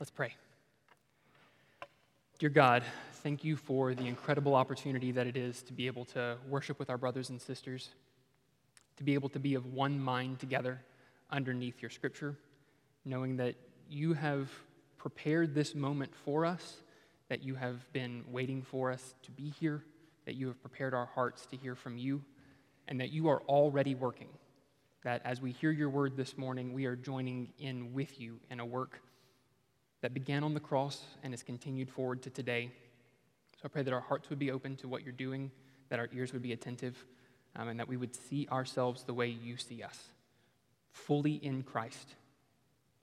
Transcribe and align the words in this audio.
Let's 0.00 0.12
pray. 0.12 0.32
Dear 2.38 2.50
God, 2.50 2.84
thank 3.14 3.42
you 3.42 3.56
for 3.56 3.96
the 3.96 4.06
incredible 4.06 4.54
opportunity 4.54 5.10
that 5.10 5.26
it 5.26 5.36
is 5.36 5.60
to 5.64 5.72
be 5.72 5.88
able 5.88 6.04
to 6.06 6.36
worship 6.48 6.78
with 6.78 6.88
our 6.88 6.96
brothers 6.96 7.30
and 7.30 7.40
sisters, 7.40 7.88
to 8.98 9.02
be 9.02 9.14
able 9.14 9.28
to 9.30 9.40
be 9.40 9.56
of 9.56 9.66
one 9.66 9.98
mind 9.98 10.38
together 10.38 10.80
underneath 11.32 11.82
your 11.82 11.90
scripture, 11.90 12.36
knowing 13.04 13.38
that 13.38 13.56
you 13.90 14.12
have 14.12 14.48
prepared 14.98 15.52
this 15.52 15.74
moment 15.74 16.14
for 16.24 16.46
us, 16.46 16.76
that 17.28 17.42
you 17.42 17.56
have 17.56 17.92
been 17.92 18.22
waiting 18.28 18.62
for 18.62 18.92
us 18.92 19.16
to 19.24 19.32
be 19.32 19.52
here, 19.58 19.82
that 20.26 20.36
you 20.36 20.46
have 20.46 20.60
prepared 20.60 20.94
our 20.94 21.06
hearts 21.06 21.44
to 21.46 21.56
hear 21.56 21.74
from 21.74 21.98
you, 21.98 22.22
and 22.86 23.00
that 23.00 23.10
you 23.10 23.26
are 23.26 23.42
already 23.48 23.96
working. 23.96 24.28
That 25.02 25.22
as 25.24 25.42
we 25.42 25.50
hear 25.50 25.72
your 25.72 25.90
word 25.90 26.16
this 26.16 26.38
morning, 26.38 26.72
we 26.72 26.86
are 26.86 26.94
joining 26.94 27.48
in 27.58 27.92
with 27.92 28.20
you 28.20 28.38
in 28.48 28.60
a 28.60 28.64
work 28.64 29.00
that 30.00 30.14
began 30.14 30.44
on 30.44 30.54
the 30.54 30.60
cross 30.60 31.02
and 31.22 31.32
has 31.32 31.42
continued 31.42 31.90
forward 31.90 32.22
to 32.22 32.30
today. 32.30 32.70
So 33.56 33.62
I 33.64 33.68
pray 33.68 33.82
that 33.82 33.92
our 33.92 34.00
hearts 34.00 34.30
would 34.30 34.38
be 34.38 34.50
open 34.50 34.76
to 34.76 34.88
what 34.88 35.02
you're 35.02 35.12
doing, 35.12 35.50
that 35.88 35.98
our 35.98 36.08
ears 36.12 36.32
would 36.32 36.42
be 36.42 36.52
attentive, 36.52 37.04
um, 37.56 37.68
and 37.68 37.80
that 37.80 37.88
we 37.88 37.96
would 37.96 38.14
see 38.14 38.46
ourselves 38.50 39.02
the 39.02 39.14
way 39.14 39.28
you 39.28 39.56
see 39.56 39.82
us 39.82 39.98
fully 40.92 41.34
in 41.34 41.62
Christ, 41.62 42.14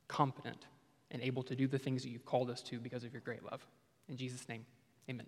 competent, 0.07 0.65
and 1.11 1.21
able 1.21 1.43
to 1.43 1.55
do 1.55 1.67
the 1.67 1.79
things 1.79 2.03
that 2.03 2.09
you've 2.09 2.25
called 2.25 2.49
us 2.49 2.61
to 2.63 2.79
because 2.79 3.03
of 3.03 3.13
your 3.13 3.21
great 3.21 3.43
love. 3.43 3.65
In 4.09 4.17
Jesus' 4.17 4.47
name, 4.49 4.65
amen. 5.09 5.25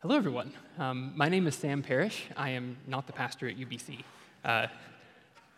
Hello, 0.00 0.16
everyone. 0.16 0.52
Um, 0.78 1.12
my 1.16 1.28
name 1.28 1.46
is 1.46 1.54
Sam 1.54 1.82
Parrish. 1.82 2.26
I 2.36 2.50
am 2.50 2.76
not 2.86 3.06
the 3.06 3.12
pastor 3.12 3.48
at 3.48 3.56
UBC. 3.56 4.00
Uh, 4.44 4.66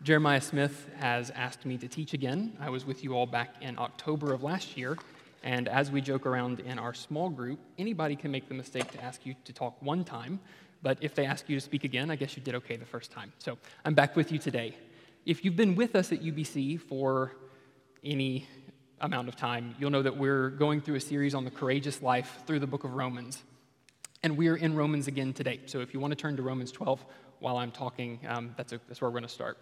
Jeremiah 0.02 0.41
Smith 0.41 0.88
has 0.98 1.30
asked 1.30 1.64
me 1.64 1.78
to 1.78 1.88
teach 1.88 2.12
again. 2.12 2.56
I 2.60 2.68
was 2.68 2.84
with 2.84 3.02
you 3.02 3.14
all 3.14 3.27
back 3.27 3.54
in 3.62 3.78
October 3.78 4.34
of 4.34 4.42
last 4.42 4.77
year, 4.77 4.98
and 5.42 5.68
as 5.68 5.91
we 5.91 6.02
joke 6.02 6.27
around 6.27 6.60
in 6.60 6.78
our 6.78 6.92
small 6.92 7.30
group, 7.30 7.59
anybody 7.78 8.15
can 8.15 8.30
make 8.30 8.46
the 8.46 8.54
mistake 8.54 8.90
to 8.93 9.02
ask 9.02 9.24
you 9.24 9.35
to 9.45 9.52
talk 9.54 9.80
one 9.80 10.04
time, 10.04 10.38
but 10.82 10.98
if 11.01 11.15
they 11.15 11.24
ask 11.24 11.48
you 11.48 11.57
to 11.57 11.60
speak 11.60 11.85
again, 11.85 12.10
I 12.10 12.16
guess 12.16 12.37
you 12.37 12.43
did 12.43 12.54
okay 12.57 12.76
the 12.76 12.85
first 12.85 13.10
time. 13.10 13.32
So 13.38 13.57
I'm 13.87 13.95
back 13.95 14.16
with 14.16 14.30
you 14.30 14.38
today. 14.38 14.76
If 15.24 15.45
you've 15.45 15.57
been 15.57 15.74
with 15.74 15.96
us 15.96 16.13
at 16.13 16.23
UBC 16.23 16.79
for 16.79 17.32
any 18.04 18.46
amount 19.01 19.29
of 19.29 19.37
time, 19.37 19.74
you'll 19.79 19.90
know 19.90 20.02
that 20.02 20.16
we're 20.16 20.51
going 20.51 20.82
through 20.82 20.96
a 20.96 21.01
series 21.01 21.35
on 21.35 21.45
the 21.45 21.51
courageous 21.51 22.02
life 22.02 22.42
through 22.46 22.60
the 22.60 22.66
book 22.66 22.85
of 22.85 22.92
Romans. 22.92 23.42
And 24.23 24.37
we're 24.37 24.57
in 24.57 24.76
Romans 24.76 25.09
again 25.09 25.32
today. 25.32 25.60
So 25.66 25.80
if 25.80 25.95
you 25.95 26.01
want 26.01 26.13
to 26.13 26.16
turn 26.16 26.37
to 26.37 26.42
Romans 26.42 26.70
12 26.70 27.04
while 27.40 27.57
I'm 27.57 27.70
talking, 27.70 28.20
um, 28.29 28.54
that's, 28.59 28.73
a, 28.73 28.80
that's 28.88 29.01
where 29.01 29.10
we're 29.10 29.18
going 29.18 29.29
to 29.29 29.35
start. 29.35 29.59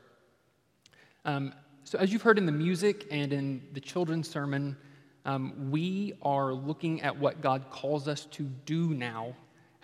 Um, 1.25 1.55
so, 1.84 1.98
as 1.98 2.12
you've 2.12 2.22
heard 2.22 2.36
in 2.36 2.44
the 2.44 2.53
music 2.53 3.06
and 3.11 3.33
in 3.33 3.62
the 3.72 3.80
children's 3.80 4.28
sermon, 4.28 4.77
um, 5.25 5.70
we 5.70 6.12
are 6.20 6.53
looking 6.53 7.00
at 7.00 7.19
what 7.19 7.41
God 7.41 7.70
calls 7.70 8.08
us 8.08 8.27
to 8.27 8.42
do 8.67 8.92
now 8.92 9.34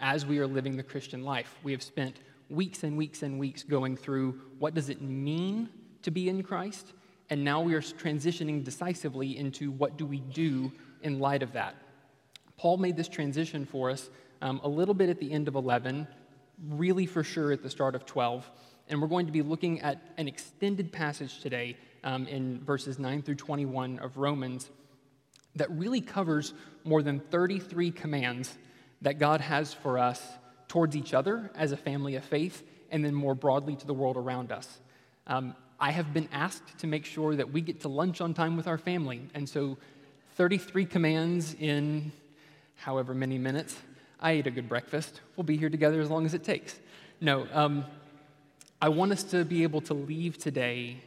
as 0.01 0.27
we 0.27 0.39
are 0.39 0.47
living 0.47 0.77
the 0.77 0.83
Christian 0.83 1.25
life. 1.25 1.55
We 1.63 1.73
have 1.73 1.83
spent 1.83 2.17
weeks 2.51 2.83
and 2.83 2.97
weeks 2.97 3.23
and 3.23 3.39
weeks 3.39 3.63
going 3.63 3.97
through 3.97 4.39
what 4.59 4.75
does 4.75 4.91
it 4.91 5.01
mean 5.01 5.71
to 6.03 6.11
be 6.11 6.29
in 6.29 6.43
Christ, 6.43 6.93
and 7.31 7.43
now 7.43 7.63
we 7.63 7.73
are 7.73 7.81
transitioning 7.81 8.63
decisively 8.63 9.39
into 9.39 9.71
what 9.71 9.97
do 9.97 10.05
we 10.05 10.21
do 10.21 10.71
in 11.03 11.21
light 11.21 11.43
of 11.43 11.53
that. 11.53 11.75
Paul 12.59 12.77
made 12.77 12.97
this 12.97 13.09
transition 13.09 13.65
for 13.65 13.89
us 13.89 14.11
um, 14.43 14.61
a 14.63 14.69
little 14.69 14.95
bit 14.95 15.09
at 15.09 15.19
the 15.19 15.33
end 15.33 15.49
of 15.49 15.55
11, 15.55 16.07
really 16.69 17.07
for 17.07 17.23
sure 17.25 17.51
at 17.53 17.63
the 17.63 17.71
start 17.71 17.95
of 17.95 18.05
12 18.05 18.51
and 18.91 19.01
we're 19.01 19.09
going 19.09 19.27
to 19.27 19.33
be 19.33 19.43
looking 19.43 19.81
at 19.81 20.03
an 20.19 20.27
extended 20.29 20.93
passage 20.93 21.41
today 21.41 21.77
um, 22.03 22.27
in 22.27 22.61
verses 22.65 22.99
9 22.99 23.23
through 23.23 23.37
21 23.37 24.01
of 24.01 24.17
Romans 24.17 24.69
that 25.55 25.71
really 25.71 26.01
covers 26.01 26.53
more 26.85 27.03
than 27.03 27.21
33 27.21 27.93
commands 27.93 28.59
that 29.03 29.19
God 29.19 29.41
has 29.41 29.73
for 29.73 29.99
us 29.99 30.21
towards 30.69 30.97
each 30.97 31.15
other 31.15 31.51
as 31.55 31.73
a 31.73 31.77
family 31.77 32.17
of 32.17 32.25
faith, 32.25 32.63
and 32.91 33.05
then 33.05 33.15
more 33.15 33.35
broadly 33.35 33.77
to 33.77 33.87
the 33.87 33.95
world 33.95 34.17
around 34.17 34.53
us. 34.53 34.81
Um, 35.27 35.55
I 35.79 35.93
have 35.93 36.13
been 36.13 36.29
asked 36.33 36.79
to 36.79 36.87
make 36.87 37.05
sure 37.05 37.35
that 37.37 37.51
we 37.51 37.61
get 37.61 37.81
to 37.81 37.89
lunch 37.89 38.21
on 38.21 38.35
time 38.35 38.57
with 38.57 38.67
our 38.67 38.79
family, 38.79 39.23
and 39.35 39.49
so 39.49 39.79
33 40.35 40.85
commands 40.85 41.55
in 41.59 42.13
however 42.77 43.15
many 43.15 43.39
minutes. 43.39 43.77
I 44.21 44.33
ate 44.33 44.47
a 44.47 44.51
good 44.51 44.69
breakfast. 44.69 45.21
We'll 45.37 45.45
be 45.45 45.57
here 45.57 45.71
together 45.71 46.01
as 46.01 46.11
long 46.11 46.27
as 46.27 46.35
it 46.35 46.45
takes. 46.45 46.79
No, 47.21 47.47
um, 47.53 47.85
I 48.83 48.89
want 48.89 49.13
us 49.13 49.23
to 49.25 49.45
be 49.45 49.63
able 49.63 49.83
to 49.83 49.95
leave 49.95 50.39
today 50.39 51.03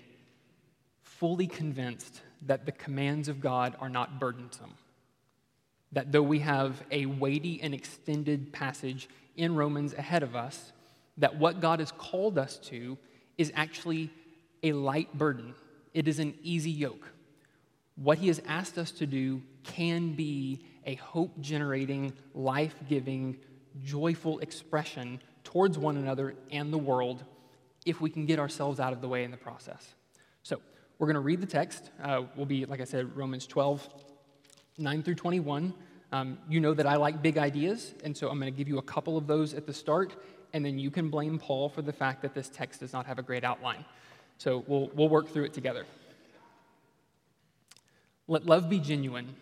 fully 1.02 1.48
convinced 1.48 2.22
that 2.44 2.68
the 2.68 2.72
commands 2.72 3.28
of 3.28 3.42
God 3.42 3.76
are 3.80 3.90
not 3.90 4.20
burdensome. 4.20 4.76
That 5.92 6.12
though 6.12 6.22
we 6.22 6.40
have 6.40 6.84
a 6.92 7.08
weighty 7.08 7.60
and 7.64 7.74
extended 7.74 8.54
passage 8.54 9.10
in 9.36 9.56
Romans 9.56 9.96
ahead 9.96 10.22
of 10.22 10.36
us, 10.36 10.72
that 11.18 11.40
what 11.40 11.62
God 11.62 11.80
has 11.80 11.92
called 11.92 12.38
us 12.38 12.58
to 12.60 12.96
is 13.40 13.52
actually 13.56 14.12
a 14.62 14.74
light 14.74 15.12
burden. 15.18 15.56
It 15.96 16.08
is 16.08 16.20
an 16.20 16.36
easy 16.44 16.70
yoke. 16.70 17.12
What 17.96 18.20
He 18.20 18.28
has 18.28 18.40
asked 18.46 18.78
us 18.78 18.92
to 18.92 19.08
do 19.08 19.42
can 19.64 20.14
be 20.14 20.64
a 20.86 20.94
hope 20.96 21.40
generating, 21.40 22.14
life 22.36 22.76
giving, 22.88 23.38
joyful 23.84 24.38
expression 24.40 25.20
towards 25.44 25.80
one 25.80 25.98
another 25.98 26.36
and 26.52 26.72
the 26.72 26.78
world 26.78 27.24
if 27.86 28.02
we 28.02 28.10
can 28.10 28.26
get 28.26 28.40
ourselves 28.40 28.80
out 28.80 28.94
of 28.94 29.02
the 29.02 29.08
way 29.08 29.24
in 29.24 29.32
the 29.32 29.38
process. 29.38 29.96
So, 30.44 30.62
we're 31.00 31.08
going 31.08 31.16
to 31.16 31.22
read 31.22 31.42
the 31.42 31.48
text. 31.48 31.90
Uh, 32.02 32.24
will 32.36 32.46
be, 32.46 32.66
like 32.66 32.80
I 32.80 32.86
said, 32.86 33.16
Romans 33.16 33.48
12, 33.48 33.88
9 34.78 35.04
through 35.04 35.16
21. 35.16 35.74
Um, 36.12 36.38
you 36.48 36.60
know 36.60 36.74
that 36.74 36.86
I 36.86 36.96
like 36.96 37.22
big 37.22 37.38
ideas, 37.38 37.94
and 38.04 38.16
so 38.16 38.30
I'm 38.30 38.40
going 38.40 38.52
to 38.52 38.58
give 38.58 38.68
you 38.68 38.78
a 38.78 38.84
couple 38.84 39.18
of 39.18 39.28
those 39.28 39.54
at 39.54 39.66
the 39.66 39.74
start, 39.74 40.16
and 40.54 40.64
then 40.64 40.78
you 40.78 40.92
can 40.92 41.10
blame 41.10 41.40
Paul 41.40 41.70
for 41.70 41.82
the 41.82 41.94
fact 41.94 42.22
that 42.22 42.34
this 42.34 42.50
text 42.50 42.82
does 42.82 42.94
not 42.94 43.06
have 43.08 43.20
a 43.20 43.24
great 43.24 43.44
outline. 43.44 43.84
So, 44.38 44.64
we'll, 44.68 44.90
we'll 44.94 45.10
work 45.10 45.30
through 45.30 45.46
it 45.46 45.54
together. 45.54 45.86
Let 48.28 48.46
love 48.46 48.70
be 48.70 48.80
genuine. 48.80 49.36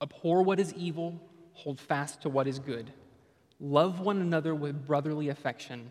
Abhor 0.00 0.42
what 0.42 0.60
is 0.60 0.72
evil, 0.74 1.20
hold 1.52 1.80
fast 1.80 2.22
to 2.22 2.28
what 2.28 2.46
is 2.46 2.58
good. 2.58 2.92
Love 3.60 4.00
one 4.00 4.20
another 4.20 4.54
with 4.54 4.86
brotherly 4.86 5.28
affection 5.28 5.90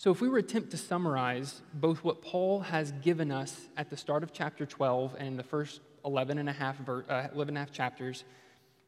So, 0.00 0.10
if 0.10 0.22
we 0.22 0.30
were 0.30 0.40
to 0.40 0.48
attempt 0.48 0.70
to 0.70 0.78
summarize 0.78 1.60
both 1.74 2.02
what 2.02 2.22
Paul 2.22 2.60
has 2.60 2.90
given 3.02 3.30
us 3.30 3.68
at 3.76 3.90
the 3.90 3.98
start 3.98 4.22
of 4.22 4.32
chapter 4.32 4.64
12 4.64 5.14
and 5.18 5.38
the 5.38 5.42
first 5.42 5.82
11 6.06 6.38
and 6.38 6.48
a 6.48 6.54
half, 6.54 6.78
ver- 6.78 7.04
uh, 7.06 7.28
11 7.34 7.48
and 7.48 7.56
a 7.58 7.60
half 7.60 7.70
chapters 7.70 8.24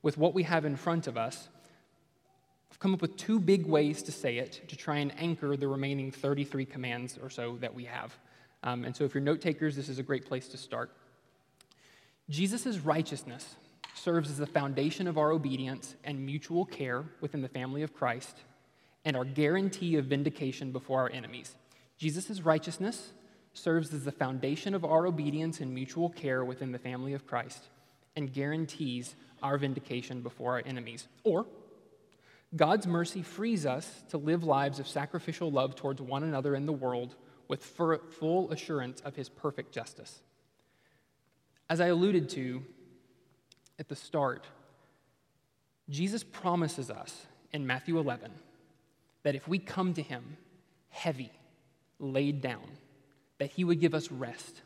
with 0.01 0.17
what 0.17 0.33
we 0.33 0.43
have 0.45 0.65
in 0.65 0.75
front 0.75 1.07
of 1.07 1.19
us, 1.19 1.51
I've 2.71 2.79
come 2.79 2.95
up 2.95 3.03
with 3.03 3.19
two 3.19 3.39
big 3.39 3.67
ways 3.67 4.03
to 4.05 4.11
say 4.11 4.39
it 4.39 4.63
to 4.69 4.75
try 4.75 4.97
and 5.01 5.13
anchor 5.21 5.55
the 5.55 5.69
remaining 5.69 6.11
33 6.11 6.65
commands 6.65 7.19
or 7.23 7.29
so 7.29 7.59
that 7.61 7.75
we 7.75 7.85
have. 7.85 8.17
Um, 8.63 8.87
and 8.87 8.97
so, 8.97 9.05
if 9.05 9.13
you're 9.13 9.23
note 9.23 9.43
takers, 9.43 9.77
this 9.77 9.91
is 9.91 9.99
a 9.99 10.03
great 10.03 10.25
place 10.25 10.49
to 10.49 10.57
start. 10.57 10.93
Jesus' 12.31 12.79
righteousness 12.79 13.57
serves 13.95 14.31
as 14.31 14.39
the 14.39 14.47
foundation 14.47 15.07
of 15.07 15.19
our 15.19 15.31
obedience 15.31 15.95
and 16.05 16.25
mutual 16.25 16.65
care 16.65 17.05
within 17.21 17.43
the 17.43 17.51
family 17.51 17.83
of 17.83 17.93
Christ 17.93 18.39
and 19.05 19.17
our 19.17 19.25
guarantee 19.25 19.97
of 19.97 20.07
vindication 20.07 20.73
before 20.73 21.01
our 21.01 21.11
enemies. 21.11 21.55
Jesus' 21.97 22.41
righteousness 22.41 23.13
serves 23.53 23.93
as 23.93 24.05
the 24.05 24.13
foundation 24.13 24.75
of 24.75 24.85
our 24.85 25.07
obedience 25.07 25.61
and 25.61 25.75
mutual 25.75 26.09
care 26.09 26.45
within 26.45 26.73
the 26.73 26.79
family 26.79 27.13
of 27.13 27.27
Christ, 27.27 27.69
and 28.17 28.33
guarantees 28.33 29.15
our 29.43 29.59
vindication 29.59 30.21
before 30.23 30.53
our 30.53 30.63
enemies. 30.65 31.09
Or, 31.25 31.47
God's 32.55 32.87
mercy 32.87 33.23
frees 33.23 33.67
us 33.67 34.05
to 34.11 34.19
live 34.19 34.45
lives 34.45 34.79
of 34.79 34.87
sacrificial 34.87 35.51
love 35.51 35.75
towards 35.75 36.01
one 36.01 36.23
another 36.23 36.55
in 36.55 36.67
the 36.67 36.73
world 36.73 37.15
with 37.49 37.63
full 37.65 38.51
assurance 38.51 39.01
of 39.01 39.17
his 39.17 39.29
perfect 39.29 39.73
justice. 39.73 40.21
As 41.69 41.81
I 41.81 41.87
alluded 41.87 42.29
to 42.31 42.63
at 43.79 43.89
the 43.89 43.97
start, 43.97 44.47
Jesus 45.89 46.23
promises 46.23 46.91
us 46.91 47.27
in 47.53 47.67
Matthew 47.67 47.99
11 47.99 48.31
that 49.23 49.35
if 49.35 49.47
we 49.47 49.59
come 49.59 49.95
to 49.95 50.03
him 50.03 50.37
heavy, 50.89 51.33
laid 51.99 52.41
down, 52.41 52.67
that 53.39 53.51
he 53.51 53.65
would 53.65 53.81
give 53.81 53.95
us 53.95 54.11
rest, 54.11 54.63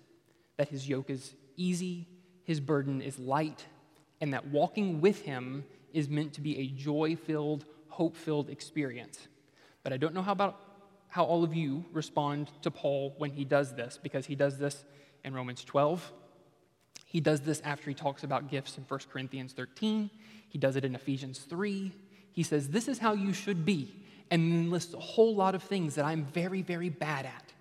that 0.57 0.69
his 0.69 0.89
yoke 0.89 1.11
is 1.11 1.35
easy, 1.57 2.07
his 2.45 2.61
burden 2.61 3.01
is 3.01 3.19
light, 3.19 3.67
and 4.21 4.33
that 4.33 4.47
walking 4.49 5.01
with 5.01 5.23
him 5.23 5.65
is 5.93 6.09
meant 6.09 6.33
to 6.35 6.41
be 6.41 6.59
a 6.59 6.67
joy 6.69 7.17
filled, 7.17 7.65
hope 7.89 8.17
filled 8.17 8.51
experience. 8.51 9.29
But 9.83 9.93
I 9.93 9.97
don't 9.97 10.15
know 10.15 10.23
how 10.23 10.33
about 10.33 10.61
how 11.09 11.25
all 11.25 11.45
of 11.45 11.55
you 11.55 11.85
respond 11.93 12.51
to 12.63 12.71
Paul 12.71 13.15
when 13.19 13.31
he 13.31 13.45
does 13.45 13.75
this, 13.75 13.99
because 14.03 14.27
he 14.27 14.35
does 14.35 14.59
this 14.59 14.85
in 15.25 15.33
Romans 15.35 15.65
12. 15.65 16.13
He 17.07 17.21
does 17.21 17.41
this 17.41 17.61
after 17.65 17.89
he 17.89 17.95
talks 17.95 18.25
about 18.25 18.51
gifts 18.51 18.77
in 18.77 18.85
1 18.85 19.01
Corinthians 19.11 19.53
13. 19.53 20.11
He 20.49 20.59
does 20.59 20.77
it 20.77 20.85
in 20.85 20.95
Ephesians 20.95 21.39
3. 21.39 21.93
He 22.37 22.43
says, 22.43 22.69
This 22.69 22.87
is 22.87 22.99
how 22.99 23.15
you 23.15 23.33
should 23.33 23.65
be, 23.65 23.97
and 24.31 24.71
lists 24.71 24.93
a 24.93 25.01
whole 25.01 25.35
lot 25.35 25.55
of 25.55 25.63
things 25.63 25.95
that 25.95 26.05
I'm 26.05 26.27
very, 26.27 26.61
very 26.61 26.91
bad 26.91 27.25
at. 27.25 27.53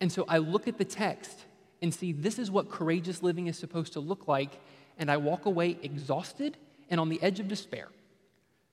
And 0.00 0.10
so 0.10 0.24
I 0.28 0.38
look 0.38 0.66
at 0.66 0.78
the 0.78 0.84
text 0.84 1.44
and 1.80 1.94
see 1.94 2.12
this 2.12 2.40
is 2.40 2.50
what 2.50 2.70
courageous 2.70 3.22
living 3.22 3.46
is 3.46 3.56
supposed 3.56 3.92
to 3.92 4.00
look 4.00 4.26
like, 4.26 4.58
and 4.98 5.10
I 5.10 5.16
walk 5.16 5.46
away 5.46 5.78
exhausted 5.80 6.56
and 6.90 6.98
on 6.98 7.08
the 7.08 7.22
edge 7.22 7.38
of 7.38 7.46
despair. 7.46 7.86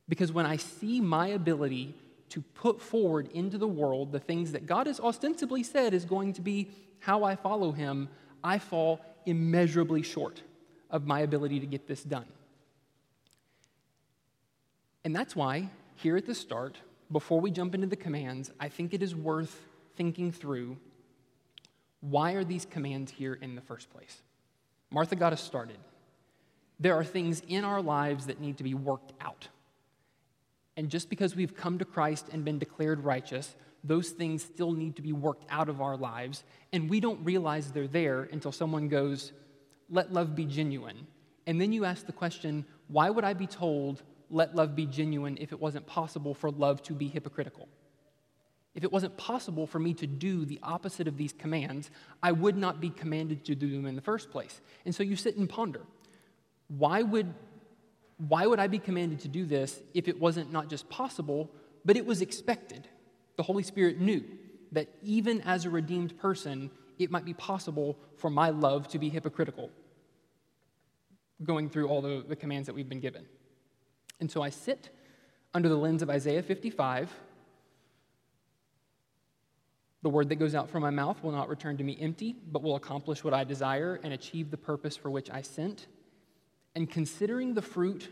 Because 0.09 0.31
when 0.31 0.47
I 0.47 0.57
see 0.57 1.01
my 1.01 1.27
ability 1.27 1.93
to 2.29 2.41
put 2.41 2.81
forward 2.81 3.29
into 3.33 3.59
the 3.59 3.67
world 3.67 4.11
the 4.11 4.19
things 4.19 4.53
that 4.53 4.65
God 4.65 4.87
has 4.87 4.99
ostensibly 4.99 5.61
said 5.61 5.93
is 5.93 6.03
going 6.03 6.33
to 6.33 6.41
be 6.41 6.69
how 6.99 7.23
I 7.23 7.35
follow 7.35 7.73
Him, 7.73 8.09
I 8.43 8.57
fall 8.57 9.01
immeasurably 9.27 10.01
short 10.01 10.41
of 10.89 11.05
my 11.05 11.19
ability 11.19 11.59
to 11.59 11.67
get 11.67 11.87
this 11.87 12.01
done. 12.03 12.25
And 15.03 15.15
that's 15.15 15.35
why, 15.35 15.69
here 15.95 16.17
at 16.17 16.25
the 16.25 16.35
start, 16.35 16.77
before 17.11 17.39
we 17.39 17.51
jump 17.51 17.73
into 17.75 17.87
the 17.87 17.95
commands, 17.95 18.51
I 18.59 18.69
think 18.69 18.93
it 18.93 19.01
is 19.01 19.15
worth 19.15 19.65
thinking 19.95 20.31
through 20.31 20.77
why 22.01 22.33
are 22.33 22.43
these 22.43 22.65
commands 22.65 23.11
here 23.11 23.33
in 23.33 23.55
the 23.55 23.61
first 23.61 23.89
place? 23.89 24.21
Martha 24.91 25.15
got 25.15 25.33
us 25.33 25.41
started. 25.41 25.77
There 26.79 26.95
are 26.95 27.03
things 27.03 27.41
in 27.47 27.65
our 27.65 27.81
lives 27.81 28.27
that 28.27 28.39
need 28.39 28.57
to 28.57 28.63
be 28.63 28.75
worked 28.75 29.13
out. 29.19 29.47
And 30.75 30.89
just 30.89 31.09
because 31.09 31.35
we've 31.35 31.55
come 31.55 31.79
to 31.79 31.85
Christ 31.85 32.27
and 32.31 32.45
been 32.45 32.59
declared 32.59 33.03
righteous, 33.03 33.55
those 33.83 34.09
things 34.09 34.43
still 34.43 34.71
need 34.71 34.95
to 34.97 35.01
be 35.01 35.11
worked 35.11 35.45
out 35.49 35.69
of 35.69 35.81
our 35.81 35.97
lives. 35.97 36.43
And 36.71 36.89
we 36.89 36.99
don't 36.99 37.23
realize 37.23 37.71
they're 37.71 37.87
there 37.87 38.23
until 38.31 38.51
someone 38.51 38.87
goes, 38.87 39.31
Let 39.89 40.13
love 40.13 40.35
be 40.35 40.45
genuine. 40.45 41.07
And 41.47 41.59
then 41.59 41.71
you 41.71 41.83
ask 41.83 42.05
the 42.05 42.11
question, 42.11 42.63
Why 42.89 43.09
would 43.09 43.23
I 43.23 43.33
be 43.33 43.47
told, 43.47 44.03
Let 44.29 44.55
love 44.55 44.75
be 44.75 44.85
genuine, 44.85 45.37
if 45.39 45.51
it 45.51 45.59
wasn't 45.59 45.87
possible 45.87 46.33
for 46.33 46.51
love 46.51 46.81
to 46.83 46.93
be 46.93 47.07
hypocritical? 47.07 47.67
If 48.75 48.83
it 48.83 48.91
wasn't 48.91 49.17
possible 49.17 49.65
for 49.65 49.79
me 49.79 49.93
to 49.95 50.05
do 50.05 50.45
the 50.45 50.59
opposite 50.61 51.07
of 51.07 51.17
these 51.17 51.33
commands, 51.33 51.89
I 52.21 52.31
would 52.31 52.55
not 52.55 52.79
be 52.79 52.91
commanded 52.91 53.43
to 53.45 53.55
do 53.55 53.71
them 53.71 53.87
in 53.87 53.95
the 53.95 54.01
first 54.01 54.29
place. 54.29 54.61
And 54.85 54.93
so 54.93 55.01
you 55.01 55.15
sit 55.15 55.35
and 55.37 55.49
ponder 55.49 55.81
why 56.67 57.01
would 57.01 57.33
why 58.27 58.47
would 58.47 58.59
I 58.59 58.67
be 58.67 58.79
commanded 58.79 59.19
to 59.21 59.27
do 59.27 59.45
this 59.45 59.79
if 59.93 60.07
it 60.07 60.19
wasn't 60.19 60.51
not 60.51 60.69
just 60.69 60.89
possible, 60.89 61.51
but 61.85 61.97
it 61.97 62.05
was 62.05 62.21
expected? 62.21 62.87
The 63.35 63.43
Holy 63.43 63.63
Spirit 63.63 63.99
knew 63.99 64.23
that 64.71 64.89
even 65.03 65.41
as 65.41 65.65
a 65.65 65.69
redeemed 65.69 66.17
person, 66.17 66.71
it 66.97 67.11
might 67.11 67.25
be 67.25 67.33
possible 67.33 67.97
for 68.17 68.29
my 68.29 68.49
love 68.49 68.87
to 68.89 68.99
be 68.99 69.09
hypocritical, 69.09 69.69
going 71.43 71.69
through 71.69 71.87
all 71.87 72.01
the, 72.01 72.25
the 72.27 72.35
commands 72.35 72.65
that 72.65 72.73
we've 72.73 72.89
been 72.89 72.99
given. 72.99 73.25
And 74.19 74.29
so 74.29 74.41
I 74.41 74.49
sit 74.49 74.89
under 75.53 75.69
the 75.69 75.77
lens 75.77 76.01
of 76.01 76.09
Isaiah 76.09 76.41
55. 76.41 77.13
The 80.03 80.09
word 80.09 80.29
that 80.29 80.35
goes 80.35 80.55
out 80.55 80.69
from 80.69 80.83
my 80.83 80.89
mouth 80.89 81.21
will 81.23 81.31
not 81.31 81.49
return 81.49 81.77
to 81.77 81.83
me 81.83 81.97
empty, 81.99 82.35
but 82.51 82.61
will 82.61 82.75
accomplish 82.75 83.23
what 83.23 83.33
I 83.33 83.43
desire 83.43 83.99
and 84.03 84.13
achieve 84.13 84.51
the 84.51 84.57
purpose 84.57 84.95
for 84.95 85.09
which 85.09 85.29
I 85.29 85.41
sent. 85.41 85.87
And 86.75 86.89
considering 86.89 87.53
the 87.53 87.61
fruit 87.61 88.07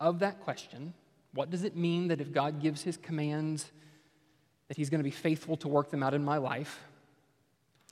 of 0.00 0.18
that 0.18 0.40
question, 0.40 0.92
what 1.32 1.50
does 1.50 1.64
it 1.64 1.76
mean 1.76 2.08
that 2.08 2.20
if 2.20 2.32
God 2.32 2.60
gives 2.60 2.82
his 2.82 2.96
commands, 2.96 3.70
that 4.68 4.76
he's 4.76 4.90
going 4.90 4.98
to 5.00 5.04
be 5.04 5.10
faithful 5.10 5.56
to 5.58 5.68
work 5.68 5.90
them 5.90 6.02
out 6.02 6.14
in 6.14 6.24
my 6.24 6.38
life? 6.38 6.80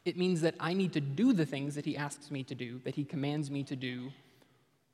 It 0.05 0.19
means 0.19 0.41
that 0.43 0.55
I 0.61 0.75
need 0.75 0.93
to 0.95 1.01
do 1.01 1.33
the 1.33 1.47
things 1.47 1.77
that 1.77 1.85
he 1.85 1.97
asks 1.97 2.31
me 2.31 2.43
to 2.45 2.55
do, 2.55 2.81
that 2.85 2.95
he 2.95 3.05
commands 3.05 3.51
me 3.51 3.63
to 3.65 3.77
do, 3.77 4.11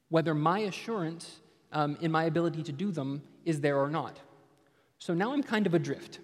whether 0.09 0.35
my 0.35 0.61
assurance 0.61 1.41
um, 1.73 1.97
in 2.01 2.11
my 2.11 2.25
ability 2.25 2.63
to 2.65 2.73
do 2.73 2.91
them 2.91 3.23
is 3.45 3.61
there 3.61 3.79
or 3.79 3.89
not. 3.89 4.19
So 4.99 5.15
now 5.15 5.33
I'm 5.33 5.43
kind 5.43 5.67
of 5.67 5.75
adrift. 5.75 6.21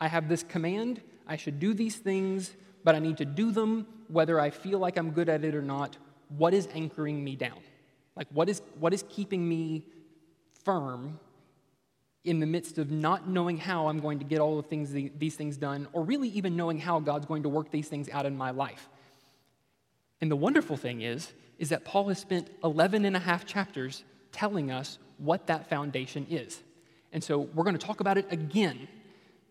I 0.00 0.08
have 0.08 0.28
this 0.28 0.42
command, 0.42 1.00
I 1.26 1.36
should 1.36 1.58
do 1.60 1.74
these 1.74 1.96
things, 1.96 2.54
but 2.84 2.94
I 2.94 2.98
need 2.98 3.18
to 3.18 3.24
do 3.24 3.52
them 3.52 3.86
whether 4.08 4.40
I 4.40 4.50
feel 4.50 4.78
like 4.78 4.96
I'm 4.96 5.10
good 5.10 5.28
at 5.28 5.44
it 5.44 5.54
or 5.54 5.62
not. 5.62 5.96
What 6.36 6.54
is 6.54 6.68
anchoring 6.74 7.22
me 7.22 7.36
down? 7.36 7.58
Like, 8.16 8.28
what 8.32 8.48
is, 8.48 8.62
what 8.78 8.92
is 8.92 9.04
keeping 9.08 9.48
me 9.48 9.84
firm 10.64 11.18
in 12.24 12.40
the 12.40 12.46
midst 12.46 12.78
of 12.78 12.90
not 12.90 13.28
knowing 13.28 13.56
how 13.56 13.88
I'm 13.88 13.98
going 13.98 14.18
to 14.18 14.24
get 14.24 14.40
all 14.40 14.56
the 14.56 14.62
things, 14.62 14.92
these 14.92 15.34
things 15.36 15.56
done, 15.56 15.88
or 15.92 16.02
really 16.02 16.28
even 16.30 16.56
knowing 16.56 16.78
how 16.78 17.00
God's 17.00 17.26
going 17.26 17.44
to 17.44 17.48
work 17.48 17.70
these 17.70 17.88
things 17.88 18.08
out 18.10 18.26
in 18.26 18.36
my 18.36 18.50
life? 18.50 18.88
And 20.20 20.30
the 20.30 20.36
wonderful 20.36 20.76
thing 20.76 21.00
is, 21.00 21.32
is 21.58 21.70
that 21.70 21.84
Paul 21.84 22.08
has 22.08 22.18
spent 22.18 22.50
11 22.62 23.04
and 23.04 23.16
a 23.16 23.20
half 23.20 23.46
chapters 23.46 24.04
telling 24.32 24.70
us 24.70 24.98
what 25.18 25.46
that 25.46 25.68
foundation 25.68 26.26
is. 26.30 26.62
And 27.12 27.22
so 27.22 27.40
we're 27.40 27.64
going 27.64 27.76
to 27.76 27.86
talk 27.86 28.00
about 28.00 28.18
it 28.18 28.26
again, 28.30 28.88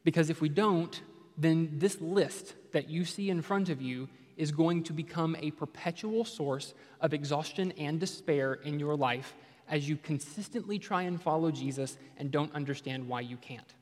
because 0.04 0.30
if 0.30 0.42
we 0.42 0.50
don't, 0.50 1.02
then 1.38 1.72
this 1.78 2.00
list 2.02 2.56
that 2.74 2.90
you 2.90 3.06
see 3.06 3.30
in 3.30 3.42
front 3.42 3.70
of 3.70 3.82
you 3.82 4.10
is 4.38 4.52
going 4.52 4.84
to 4.84 4.94
become 4.94 5.36
a 5.40 5.52
perpetual 5.52 6.24
source 6.24 6.74
of 7.02 7.14
exhaustion 7.14 7.74
and 7.74 8.00
despair 8.00 8.54
in 8.54 8.80
your 8.80 8.96
life 8.96 9.36
as 9.70 9.88
you 9.88 9.98
consistently 9.98 10.80
try 10.80 11.04
and 11.04 11.22
follow 11.22 11.52
Jesus 11.52 11.98
and 12.18 12.32
don't 12.32 12.54
understand 12.56 13.08
why 13.08 13.22
you 13.22 13.38
can't. 13.38 13.76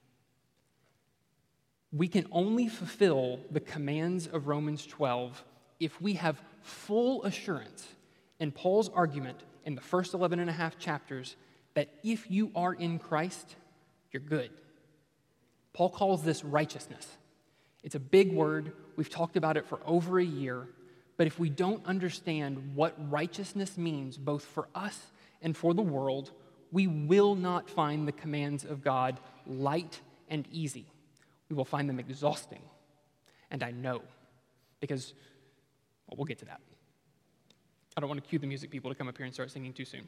We 1.92 2.08
can 2.08 2.28
only 2.32 2.68
fulfill 2.68 3.40
the 3.52 3.60
commands 3.60 4.28
of 4.28 4.48
Romans 4.48 4.86
12 4.86 5.44
if 5.80 6.02
we 6.02 6.14
have 6.14 6.42
full 6.62 7.24
assurance 7.24 7.88
in 8.40 8.52
Paul's 8.52 8.90
argument 8.90 9.40
in 9.68 9.76
the 9.76 9.82
first 9.82 10.14
11 10.14 10.40
and 10.40 10.50
a 10.50 10.54
half 10.54 10.80
chapters 10.80 11.36
that 11.74 11.90
if 12.02 12.32
you 12.32 12.52
are 12.56 12.74
in 12.74 12.98
Christ, 12.98 13.58
you're 14.14 14.22
good. 14.22 14.50
Paul 15.74 15.90
calls 15.90 16.24
this 16.24 16.44
righteousness. 16.44 17.06
It's 17.84 17.94
a 17.94 18.00
big 18.00 18.32
word. 18.32 18.72
We've 18.96 19.10
talked 19.10 19.36
about 19.36 19.58
it 19.58 19.68
for 19.68 19.82
over 19.86 20.20
a 20.20 20.26
year. 20.26 20.70
But 21.18 21.28
if 21.28 21.38
we 21.38 21.50
don't 21.50 21.86
understand 21.86 22.76
what 22.76 22.96
righteousness 23.12 23.78
means, 23.78 24.18
both 24.18 24.46
for 24.46 24.70
us 24.74 25.12
and 25.42 25.56
for 25.56 25.74
the 25.74 25.82
world, 25.82 26.32
we 26.72 26.88
will 26.88 27.36
not 27.36 27.70
find 27.70 28.08
the 28.08 28.14
commands 28.14 28.64
of 28.64 28.82
God 28.82 29.20
light 29.46 30.00
and 30.30 30.48
easy. 30.50 30.86
We 31.50 31.58
will 31.58 31.66
find 31.66 31.90
them 31.90 32.00
exhausting. 32.00 32.62
And 33.52 33.62
I 33.64 33.72
know, 33.72 34.02
because 34.80 35.14
well, 36.08 36.16
we'll 36.18 36.26
get 36.26 36.40
to 36.40 36.46
that. 36.46 36.62
I 37.98 38.00
don't 38.00 38.10
want 38.10 38.24
to 38.24 38.30
cue 38.30 38.40
the 38.40 38.48
music 38.48 38.72
people 38.72 38.90
to 38.90 38.96
come 38.96 39.10
up 39.10 39.18
here 39.18 39.26
and 39.26 39.34
start 39.34 39.52
singing 39.52 39.74
too 39.74 39.84
soon. 39.84 40.08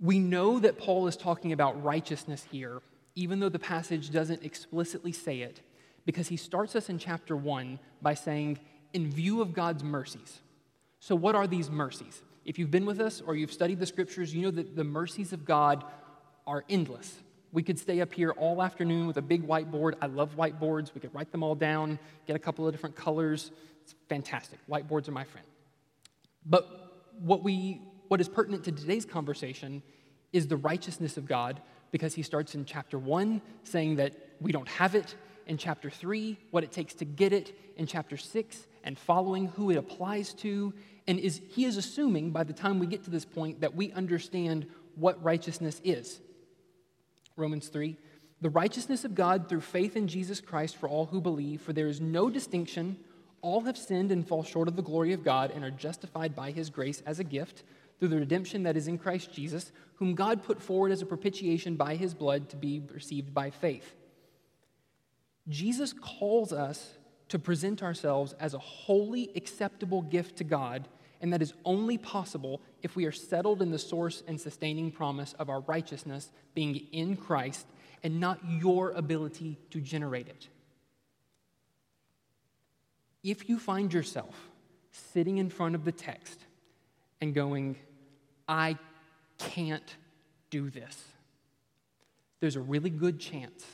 we 0.00 0.18
know 0.18 0.58
that 0.58 0.76
Paul 0.76 1.06
is 1.06 1.16
talking 1.16 1.52
about 1.52 1.82
righteousness 1.82 2.44
here 2.50 2.82
even 3.16 3.40
though 3.40 3.48
the 3.48 3.58
passage 3.58 4.10
doesn't 4.10 4.44
explicitly 4.44 5.10
say 5.10 5.40
it, 5.40 5.62
because 6.04 6.28
he 6.28 6.36
starts 6.36 6.76
us 6.76 6.88
in 6.88 6.98
chapter 6.98 7.34
1 7.34 7.80
by 8.00 8.14
saying, 8.14 8.60
in 8.92 9.10
view 9.10 9.40
of 9.40 9.52
God's 9.52 9.82
mercies. 9.82 10.40
So, 11.00 11.16
what 11.16 11.34
are 11.34 11.46
these 11.46 11.68
mercies? 11.68 12.22
If 12.44 12.58
you've 12.58 12.70
been 12.70 12.86
with 12.86 13.00
us 13.00 13.20
or 13.26 13.34
you've 13.34 13.52
studied 13.52 13.80
the 13.80 13.86
scriptures, 13.86 14.32
you 14.32 14.42
know 14.42 14.50
that 14.52 14.76
the 14.76 14.84
mercies 14.84 15.32
of 15.32 15.44
God 15.44 15.84
are 16.46 16.62
endless. 16.68 17.16
We 17.52 17.62
could 17.62 17.78
stay 17.78 18.00
up 18.00 18.12
here 18.12 18.30
all 18.32 18.62
afternoon 18.62 19.06
with 19.06 19.16
a 19.16 19.22
big 19.22 19.46
whiteboard. 19.46 19.94
I 20.00 20.06
love 20.06 20.36
whiteboards. 20.36 20.94
We 20.94 21.00
could 21.00 21.14
write 21.14 21.32
them 21.32 21.42
all 21.42 21.54
down, 21.54 21.98
get 22.26 22.36
a 22.36 22.38
couple 22.38 22.66
of 22.66 22.72
different 22.72 22.94
colors. 22.94 23.50
It's 23.86 23.94
fantastic. 24.08 24.58
Whiteboards 24.68 25.06
are 25.06 25.12
my 25.12 25.22
friend. 25.22 25.46
But 26.44 26.66
what, 27.20 27.44
we, 27.44 27.80
what 28.08 28.20
is 28.20 28.28
pertinent 28.28 28.64
to 28.64 28.72
today's 28.72 29.04
conversation 29.04 29.80
is 30.32 30.48
the 30.48 30.56
righteousness 30.56 31.16
of 31.16 31.24
God 31.24 31.62
because 31.92 32.12
he 32.12 32.22
starts 32.22 32.56
in 32.56 32.64
chapter 32.64 32.98
one 32.98 33.40
saying 33.62 33.96
that 33.96 34.12
we 34.40 34.50
don't 34.50 34.66
have 34.66 34.96
it, 34.96 35.14
in 35.46 35.56
chapter 35.56 35.88
three, 35.88 36.36
what 36.50 36.64
it 36.64 36.72
takes 36.72 36.94
to 36.94 37.04
get 37.04 37.32
it, 37.32 37.56
in 37.76 37.86
chapter 37.86 38.16
six, 38.16 38.66
and 38.82 38.98
following 38.98 39.46
who 39.50 39.70
it 39.70 39.76
applies 39.76 40.32
to. 40.34 40.74
And 41.06 41.20
is, 41.20 41.40
he 41.50 41.64
is 41.64 41.76
assuming 41.76 42.32
by 42.32 42.42
the 42.42 42.52
time 42.52 42.80
we 42.80 42.88
get 42.88 43.04
to 43.04 43.10
this 43.10 43.24
point 43.24 43.60
that 43.60 43.76
we 43.76 43.92
understand 43.92 44.66
what 44.96 45.22
righteousness 45.22 45.80
is. 45.84 46.18
Romans 47.36 47.68
3 47.68 47.96
The 48.40 48.50
righteousness 48.50 49.04
of 49.04 49.14
God 49.14 49.48
through 49.48 49.60
faith 49.60 49.94
in 49.96 50.08
Jesus 50.08 50.40
Christ 50.40 50.74
for 50.74 50.88
all 50.88 51.06
who 51.06 51.20
believe, 51.20 51.60
for 51.60 51.72
there 51.72 51.86
is 51.86 52.00
no 52.00 52.28
distinction. 52.28 52.96
All 53.46 53.60
have 53.60 53.78
sinned 53.78 54.10
and 54.10 54.26
fall 54.26 54.42
short 54.42 54.66
of 54.66 54.74
the 54.74 54.82
glory 54.82 55.12
of 55.12 55.22
God 55.22 55.52
and 55.52 55.62
are 55.62 55.70
justified 55.70 56.34
by 56.34 56.50
his 56.50 56.68
grace 56.68 57.00
as 57.06 57.20
a 57.20 57.24
gift 57.24 57.62
through 57.96 58.08
the 58.08 58.16
redemption 58.16 58.64
that 58.64 58.76
is 58.76 58.88
in 58.88 58.98
Christ 58.98 59.32
Jesus, 59.32 59.70
whom 59.94 60.16
God 60.16 60.42
put 60.42 60.60
forward 60.60 60.90
as 60.90 61.00
a 61.00 61.06
propitiation 61.06 61.76
by 61.76 61.94
his 61.94 62.12
blood 62.12 62.48
to 62.48 62.56
be 62.56 62.82
received 62.92 63.32
by 63.32 63.50
faith. 63.50 63.94
Jesus 65.46 65.92
calls 65.92 66.52
us 66.52 66.98
to 67.28 67.38
present 67.38 67.84
ourselves 67.84 68.32
as 68.40 68.52
a 68.52 68.58
holy, 68.58 69.30
acceptable 69.36 70.02
gift 70.02 70.38
to 70.38 70.44
God, 70.44 70.88
and 71.20 71.32
that 71.32 71.40
is 71.40 71.54
only 71.64 71.98
possible 71.98 72.60
if 72.82 72.96
we 72.96 73.04
are 73.04 73.12
settled 73.12 73.62
in 73.62 73.70
the 73.70 73.78
source 73.78 74.24
and 74.26 74.40
sustaining 74.40 74.90
promise 74.90 75.34
of 75.34 75.48
our 75.48 75.60
righteousness 75.60 76.32
being 76.56 76.74
in 76.90 77.16
Christ 77.16 77.64
and 78.02 78.18
not 78.18 78.40
your 78.48 78.90
ability 78.90 79.56
to 79.70 79.80
generate 79.80 80.26
it. 80.26 80.48
If 83.26 83.48
you 83.48 83.58
find 83.58 83.92
yourself 83.92 84.36
sitting 84.92 85.38
in 85.38 85.50
front 85.50 85.74
of 85.74 85.84
the 85.84 85.90
text 85.90 86.38
and 87.20 87.34
going, 87.34 87.74
I 88.46 88.78
can't 89.36 89.96
do 90.48 90.70
this, 90.70 91.02
there's 92.38 92.54
a 92.54 92.60
really 92.60 92.88
good 92.88 93.18
chance 93.18 93.66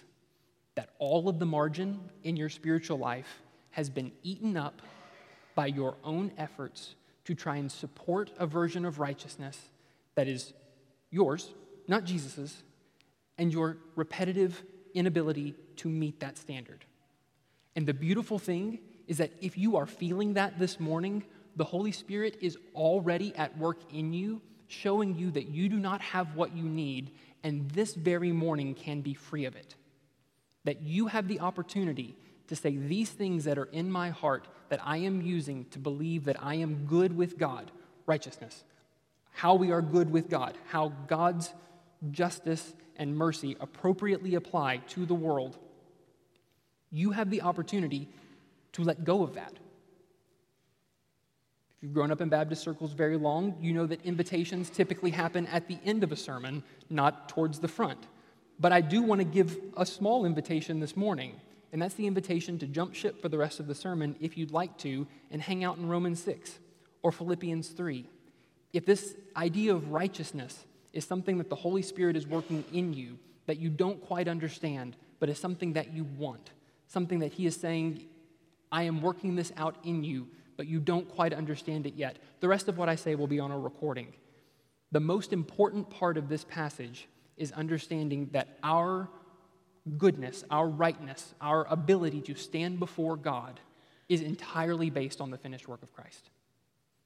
that 0.75 0.89
all 0.99 1.29
of 1.29 1.39
the 1.39 1.45
margin 1.45 2.01
in 2.25 2.35
your 2.35 2.49
spiritual 2.49 2.97
life 2.97 3.43
has 3.73 3.91
been 3.91 4.11
eaten 4.23 4.57
up 4.57 4.81
by 5.55 5.67
your 5.67 5.97
own 6.03 6.33
efforts 6.39 6.95
to 7.27 7.35
try 7.35 7.57
and 7.57 7.71
support 7.71 8.31
a 8.39 8.47
version 8.47 8.87
of 8.87 9.01
righteousness 9.01 9.59
that 10.15 10.29
is 10.29 10.55
yours, 11.11 11.53
not 11.87 12.05
Jesus's, 12.05 12.63
and 13.37 13.53
your 13.53 13.77
repetitive 13.97 14.63
inability 14.95 15.55
to 15.77 15.91
meet 15.91 16.21
that 16.21 16.39
standard. 16.39 16.87
And 17.77 17.87
the 17.87 17.93
beautiful 17.93 18.39
thing 18.39 18.79
is 19.07 19.19
that 19.19 19.33
if 19.41 19.59
you 19.59 19.77
are 19.77 19.87
feeling 19.87 20.35
that 20.35 20.59
this 20.59 20.81
morning, 20.81 21.25
the 21.57 21.65
Holy 21.65 21.93
Spirit 21.93 22.39
is 22.41 22.57
already 22.75 23.35
at 23.37 23.57
work 23.59 23.79
in 23.93 24.13
you, 24.13 24.41
showing 24.69 25.15
you 25.17 25.31
that 25.33 25.49
you 25.49 25.69
do 25.69 25.79
not 25.79 26.01
have 26.01 26.35
what 26.35 26.57
you 26.57 26.65
need, 26.65 27.11
and 27.43 27.71
this 27.71 27.95
very 27.95 28.33
morning 28.33 28.75
can 28.75 29.01
be 29.01 29.15
free 29.15 29.45
of 29.45 29.57
it. 29.57 29.75
That 30.65 30.83
you 30.83 31.09
have 31.09 31.29
the 31.29 31.41
opportunity 31.41 32.17
to 32.49 32.57
say, 32.57 32.77
These 32.77 33.11
things 33.11 33.45
that 33.45 33.59
are 33.59 33.67
in 33.67 33.91
my 33.91 34.11
heart 34.11 34.49
that 34.69 34.81
I 34.83 34.99
am 34.99 35.21
using 35.21 35.67
to 35.67 35.79
believe 35.79 36.25
that 36.25 36.43
I 36.43 36.55
am 36.57 36.87
good 36.87 37.17
with 37.17 37.37
God, 37.37 37.71
righteousness, 38.07 38.65
how 39.33 39.55
we 39.55 39.73
are 39.73 39.83
good 39.83 40.11
with 40.11 40.31
God, 40.31 40.57
how 40.69 40.93
God's 41.09 41.53
justice 42.11 42.75
and 42.97 43.17
mercy 43.17 43.57
appropriately 43.61 44.35
apply 44.35 44.79
to 44.89 45.07
the 45.07 45.15
world, 45.15 45.59
you 46.91 47.13
have 47.13 47.31
the 47.31 47.43
opportunity 47.43 48.09
to 48.73 48.83
let 48.83 49.05
go 49.05 49.23
of 49.23 49.35
that. 49.35 49.53
If 51.77 51.83
you've 51.83 51.95
grown 51.95 52.13
up 52.13 52.21
in 52.21 52.29
Baptist 52.29 52.63
circles 52.63 52.93
very 52.93 53.17
long, 53.17 53.57
you 53.61 53.73
know 53.73 53.87
that 53.87 54.05
invitations 54.05 54.71
typically 54.71 55.11
happen 55.11 55.47
at 55.49 55.69
the 55.69 55.79
end 55.85 56.05
of 56.05 56.13
a 56.13 56.17
sermon, 56.17 56.63
not 56.89 57.29
towards 57.29 57.59
the 57.59 57.69
front. 57.69 58.07
But 58.61 58.73
I 58.73 58.81
do 58.81 59.03
want 59.03 59.21
to 59.21 59.25
give 59.25 59.59
a 59.77 59.85
small 59.85 60.25
invitation 60.25 60.79
this 60.79 60.97
morning, 60.97 61.41
and 61.73 61.83
that's 61.83 61.95
the 61.95 62.07
invitation 62.07 62.59
to 62.61 62.67
jump 62.67 62.95
ship 62.95 63.21
for 63.21 63.29
the 63.29 63.39
rest 63.39 63.59
of 63.59 63.67
the 63.67 63.75
sermon 63.75 64.15
if 64.21 64.39
you'd 64.39 64.53
like 64.53 64.79
to 64.79 65.07
and 65.31 65.43
hang 65.43 65.65
out 65.65 65.79
in 65.79 65.89
Romans 65.89 66.23
6 66.23 66.59
or 67.03 67.11
Philippians 67.11 67.69
3. 67.71 68.09
If 68.73 68.87
this 68.87 69.17
idea 69.37 69.75
of 69.75 69.91
righteousness 69.91 70.65
is 70.93 71.05
something 71.05 71.39
that 71.39 71.51
the 71.51 71.57
Holy 71.57 71.83
Spirit 71.83 72.17
is 72.17 72.27
working 72.27 72.65
in 72.73 72.95
you 72.95 73.19
that 73.47 73.59
you 73.59 73.69
don't 73.69 74.01
quite 74.07 74.29
understand, 74.29 74.97
but 75.19 75.29
is 75.29 75.39
something 75.39 75.73
that 75.73 75.93
you 75.93 76.05
want, 76.17 76.53
something 76.87 77.19
that 77.21 77.33
He 77.33 77.47
is 77.47 77.57
saying, 77.57 78.05
I 78.73 78.85
am 78.85 79.03
working 79.03 79.37
this 79.37 79.53
out 79.59 79.77
in 79.85 80.03
you, 80.03 80.29
but 80.57 80.67
you 80.67 80.81
don't 80.81 81.09
quite 81.09 81.35
understand 81.35 81.87
it 81.87 81.95
yet. 81.95 82.17
The 82.41 82.49
rest 82.49 82.69
of 82.69 82.79
what 82.79 82.89
I 82.89 82.97
say 82.97 83.15
will 83.15 83.27
be 83.27 83.39
on 83.39 83.53
a 83.53 83.59
recording. 83.59 84.09
The 84.91 85.01
most 85.01 85.33
important 85.33 85.91
part 85.91 86.17
of 86.17 86.29
this 86.29 86.45
passage 86.45 87.07
is 87.37 87.53
understanding 87.53 88.31
that 88.33 88.59
our 88.63 89.09
goodness, 89.99 90.45
our 90.51 90.67
rightness, 90.67 91.35
our 91.41 91.67
ability 91.69 92.23
to 92.23 92.35
stand 92.35 92.79
before 92.79 93.17
God 93.17 93.61
is 94.09 94.23
entirely 94.23 94.91
based 94.91 95.21
on 95.21 95.31
the 95.31 95.39
finished 95.39 95.69
work 95.69 95.83
of 95.83 95.93
Christ. 95.93 96.31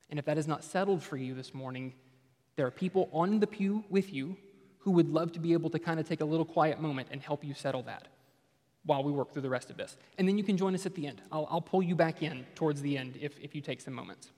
And 0.08 0.18
if 0.18 0.24
that 0.26 0.38
is 0.38 0.46
not 0.46 0.62
settled 0.62 1.02
for 1.02 1.16
you 1.16 1.34
this 1.34 1.52
morning, 1.52 1.94
there 2.54 2.66
are 2.66 2.70
people 2.70 3.08
on 3.12 3.40
the 3.40 3.46
pew 3.46 3.84
with 3.88 4.12
you 4.12 4.36
who 4.78 4.92
would 4.92 5.08
love 5.08 5.32
to 5.32 5.40
be 5.40 5.52
able 5.52 5.70
to 5.70 5.78
kind 5.78 5.98
of 5.98 6.08
take 6.08 6.20
a 6.20 6.24
little 6.24 6.44
quiet 6.44 6.80
moment 6.80 7.08
and 7.10 7.20
help 7.20 7.44
you 7.44 7.54
settle 7.54 7.82
that 7.82 8.06
while 8.86 9.02
we 9.02 9.12
work 9.12 9.32
through 9.32 9.42
the 9.42 9.50
rest 9.50 9.68
of 9.68 9.76
this. 9.76 9.96
And 10.16 10.26
then 10.26 10.38
you 10.38 10.44
can 10.44 10.56
join 10.56 10.74
us 10.74 10.86
at 10.86 10.94
the 10.94 11.06
end. 11.06 11.20
I'll, 11.30 11.46
I'll 11.50 11.60
pull 11.60 11.82
you 11.82 11.94
back 11.94 12.22
in 12.22 12.46
towards 12.54 12.80
the 12.80 12.96
end 12.96 13.18
if, 13.20 13.38
if 13.40 13.54
you 13.54 13.60
take 13.60 13.80
some 13.80 13.94
moments. 13.94 14.30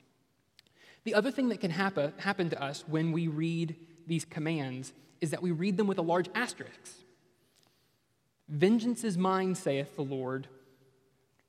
The 1.05 1.14
other 1.14 1.31
thing 1.31 1.49
that 1.50 1.61
can 1.61 1.71
happen, 1.71 2.12
happen 2.19 2.50
to 2.50 2.62
us 2.62 2.85
when 2.87 3.12
we 3.12 3.28
read 3.28 3.76
these 4.07 4.25
commands 4.25 4.93
is 5.21 5.31
that 5.31 5.43
we 5.43 5.50
read 5.50 5.76
them 5.76 5.87
with 5.87 5.99
a 5.99 6.02
large 6.02 6.28
asterisk. 6.35 6.73
Vengeance 8.49 9.05
is 9.05 9.19
mine, 9.19 9.55
saith 9.55 9.95
the 9.97 10.02
Lord. 10.02 10.49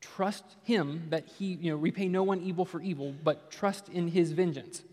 Trust 0.02 0.46
him 0.64 1.08
that 1.10 1.26
he, 1.38 1.54
you 1.54 1.72
know, 1.72 1.78
repay 1.78 2.08
no 2.08 2.24
one 2.24 2.42
evil 2.42 2.66
for 2.66 2.82
evil, 2.82 3.14
but 3.24 3.52
trust 3.52 3.90
in 3.90 4.10
his 4.10 4.32
vengeance. 4.32 4.84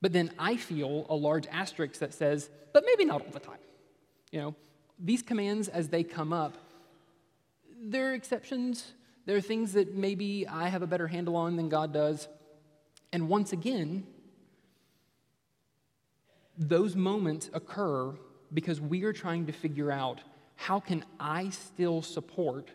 But 0.00 0.12
then 0.12 0.32
I 0.38 0.56
feel 0.56 1.06
a 1.08 1.14
large 1.14 1.46
asterisk 1.46 2.00
that 2.00 2.12
says, 2.12 2.50
but 2.72 2.84
maybe 2.84 3.04
not 3.04 3.22
all 3.22 3.30
the 3.30 3.40
time. 3.40 3.58
You 4.30 4.40
know, 4.40 4.54
these 4.98 5.22
commands 5.22 5.68
as 5.68 5.88
they 5.88 6.02
come 6.02 6.32
up, 6.32 6.56
there 7.82 8.10
are 8.10 8.14
exceptions. 8.14 8.92
There 9.26 9.36
are 9.36 9.40
things 9.40 9.72
that 9.72 9.94
maybe 9.94 10.46
I 10.46 10.68
have 10.68 10.82
a 10.82 10.86
better 10.86 11.08
handle 11.08 11.36
on 11.36 11.56
than 11.56 11.68
God 11.68 11.92
does. 11.92 12.28
And 13.12 13.28
once 13.28 13.52
again, 13.52 14.06
those 16.56 16.94
moments 16.94 17.50
occur 17.52 18.14
because 18.54 18.80
we 18.80 19.04
are 19.04 19.12
trying 19.12 19.46
to 19.46 19.52
figure 19.52 19.90
out 19.90 20.20
how 20.56 20.78
can 20.78 21.04
I 21.18 21.50
still 21.50 22.02
support 22.02 22.70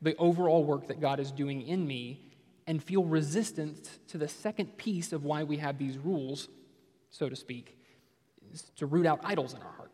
the 0.00 0.16
overall 0.16 0.64
work 0.64 0.88
that 0.88 1.00
God 1.00 1.20
is 1.20 1.30
doing 1.30 1.62
in 1.62 1.86
me 1.86 2.20
and 2.66 2.82
feel 2.82 3.04
resistance 3.04 3.98
to 4.08 4.18
the 4.18 4.28
second 4.28 4.76
piece 4.76 5.12
of 5.12 5.24
why 5.24 5.42
we 5.42 5.56
have 5.56 5.78
these 5.78 5.98
rules, 5.98 6.48
so 7.10 7.28
to 7.28 7.36
speak, 7.36 7.76
to 8.76 8.86
root 8.86 9.06
out 9.06 9.20
idols 9.24 9.54
in 9.54 9.60
our 9.60 9.72
heart. 9.72 9.90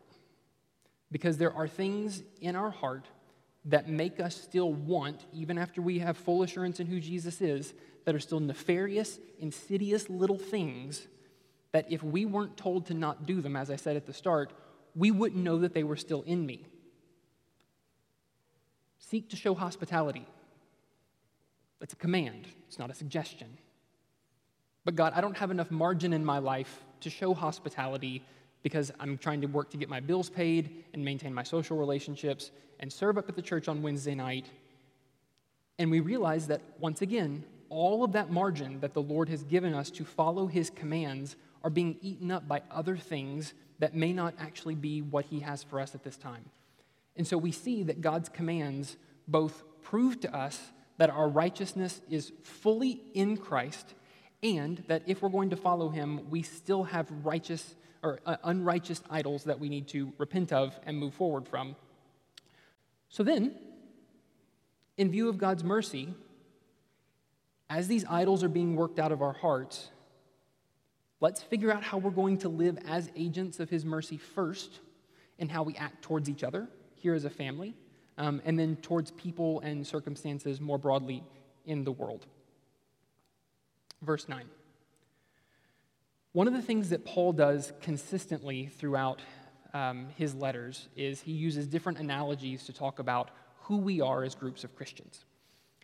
Because 1.11 1.37
there 1.37 1.53
are 1.53 1.67
things 1.67 2.23
in 2.41 2.55
our 2.55 2.69
heart 2.69 3.07
that 3.65 3.89
make 3.89 4.19
us 4.19 4.35
still 4.39 4.73
want, 4.73 5.25
even 5.33 5.57
after 5.57 5.81
we 5.81 5.99
have 5.99 6.17
full 6.17 6.43
assurance 6.43 6.79
in 6.79 6.87
who 6.87 6.99
Jesus 6.99 7.41
is, 7.41 7.73
that 8.05 8.13
are 8.13 8.19
still 8.19 8.39
nefarious, 8.39 9.19
insidious 9.39 10.09
little 10.09 10.37
things 10.37 11.07
that 11.71 11.91
if 11.91 12.03
we 12.03 12.25
weren't 12.25 12.55
told 12.55 12.85
to 12.85 12.93
not 12.93 13.25
do 13.25 13.41
them, 13.41 13.55
as 13.55 13.69
I 13.69 13.75
said 13.75 13.97
at 13.97 14.05
the 14.05 14.13
start, 14.13 14.53
we 14.95 15.11
wouldn't 15.11 15.43
know 15.43 15.59
that 15.59 15.73
they 15.73 15.83
were 15.83 15.97
still 15.97 16.21
in 16.21 16.45
me. 16.45 16.65
Seek 18.99 19.29
to 19.31 19.35
show 19.35 19.53
hospitality. 19.53 20.25
That's 21.79 21.93
a 21.93 21.97
command, 21.97 22.47
it's 22.67 22.79
not 22.79 22.89
a 22.89 22.93
suggestion. 22.93 23.57
But 24.85 24.95
God, 24.95 25.13
I 25.15 25.21
don't 25.21 25.37
have 25.37 25.51
enough 25.51 25.71
margin 25.71 26.13
in 26.13 26.23
my 26.23 26.37
life 26.37 26.83
to 27.01 27.09
show 27.09 27.33
hospitality 27.33 28.23
because 28.65 28.91
I'm 28.99 29.15
trying 29.19 29.41
to 29.41 29.47
work 29.47 29.69
to 29.69 29.77
get 29.77 29.89
my 29.89 29.99
bills 29.99 30.27
paid 30.27 30.85
and 30.95 31.05
maintain 31.05 31.31
my 31.31 31.43
social 31.43 31.77
relationships 31.77 32.49
and 32.79 32.91
serve 32.91 33.15
up 33.15 33.29
at 33.29 33.35
the 33.35 33.41
church 33.43 33.67
on 33.67 33.83
Wednesday 33.83 34.15
night. 34.15 34.47
And 35.77 35.91
we 35.91 35.99
realize 35.99 36.47
that, 36.47 36.61
once 36.79 37.03
again, 37.03 37.43
all 37.69 38.03
of 38.03 38.13
that 38.13 38.31
margin 38.31 38.79
that 38.79 38.95
the 38.95 39.03
Lord 39.03 39.29
has 39.29 39.43
given 39.43 39.75
us 39.75 39.91
to 39.91 40.03
follow 40.03 40.47
His 40.47 40.71
commands 40.71 41.35
are 41.63 41.69
being 41.69 41.97
eaten 42.01 42.31
up 42.31 42.47
by 42.47 42.63
other 42.71 42.97
things 42.97 43.53
that 43.77 43.93
may 43.93 44.11
not 44.11 44.33
actually 44.39 44.73
be 44.73 44.99
what 44.99 45.25
He 45.25 45.41
has 45.41 45.61
for 45.61 45.79
us 45.79 45.93
at 45.93 46.03
this 46.03 46.17
time. 46.17 46.45
And 47.15 47.27
so 47.27 47.37
we 47.37 47.51
see 47.51 47.83
that 47.83 48.01
God's 48.01 48.29
commands 48.29 48.97
both 49.27 49.61
prove 49.83 50.19
to 50.21 50.35
us 50.35 50.59
that 50.97 51.11
our 51.11 51.29
righteousness 51.29 52.01
is 52.09 52.31
fully 52.41 52.99
in 53.13 53.37
Christ 53.37 53.93
and 54.41 54.83
that 54.87 55.03
if 55.05 55.21
we're 55.21 55.29
going 55.29 55.51
to 55.51 55.55
follow 55.55 55.89
Him, 55.89 56.31
we 56.31 56.41
still 56.41 56.85
have 56.85 57.07
righteous 57.23 57.75
or 58.05 58.19
uh, 58.25 58.37
unrighteous 58.43 59.01
idols 59.09 59.43
that 59.45 59.59
we 59.59 59.67
need 59.67 59.87
to 59.89 60.13
repent 60.17 60.53
of 60.53 60.79
and 60.85 60.97
move 60.97 61.13
forward 61.13 61.47
from. 61.47 61.75
So 63.09 63.23
then, 63.23 63.55
in 64.97 65.11
view 65.11 65.27
of 65.27 65.37
God's 65.37 65.63
mercy, 65.63 66.13
as 67.69 67.87
these 67.87 68.05
idols 68.09 68.43
are 68.43 68.49
being 68.49 68.75
worked 68.75 68.99
out 68.99 69.11
of 69.11 69.21
our 69.21 69.33
hearts, 69.33 69.89
Let's 71.21 71.41
figure 71.41 71.71
out 71.71 71.83
how 71.83 71.97
we're 71.97 72.11
going 72.11 72.39
to 72.39 72.49
live 72.49 72.77
as 72.87 73.09
agents 73.15 73.59
of 73.59 73.69
His 73.69 73.85
mercy 73.85 74.17
first, 74.17 74.79
in 75.37 75.49
how 75.49 75.63
we 75.63 75.75
act 75.75 76.01
towards 76.01 76.29
each 76.29 76.43
other 76.43 76.67
here 76.93 77.13
as 77.13 77.25
a 77.25 77.29
family, 77.29 77.73
um, 78.17 78.41
and 78.45 78.59
then 78.59 78.75
towards 78.77 79.11
people 79.11 79.59
and 79.61 79.85
circumstances 79.85 80.61
more 80.61 80.77
broadly 80.77 81.23
in 81.65 81.83
the 81.83 81.91
world. 81.91 82.25
Verse 84.01 84.29
9. 84.29 84.45
One 86.35 86.49
of 86.49 86.53
the 86.53 86.61
things 86.61 86.89
that 86.89 87.05
Paul 87.05 87.31
does 87.31 87.71
consistently 87.81 88.65
throughout 88.65 89.21
um, 89.73 90.07
his 90.17 90.35
letters 90.35 90.89
is 90.97 91.21
he 91.21 91.31
uses 91.31 91.65
different 91.65 91.97
analogies 91.97 92.65
to 92.65 92.73
talk 92.73 92.99
about 92.99 93.31
who 93.61 93.77
we 93.77 94.01
are 94.01 94.21
as 94.21 94.35
groups 94.35 94.65
of 94.65 94.75
Christians. 94.75 95.23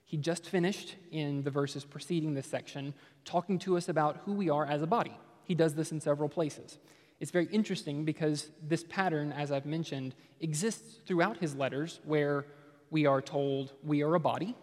He 0.03 0.17
just 0.17 0.45
finished 0.49 0.97
in 1.09 1.41
the 1.43 1.51
verses 1.51 1.85
preceding 1.85 2.33
this 2.33 2.47
section 2.47 2.93
talking 3.23 3.59
to 3.59 3.77
us 3.77 3.87
about 3.87 4.17
who 4.25 4.33
we 4.33 4.49
are 4.49 4.65
as 4.65 4.81
a 4.81 4.87
body. 4.87 5.17
He 5.45 5.55
does 5.55 5.73
this 5.73 5.93
in 5.93 6.01
several 6.01 6.27
places. 6.27 6.79
It's 7.21 7.31
very 7.31 7.45
interesting 7.45 8.03
because 8.03 8.51
this 8.61 8.83
pattern, 8.83 9.31
as 9.31 9.53
I've 9.53 9.65
mentioned, 9.65 10.15
exists 10.41 10.99
throughout 11.05 11.37
his 11.37 11.55
letters 11.55 12.01
where 12.03 12.45
we 12.89 13.05
are 13.05 13.21
told 13.21 13.71
we 13.85 14.03
are 14.03 14.15
a 14.15 14.19
body, 14.19 14.57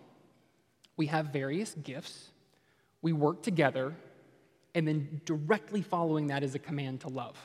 we 0.99 1.07
have 1.07 1.33
various 1.33 1.75
gifts, 1.83 2.28
we 3.00 3.14
work 3.14 3.42
together, 3.42 3.95
and 4.75 4.87
then 4.87 5.21
directly 5.25 5.83
following 5.83 6.29
that 6.29 6.43
is 6.43 6.55
a 6.55 6.59
command 6.59 7.01
to 7.01 7.09
love. 7.09 7.37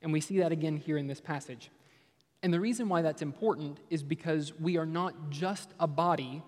And 0.00 0.12
we 0.12 0.20
see 0.20 0.38
that 0.38 0.52
again 0.52 0.76
here 0.76 0.98
in 0.98 1.06
this 1.06 1.20
passage. 1.20 1.70
And 2.42 2.52
the 2.52 2.60
reason 2.60 2.88
why 2.88 3.02
that's 3.02 3.22
important 3.22 3.78
is 3.88 4.02
because 4.02 4.52
we 4.58 4.76
are 4.76 4.86
not 4.86 5.30
just 5.30 5.70
a 5.78 5.86
body, 5.86 6.42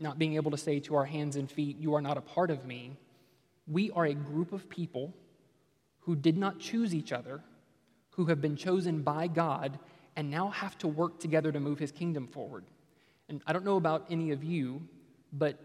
not 0.00 0.18
being 0.18 0.34
able 0.34 0.50
to 0.50 0.56
say 0.56 0.80
to 0.80 0.96
our 0.96 1.04
hands 1.04 1.36
and 1.36 1.50
feet, 1.50 1.76
You 1.78 1.94
are 1.94 2.00
not 2.00 2.16
a 2.16 2.22
part 2.22 2.50
of 2.50 2.64
me. 2.64 2.96
We 3.68 3.90
are 3.90 4.06
a 4.06 4.14
group 4.14 4.52
of 4.52 4.68
people 4.68 5.12
who 6.00 6.16
did 6.16 6.38
not 6.38 6.58
choose 6.58 6.94
each 6.94 7.12
other, 7.12 7.42
who 8.10 8.26
have 8.26 8.40
been 8.40 8.56
chosen 8.56 9.02
by 9.02 9.26
God, 9.26 9.78
and 10.14 10.30
now 10.30 10.48
have 10.48 10.78
to 10.78 10.88
work 10.88 11.20
together 11.20 11.52
to 11.52 11.60
move 11.60 11.78
his 11.78 11.92
kingdom 11.92 12.26
forward. 12.26 12.64
And 13.28 13.42
I 13.46 13.52
don't 13.52 13.64
know 13.64 13.76
about 13.76 14.06
any 14.08 14.30
of 14.30 14.42
you, 14.42 14.80
but 15.32 15.58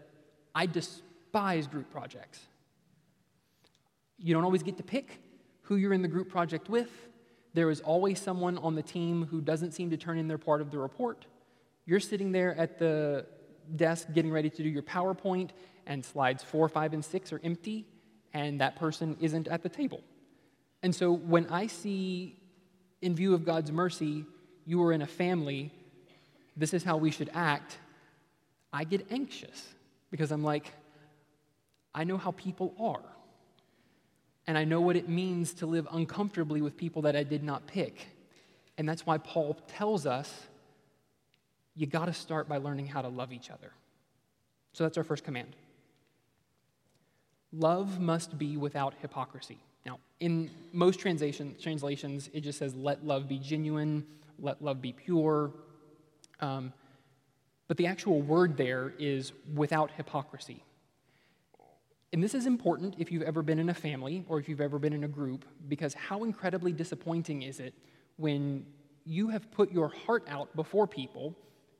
I 0.54 0.66
despise 0.66 1.66
group 1.66 1.90
projects. 1.90 2.40
You 4.22 4.34
don't 4.34 4.44
always 4.44 4.62
get 4.62 4.76
to 4.76 4.82
pick 4.82 5.20
who 5.62 5.76
you're 5.76 5.92
in 5.92 6.02
the 6.02 6.08
group 6.08 6.28
project 6.30 6.68
with. 6.68 6.90
There 7.54 7.70
is 7.70 7.80
always 7.80 8.20
someone 8.20 8.56
on 8.58 8.74
the 8.74 8.82
team 8.82 9.26
who 9.26 9.40
doesn't 9.40 9.72
seem 9.72 9.90
to 9.90 9.96
turn 9.96 10.18
in 10.18 10.28
their 10.28 10.38
part 10.38 10.60
of 10.60 10.70
the 10.70 10.78
report. 10.78 11.26
You're 11.84 12.00
sitting 12.00 12.32
there 12.32 12.54
at 12.56 12.78
the 12.78 13.26
desk 13.76 14.08
getting 14.14 14.30
ready 14.30 14.48
to 14.48 14.62
do 14.62 14.68
your 14.68 14.82
PowerPoint, 14.82 15.50
and 15.86 16.04
slides 16.04 16.42
four, 16.42 16.68
five, 16.68 16.92
and 16.92 17.04
six 17.04 17.32
are 17.32 17.40
empty, 17.42 17.84
and 18.32 18.60
that 18.60 18.76
person 18.76 19.16
isn't 19.20 19.48
at 19.48 19.62
the 19.62 19.68
table. 19.68 20.00
And 20.82 20.94
so 20.94 21.12
when 21.12 21.46
I 21.46 21.66
see, 21.66 22.36
in 23.00 23.14
view 23.14 23.34
of 23.34 23.44
God's 23.44 23.72
mercy, 23.72 24.24
you 24.64 24.82
are 24.84 24.92
in 24.92 25.02
a 25.02 25.06
family, 25.06 25.72
this 26.56 26.72
is 26.72 26.84
how 26.84 26.96
we 26.96 27.10
should 27.10 27.30
act, 27.34 27.78
I 28.72 28.84
get 28.84 29.06
anxious 29.10 29.74
because 30.10 30.30
I'm 30.30 30.44
like, 30.44 30.72
I 31.94 32.04
know 32.04 32.16
how 32.16 32.30
people 32.30 32.74
are. 32.78 33.02
And 34.46 34.58
I 34.58 34.64
know 34.64 34.80
what 34.80 34.96
it 34.96 35.08
means 35.08 35.54
to 35.54 35.66
live 35.66 35.86
uncomfortably 35.92 36.62
with 36.62 36.76
people 36.76 37.02
that 37.02 37.14
I 37.14 37.22
did 37.22 37.44
not 37.44 37.66
pick. 37.66 38.08
And 38.76 38.88
that's 38.88 39.06
why 39.06 39.18
Paul 39.18 39.54
tells 39.68 40.06
us 40.06 40.32
you 41.74 41.86
got 41.86 42.06
to 42.06 42.12
start 42.12 42.48
by 42.48 42.58
learning 42.58 42.86
how 42.86 43.02
to 43.02 43.08
love 43.08 43.32
each 43.32 43.50
other. 43.50 43.72
So 44.72 44.84
that's 44.84 44.98
our 44.98 45.04
first 45.04 45.24
command. 45.24 45.54
Love 47.52 48.00
must 48.00 48.38
be 48.38 48.56
without 48.56 48.94
hypocrisy. 49.00 49.58
Now, 49.84 49.98
in 50.20 50.50
most 50.72 50.98
translation, 51.00 51.54
translations, 51.60 52.30
it 52.32 52.40
just 52.40 52.58
says, 52.58 52.74
let 52.74 53.04
love 53.04 53.28
be 53.28 53.38
genuine, 53.38 54.06
let 54.38 54.62
love 54.62 54.80
be 54.80 54.92
pure. 54.92 55.52
Um, 56.40 56.72
but 57.68 57.76
the 57.76 57.86
actual 57.86 58.20
word 58.20 58.56
there 58.56 58.92
is 58.98 59.32
without 59.54 59.90
hypocrisy. 59.92 60.62
And 62.12 62.22
this 62.22 62.34
is 62.34 62.46
important 62.46 62.96
if 62.98 63.10
you've 63.10 63.22
ever 63.22 63.42
been 63.42 63.58
in 63.58 63.70
a 63.70 63.74
family 63.74 64.24
or 64.28 64.38
if 64.38 64.48
you've 64.48 64.60
ever 64.60 64.78
been 64.78 64.92
in 64.92 65.04
a 65.04 65.08
group, 65.08 65.46
because 65.68 65.94
how 65.94 66.24
incredibly 66.24 66.72
disappointing 66.72 67.42
is 67.42 67.58
it 67.58 67.74
when 68.16 68.66
you 69.06 69.28
have 69.28 69.50
put 69.50 69.72
your 69.72 69.88
heart 69.88 70.24
out 70.28 70.54
before 70.54 70.86
people, 70.86 71.34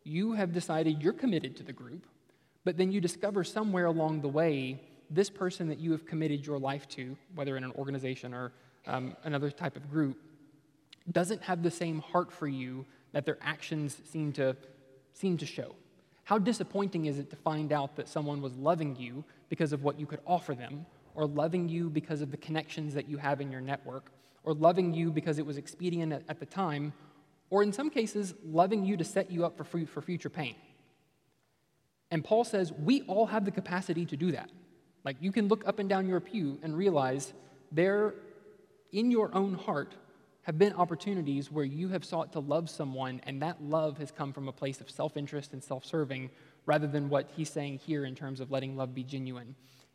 you 0.05 0.33
have 0.33 0.53
decided 0.53 1.03
you're 1.03 1.13
committed 1.13 1.55
to 1.57 1.63
the 1.63 1.73
group, 1.73 2.07
but 2.65 2.79
then 2.79 2.91
you 2.91 3.01
discover 3.01 3.45
somewhere 3.45 3.87
along 3.87 4.23
the 4.23 4.29
way 4.29 4.81
this 5.11 5.29
person 5.29 5.69
that 5.69 5.79
you 5.79 5.93
have 5.93 6.07
committed 6.07 6.47
your 6.47 6.59
life 6.59 6.89
to, 6.89 7.17
whether 7.35 7.57
in 7.59 7.65
an 7.65 7.73
organization 7.73 8.33
or 8.33 8.53
um, 8.87 9.15
another 9.25 9.51
type 9.51 9.77
of 9.77 9.91
group, 9.91 10.17
doesn't 11.11 11.43
have 11.43 11.63
the 11.63 11.71
same 11.71 11.99
heart 12.01 12.33
for 12.33 12.49
you 12.49 12.87
that 13.13 13.27
their 13.27 13.39
actions 13.43 14.01
seem 14.11 14.33
to, 14.33 14.57
seem 15.13 15.37
to 15.37 15.45
show. 15.45 15.75
How 16.25 16.39
disappointing 16.39 17.07
is 17.07 17.19
it 17.19 17.31
to 17.31 17.37
find 17.37 17.73
out 17.73 17.97
that 17.97 18.09
someone 18.09 18.41
was 18.41 18.57
loving 18.57 18.97
you 18.97 19.25
because 19.53 19.75
of 19.75 19.83
what 19.83 20.01
you 20.01 20.07
could 20.07 20.21
offer 20.27 20.55
them, 20.55 20.87
or 21.15 21.27
loving 21.27 21.69
you 21.69 21.91
because 21.91 22.23
of 22.23 22.31
the 22.31 22.39
connections 22.39 22.95
that 22.95 23.07
you 23.07 23.19
have 23.19 23.39
in 23.39 23.53
your 23.53 23.61
network, 23.61 24.11
or 24.45 24.55
loving 24.55 24.95
you 24.95 25.13
because 25.13 25.39
it 25.39 25.45
was 25.45 25.59
expedient 25.59 26.11
at, 26.27 26.41
the 26.41 26.47
time, 26.47 26.91
or 27.51 27.63
in 27.63 27.71
some 27.71 27.91
cases, 27.91 28.33
loving 28.47 28.83
you 28.83 28.97
to 28.97 29.05
set 29.05 29.31
you 29.31 29.45
up 29.45 29.59
for, 29.59 29.65
free, 29.65 29.85
for 29.85 30.01
future 30.01 30.31
pain? 30.31 30.55
And 32.11 32.25
Paul 32.25 32.45
says 32.45 32.73
we 32.73 33.03
all 33.03 33.27
have 33.27 33.45
the 33.45 33.51
capacity 33.51 34.07
to 34.07 34.17
do 34.17 34.33
that. 34.33 34.49
Like 35.05 35.19
you 35.21 35.31
can 35.31 35.49
look 35.49 35.69
up 35.69 35.79
and 35.81 35.87
down 35.87 36.09
your 36.09 36.21
pew 36.21 36.59
and 36.63 36.75
realize 36.75 37.35
there, 37.71 38.15
in 38.91 39.11
your 39.11 39.35
own 39.35 39.53
heart, 39.53 39.95
have 40.45 40.57
been 40.57 40.73
opportunities 40.73 41.53
where 41.53 41.67
you 41.67 41.89
have 41.89 42.07
sought 42.07 42.33
to 42.33 42.41
love 42.41 42.71
someone, 42.71 43.21
and 43.25 43.43
that 43.43 43.63
love 43.63 43.99
has 43.99 44.11
come 44.11 44.33
from 44.33 44.49
a 44.49 44.53
place 44.53 44.81
of 44.81 44.89
self 44.89 45.19
interest 45.19 45.53
and 45.53 45.63
self 45.63 45.85
serving 45.85 46.31
rather 46.67 46.87
than 46.87 47.09
what 47.09 47.31
he's 47.37 47.51
saying 47.51 47.79
here 47.79 48.05
in 48.05 48.15
terms 48.15 48.41
of 48.41 48.51
letting 48.51 48.77
love 48.77 48.95
be 48.95 49.03
genuine. 49.03 49.55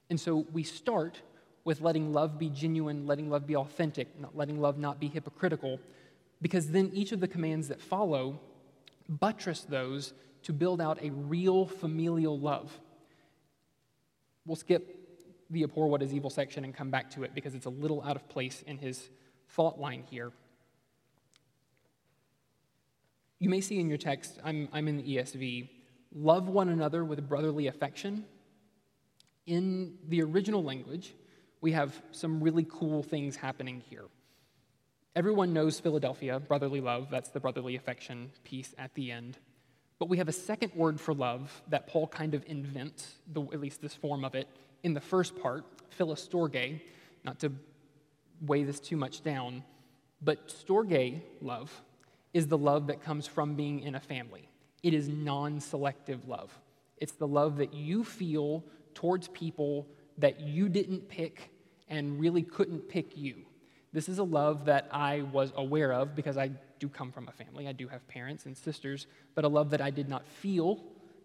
And 0.09 0.19
so 0.19 0.45
we 0.51 0.63
start 0.63 1.21
with 1.63 1.81
letting 1.81 2.13
love 2.13 2.37
be 2.37 2.49
genuine, 2.49 3.05
letting 3.05 3.29
love 3.29 3.45
be 3.45 3.55
authentic, 3.55 4.19
not 4.19 4.35
letting 4.35 4.59
love 4.59 4.77
not 4.77 4.99
be 4.99 5.07
hypocritical, 5.07 5.79
because 6.41 6.71
then 6.71 6.89
each 6.93 7.11
of 7.11 7.19
the 7.19 7.27
commands 7.27 7.67
that 7.67 7.81
follow 7.81 8.39
buttress 9.09 9.61
those 9.61 10.13
to 10.43 10.53
build 10.53 10.79
out 10.79 11.01
a 11.01 11.09
real 11.09 11.65
familial 11.65 12.39
love. 12.39 12.79
We'll 14.45 14.55
skip 14.55 14.95
the 15.49 15.63
abhor 15.63 15.87
what 15.87 16.01
is 16.01 16.13
evil 16.13 16.29
section 16.29 16.63
and 16.63 16.73
come 16.73 16.89
back 16.89 17.09
to 17.11 17.23
it 17.23 17.33
because 17.33 17.55
it's 17.55 17.65
a 17.65 17.69
little 17.69 18.01
out 18.03 18.15
of 18.15 18.27
place 18.29 18.63
in 18.65 18.77
his 18.77 19.09
thought 19.49 19.79
line 19.79 20.03
here. 20.09 20.31
You 23.39 23.49
may 23.49 23.61
see 23.61 23.79
in 23.79 23.87
your 23.87 23.97
text, 23.97 24.39
I'm, 24.43 24.67
I'm 24.73 24.87
in 24.87 24.97
the 24.97 25.03
ESV, 25.03 25.69
love 26.13 26.47
one 26.47 26.69
another 26.69 27.03
with 27.03 27.27
brotherly 27.27 27.67
affection. 27.67 28.25
In 29.45 29.95
the 30.07 30.21
original 30.21 30.63
language, 30.63 31.13
we 31.61 31.71
have 31.71 32.01
some 32.11 32.41
really 32.41 32.65
cool 32.69 33.03
things 33.03 33.35
happening 33.35 33.81
here. 33.89 34.05
Everyone 35.15 35.53
knows 35.53 35.79
Philadelphia, 35.79 36.39
brotherly 36.39 36.81
love, 36.81 37.07
that's 37.09 37.29
the 37.29 37.39
brotherly 37.39 37.75
affection 37.75 38.31
piece 38.43 38.75
at 38.77 38.93
the 38.93 39.11
end. 39.11 39.37
But 39.99 40.09
we 40.09 40.17
have 40.17 40.27
a 40.27 40.33
second 40.33 40.73
word 40.75 41.01
for 41.01 41.13
love 41.13 41.61
that 41.69 41.87
Paul 41.87 42.07
kind 42.07 42.35
of 42.35 42.43
invents, 42.45 43.15
the, 43.33 43.41
at 43.53 43.59
least 43.59 43.81
this 43.81 43.95
form 43.95 44.23
of 44.23 44.35
it, 44.35 44.47
in 44.83 44.93
the 44.93 45.01
first 45.01 45.35
part, 45.41 45.65
philostorge, 45.89 46.81
not 47.23 47.39
to 47.39 47.51
weigh 48.41 48.63
this 48.63 48.79
too 48.79 48.95
much 48.95 49.23
down, 49.23 49.63
but 50.21 50.47
storge 50.49 51.21
love 51.41 51.71
is 52.33 52.47
the 52.47 52.57
love 52.57 52.87
that 52.87 53.01
comes 53.01 53.25
from 53.25 53.55
being 53.55 53.79
in 53.79 53.95
a 53.95 53.99
family. 53.99 54.49
It 54.87 54.93
is 54.93 55.09
non 55.09 55.59
selective 55.59 56.29
love. 56.29 56.57
It's 56.95 57.11
the 57.11 57.27
love 57.27 57.57
that 57.57 57.73
you 57.73 58.05
feel 58.05 58.63
towards 58.93 59.27
people 59.27 59.85
that 60.17 60.39
you 60.39 60.69
didn't 60.69 61.09
pick 61.09 61.51
and 61.89 62.17
really 62.17 62.41
couldn't 62.41 62.87
pick 62.87 63.17
you. 63.17 63.45
This 63.91 64.07
is 64.07 64.17
a 64.17 64.23
love 64.23 64.63
that 64.63 64.87
I 64.89 65.23
was 65.23 65.51
aware 65.57 65.91
of 65.91 66.15
because 66.15 66.37
I 66.37 66.51
do 66.79 66.87
come 66.87 67.11
from 67.11 67.27
a 67.27 67.33
family. 67.33 67.67
I 67.67 67.73
do 67.73 67.89
have 67.89 68.07
parents 68.07 68.45
and 68.45 68.55
sisters, 68.55 69.07
but 69.35 69.43
a 69.43 69.49
love 69.49 69.71
that 69.71 69.81
I 69.81 69.89
did 69.89 70.07
not 70.07 70.25
feel 70.25 70.81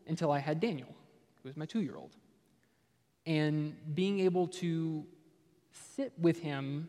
until 0.09 0.33
I 0.33 0.41
had 0.41 0.59
Daniel, 0.59 0.93
who 1.41 1.49
was 1.49 1.57
my 1.57 1.65
two 1.65 1.83
year 1.83 1.95
old. 1.95 2.17
And 3.27 3.77
being 3.95 4.19
able 4.19 4.49
to 4.49 5.07
sit 5.95 6.13
with 6.19 6.41
him 6.41 6.89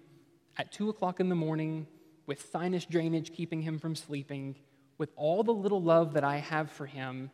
at 0.57 0.71
two 0.71 0.89
o'clock 0.89 1.19
in 1.19 1.29
the 1.29 1.35
morning 1.35 1.85
with 2.25 2.49
sinus 2.51 2.85
drainage 2.85 3.31
keeping 3.31 3.61
him 3.61 3.77
from 3.77 3.95
sleeping, 3.95 4.55
with 4.97 5.09
all 5.15 5.43
the 5.43 5.53
little 5.53 5.81
love 5.81 6.13
that 6.13 6.23
I 6.23 6.37
have 6.37 6.71
for 6.71 6.85
him, 6.85 7.31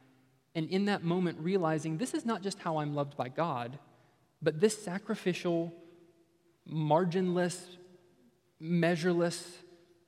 and 0.55 0.69
in 0.69 0.85
that 0.85 1.03
moment 1.03 1.37
realizing 1.39 1.97
this 1.97 2.13
is 2.13 2.25
not 2.25 2.41
just 2.41 2.59
how 2.59 2.77
I'm 2.77 2.95
loved 2.95 3.15
by 3.15 3.29
God, 3.29 3.77
but 4.41 4.59
this 4.59 4.81
sacrificial, 4.81 5.73
marginless, 6.71 7.59
measureless 8.59 9.57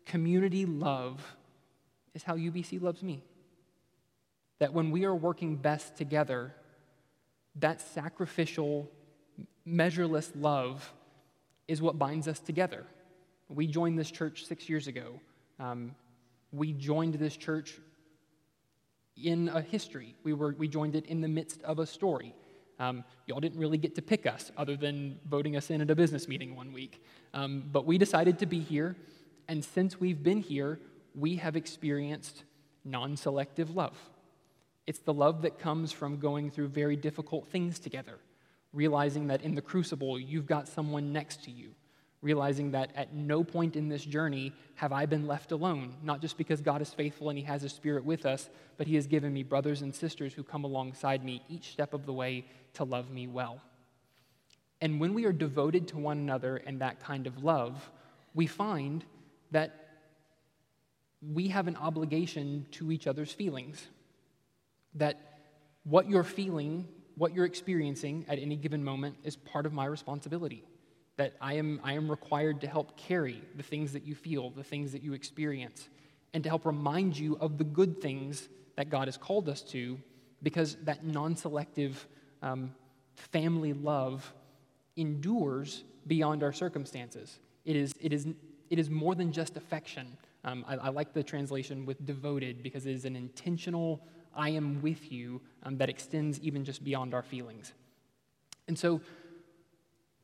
community 0.06 0.66
love 0.66 1.36
is 2.14 2.24
how 2.24 2.36
UBC 2.36 2.82
loves 2.82 3.04
me. 3.04 3.24
That 4.60 4.74
when 4.74 4.92
we 4.92 5.06
are 5.06 5.16
working 5.16 5.56
best 5.56 5.96
together, 5.96 6.54
that 7.56 7.82
sacrificial, 7.82 8.90
measureless 9.66 10.32
love 10.36 10.94
is 11.68 11.82
what 11.82 11.98
binds 11.98 12.28
us 12.28 12.40
together. 12.40 12.86
We 13.50 13.68
joined 13.68 13.98
this 13.98 14.12
church 14.12 14.46
six 14.46 14.70
years 14.70 14.88
ago. 14.88 15.20
Um, 15.60 15.96
We 16.52 16.74
joined 16.74 17.16
this 17.16 17.38
church 17.38 17.80
in 19.16 19.50
a 19.50 19.62
history. 19.62 20.16
We, 20.24 20.34
were, 20.34 20.56
we 20.58 20.68
joined 20.68 20.96
it 20.96 21.06
in 21.06 21.22
the 21.22 21.28
midst 21.28 21.62
of 21.64 21.80
a 21.80 21.86
story. 21.86 22.34
Um, 22.80 23.04
y'all 23.28 23.40
didn't 23.40 23.60
really 23.60 23.78
get 23.78 23.96
to 23.96 24.02
pick 24.02 24.26
us 24.26 24.52
other 24.58 24.76
than 24.76 25.20
voting 25.30 25.56
us 25.56 25.70
in 25.70 25.82
at 25.82 25.92
a 25.92 25.96
business 25.96 26.28
meeting 26.28 26.56
one 26.56 26.74
week. 26.74 27.04
Um, 27.34 27.64
but 27.72 27.86
we 27.86 27.98
decided 27.98 28.40
to 28.40 28.46
be 28.46 28.60
here, 28.60 28.96
and 29.48 29.64
since 29.64 30.00
we've 30.00 30.24
been 30.24 30.40
here, 30.40 30.80
we 31.14 31.36
have 31.36 31.56
experienced 31.56 32.44
non 32.84 33.16
selective 33.16 33.76
love. 33.76 33.98
It's 34.88 35.00
the 35.00 35.14
love 35.14 35.44
that 35.44 35.60
comes 35.60 35.92
from 35.92 36.18
going 36.18 36.50
through 36.50 36.70
very 36.70 36.96
difficult 36.96 37.48
things 37.48 37.80
together, 37.80 38.18
realizing 38.74 39.28
that 39.28 39.42
in 39.44 39.54
the 39.54 39.62
crucible, 39.62 40.20
you've 40.20 40.48
got 40.48 40.68
someone 40.68 41.14
next 41.14 41.44
to 41.44 41.52
you, 41.52 41.76
realizing 42.22 42.72
that 42.72 42.92
at 42.96 43.14
no 43.14 43.44
point 43.44 43.76
in 43.76 43.90
this 43.90 44.04
journey 44.04 44.54
have 44.76 44.92
I 44.92 45.06
been 45.06 45.26
left 45.26 45.52
alone, 45.52 45.96
not 46.04 46.22
just 46.22 46.38
because 46.38 46.62
God 46.62 46.82
is 46.82 46.94
faithful 46.94 47.30
and 47.30 47.38
He 47.38 47.46
has 47.46 47.64
His 47.64 47.74
Spirit 47.74 48.06
with 48.06 48.26
us, 48.26 48.50
but 48.78 48.88
He 48.88 48.96
has 48.96 49.08
given 49.08 49.34
me 49.34 49.44
brothers 49.44 49.82
and 49.82 49.94
sisters 49.94 50.34
who 50.34 50.44
come 50.44 50.64
alongside 50.64 51.24
me 51.24 51.42
each 51.50 51.72
step 51.72 51.94
of 51.94 52.06
the 52.06 52.14
way 52.14 52.46
to 52.76 52.84
love 52.84 53.10
me 53.10 53.28
well. 53.28 53.60
And 54.82 55.00
when 55.00 55.14
we 55.14 55.26
are 55.26 55.34
devoted 55.34 55.88
to 55.90 55.98
one 55.98 56.18
another 56.18 56.58
and 56.58 56.82
that 56.82 57.00
kind 57.00 57.28
of 57.28 57.44
love, 57.44 57.90
we 58.34 58.48
find 58.48 59.04
that 59.52 59.76
we 61.22 61.50
have 61.50 61.68
an 61.68 61.76
obligation 61.76 62.66
to 62.72 62.92
each 62.92 63.06
other's 63.06 63.32
feelings. 63.32 63.88
That 64.96 65.20
what 65.84 66.10
you're 66.10 66.24
feeling, 66.24 66.88
what 67.16 67.34
you're 67.34 67.46
experiencing 67.46 68.26
at 68.28 68.40
any 68.40 68.56
given 68.56 68.84
moment 68.84 69.18
is 69.24 69.36
part 69.36 69.66
of 69.66 69.74
my 69.74 69.86
responsibility 69.86 70.64
that 71.22 71.36
I 71.40 71.54
am, 71.54 71.80
I 71.84 71.94
am 71.94 72.10
required 72.10 72.62
to 72.62 72.68
help 72.68 72.98
carry 72.98 73.44
the 73.56 73.62
things 73.62 73.94
that 73.94 74.08
you 74.08 74.16
feel, 74.16 74.50
the 74.50 74.64
things 74.64 74.92
that 74.92 75.04
you 75.04 75.14
experience, 75.14 75.88
and 76.34 76.44
to 76.44 76.50
help 76.50 76.66
remind 76.66 77.16
you 77.16 77.38
of 77.40 77.60
the 77.60 77.64
good 77.64 78.02
things 78.02 78.50
that 78.76 78.90
God 78.90 79.08
has 79.08 79.18
called 79.18 79.48
us 79.48 79.62
to, 79.74 80.00
because 80.42 80.78
that 80.82 81.06
non 81.06 81.36
selective 81.36 82.08
um, 82.42 82.74
family 83.14 83.72
love 83.72 84.34
endures 84.98 85.84
beyond 86.08 86.42
our 86.42 86.52
circumstances. 86.52 87.38
It 87.66 87.76
is, 87.76 87.94
it 88.02 88.14
is, 88.14 88.26
it 88.72 88.80
is 88.80 88.90
more 88.90 89.14
than 89.14 89.32
just 89.32 89.58
affection. 89.58 90.18
Um, 90.44 90.66
I, 90.68 90.78
I, 90.78 90.90
like 90.90 91.14
the 91.14 91.22
translation 91.22 91.86
with 91.86 92.04
devoted 92.04 92.64
because 92.64 92.88
it 92.88 92.96
is 92.96 93.06
an 93.06 93.16
intentional, 93.16 94.02
I 94.36 94.50
am 94.50 94.82
with 94.82 95.12
you 95.12 95.40
um, 95.62 95.78
that 95.78 95.88
extends 95.88 96.40
even 96.40 96.66
just 96.66 96.84
beyond 96.84 97.14
our 97.14 97.22
feelings. 97.22 97.74
And 98.68 98.80
so, 98.80 99.02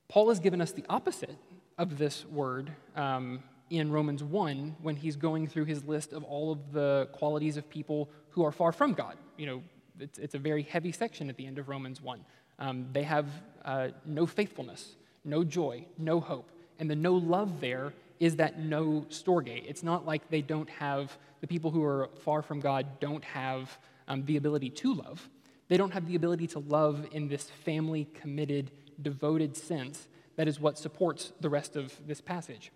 Paul 0.09 0.29
has 0.29 0.39
given 0.39 0.61
us 0.61 0.71
the 0.71 0.85
opposite 0.87 1.37
of 1.77 1.97
this 1.97 2.25
word 2.25 2.71
um, 2.95 3.43
in 3.69 3.91
Romans 3.91 4.23
1 4.23 4.77
when 4.81 4.95
he's 4.95 5.17
going 5.17 5.47
through 5.47 5.65
his 5.65 5.83
list 5.83 6.13
of 6.13 6.23
all 6.23 6.51
of 6.51 6.71
the 6.71 7.09
qualities 7.11 7.57
of 7.57 7.69
people 7.69 8.09
who 8.29 8.45
are 8.45 8.51
far 8.51 8.71
from 8.71 8.93
God. 8.93 9.17
You 9.35 9.45
know, 9.45 9.63
it's, 9.99 10.17
it's 10.17 10.35
a 10.35 10.39
very 10.39 10.63
heavy 10.63 10.91
section 10.91 11.29
at 11.29 11.35
the 11.35 11.45
end 11.45 11.59
of 11.59 11.67
Romans 11.67 12.01
1. 12.01 12.23
Um, 12.59 12.87
they 12.93 13.03
have 13.03 13.27
uh, 13.65 13.89
no 14.05 14.25
faithfulness, 14.25 14.95
no 15.25 15.43
joy, 15.43 15.85
no 15.97 16.21
hope. 16.21 16.51
And 16.79 16.89
the 16.89 16.95
no 16.95 17.13
love 17.13 17.59
there 17.59 17.93
is 18.19 18.37
that 18.37 18.59
no 18.59 19.05
storge. 19.09 19.63
It's 19.67 19.83
not 19.83 20.05
like 20.05 20.29
they 20.29 20.41
don't 20.41 20.69
have, 20.69 21.17
the 21.41 21.47
people 21.47 21.69
who 21.69 21.83
are 21.83 22.09
far 22.23 22.41
from 22.41 22.61
God 22.61 22.99
don't 22.99 23.23
have 23.25 23.77
um, 24.07 24.23
the 24.25 24.37
ability 24.37 24.69
to 24.69 24.93
love. 24.93 25.29
They 25.67 25.75
don't 25.75 25.91
have 25.91 26.07
the 26.07 26.15
ability 26.15 26.47
to 26.47 26.59
love 26.59 27.05
in 27.11 27.27
this 27.27 27.49
family 27.65 28.05
committed 28.13 28.71
devoted 29.01 29.55
sense 29.55 30.07
that 30.37 30.47
is 30.47 30.59
what 30.59 30.77
supports 30.77 31.33
the 31.41 31.49
rest 31.49 31.75
of 31.75 31.93
this 32.07 32.21
passage. 32.21 32.71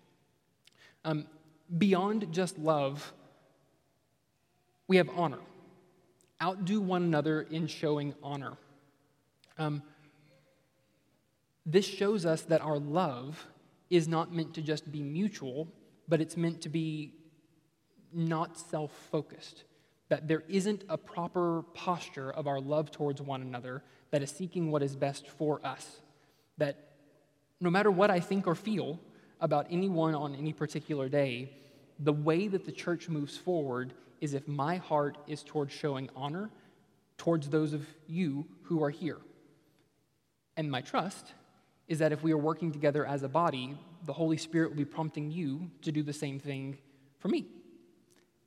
Um, 1.04 1.26
beyond 1.78 2.32
just 2.32 2.58
love, 2.58 3.12
we 4.88 4.96
have 4.98 5.08
honor. 5.16 5.38
Outdo 6.42 6.80
one 6.80 7.04
another 7.04 7.42
in 7.42 7.68
showing 7.68 8.14
honor. 8.22 8.54
Um, 9.58 9.82
this 11.64 11.86
shows 11.86 12.26
us 12.26 12.42
that 12.42 12.60
our 12.60 12.78
love 12.78 13.46
is 13.90 14.08
not 14.08 14.34
meant 14.34 14.54
to 14.54 14.62
just 14.62 14.90
be 14.90 15.02
mutual, 15.02 15.68
but 16.08 16.20
it's 16.20 16.36
meant 16.36 16.60
to 16.62 16.68
be 16.68 17.14
not 18.12 18.58
self 18.58 18.90
focused. 19.10 19.62
That 20.08 20.26
there 20.26 20.42
isn't 20.48 20.84
a 20.88 20.98
proper 20.98 21.62
posture 21.74 22.30
of 22.32 22.48
our 22.48 22.60
love 22.60 22.90
towards 22.90 23.22
one 23.22 23.40
another 23.40 23.84
that 24.10 24.20
is 24.20 24.30
seeking 24.30 24.70
what 24.70 24.82
is 24.82 24.96
best 24.96 25.28
for 25.28 25.64
us 25.64 26.00
that 26.58 26.76
no 27.60 27.70
matter 27.70 27.90
what 27.90 28.10
I 28.10 28.20
think 28.20 28.46
or 28.46 28.54
feel 28.54 28.98
about 29.40 29.66
anyone 29.70 30.14
on 30.14 30.34
any 30.34 30.52
particular 30.52 31.08
day, 31.08 31.52
the 31.98 32.12
way 32.12 32.48
that 32.48 32.64
the 32.64 32.72
church 32.72 33.08
moves 33.08 33.36
forward 33.36 33.92
is 34.20 34.34
if 34.34 34.46
my 34.46 34.76
heart 34.76 35.18
is 35.26 35.42
towards 35.42 35.72
showing 35.72 36.08
honor 36.14 36.50
towards 37.18 37.48
those 37.50 37.72
of 37.72 37.86
you 38.08 38.46
who 38.62 38.82
are 38.82 38.90
here. 38.90 39.18
And 40.56 40.70
my 40.70 40.80
trust 40.80 41.32
is 41.86 42.00
that 42.00 42.12
if 42.12 42.22
we 42.22 42.32
are 42.32 42.38
working 42.38 42.72
together 42.72 43.06
as 43.06 43.22
a 43.22 43.28
body, 43.28 43.78
the 44.06 44.12
Holy 44.12 44.36
Spirit 44.36 44.70
will 44.70 44.76
be 44.76 44.84
prompting 44.84 45.30
you 45.30 45.70
to 45.82 45.92
do 45.92 46.02
the 46.02 46.12
same 46.12 46.40
thing 46.40 46.78
for 47.18 47.28
me. 47.28 47.46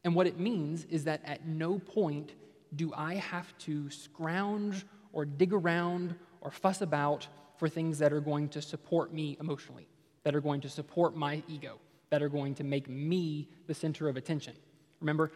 And 0.03 0.13
what 0.13 0.27
it 0.27 0.39
means 0.39 0.85
is 0.85 1.05
that 1.05 1.21
at 1.23 1.47
no 1.47 1.79
point 1.79 2.33
do 2.75 2.93
I 2.93 3.15
have 3.15 3.57
to 3.59 3.89
scrounge 3.89 4.85
or 5.13 5.25
dig 5.25 5.53
around 5.53 6.15
or 6.41 6.51
fuss 6.51 6.81
about 6.81 7.27
for 7.57 7.69
things 7.69 7.99
that 7.99 8.13
are 8.13 8.21
going 8.21 8.49
to 8.49 8.61
support 8.61 9.13
me 9.13 9.37
emotionally, 9.39 9.87
that 10.23 10.35
are 10.35 10.41
going 10.41 10.61
to 10.61 10.69
support 10.69 11.15
my 11.15 11.41
ego, 11.47 11.77
that 12.09 12.21
are 12.21 12.29
going 12.29 12.55
to 12.55 12.63
make 12.63 12.89
me 12.89 13.47
the 13.67 13.73
center 13.73 14.09
of 14.09 14.17
attention. 14.17 14.53
Remember, 14.99 15.31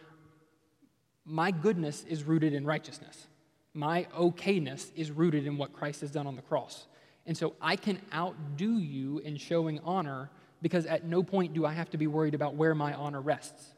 my 1.24 1.50
goodness 1.50 2.04
is 2.08 2.24
rooted 2.24 2.52
in 2.52 2.64
righteousness. 2.64 3.26
My 3.72 4.06
okayness 4.16 4.90
is 4.96 5.10
rooted 5.10 5.46
in 5.46 5.56
what 5.56 5.72
Christ 5.72 6.00
has 6.00 6.10
done 6.10 6.26
on 6.26 6.36
the 6.36 6.42
cross. 6.42 6.86
And 7.26 7.36
so 7.36 7.54
I 7.60 7.76
can 7.76 8.00
outdo 8.12 8.78
you 8.78 9.18
in 9.18 9.36
showing 9.36 9.78
honor 9.84 10.30
because 10.62 10.86
at 10.86 11.04
no 11.04 11.22
point 11.22 11.54
do 11.54 11.64
I 11.64 11.72
have 11.72 11.90
to 11.90 11.96
be 11.96 12.06
worried 12.06 12.34
about 12.34 12.54
where 12.54 12.74
my 12.74 12.92
honor 12.94 13.20
rests. 13.20 13.74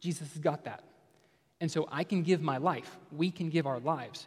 Jesus 0.00 0.32
has 0.32 0.42
got 0.42 0.64
that. 0.64 0.82
And 1.60 1.70
so 1.70 1.88
I 1.90 2.04
can 2.04 2.22
give 2.22 2.42
my 2.42 2.58
life, 2.58 2.98
we 3.12 3.30
can 3.30 3.48
give 3.48 3.66
our 3.66 3.80
lives 3.80 4.26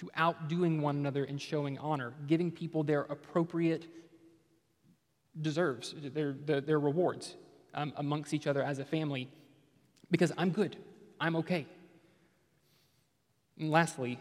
to 0.00 0.10
outdoing 0.14 0.80
one 0.80 0.96
another 0.96 1.24
in 1.24 1.36
showing 1.36 1.76
honor, 1.76 2.14
giving 2.26 2.50
people 2.50 2.82
their 2.82 3.02
appropriate 3.02 3.86
deserves, 5.42 5.94
their, 6.14 6.32
their, 6.32 6.62
their 6.62 6.80
rewards 6.80 7.36
um, 7.74 7.92
amongst 7.98 8.32
each 8.32 8.46
other 8.46 8.62
as 8.62 8.78
a 8.78 8.84
family, 8.84 9.28
because 10.10 10.32
I'm 10.38 10.52
good, 10.52 10.78
I'm 11.20 11.36
okay. 11.36 11.66
And 13.58 13.70
lastly, 13.70 14.18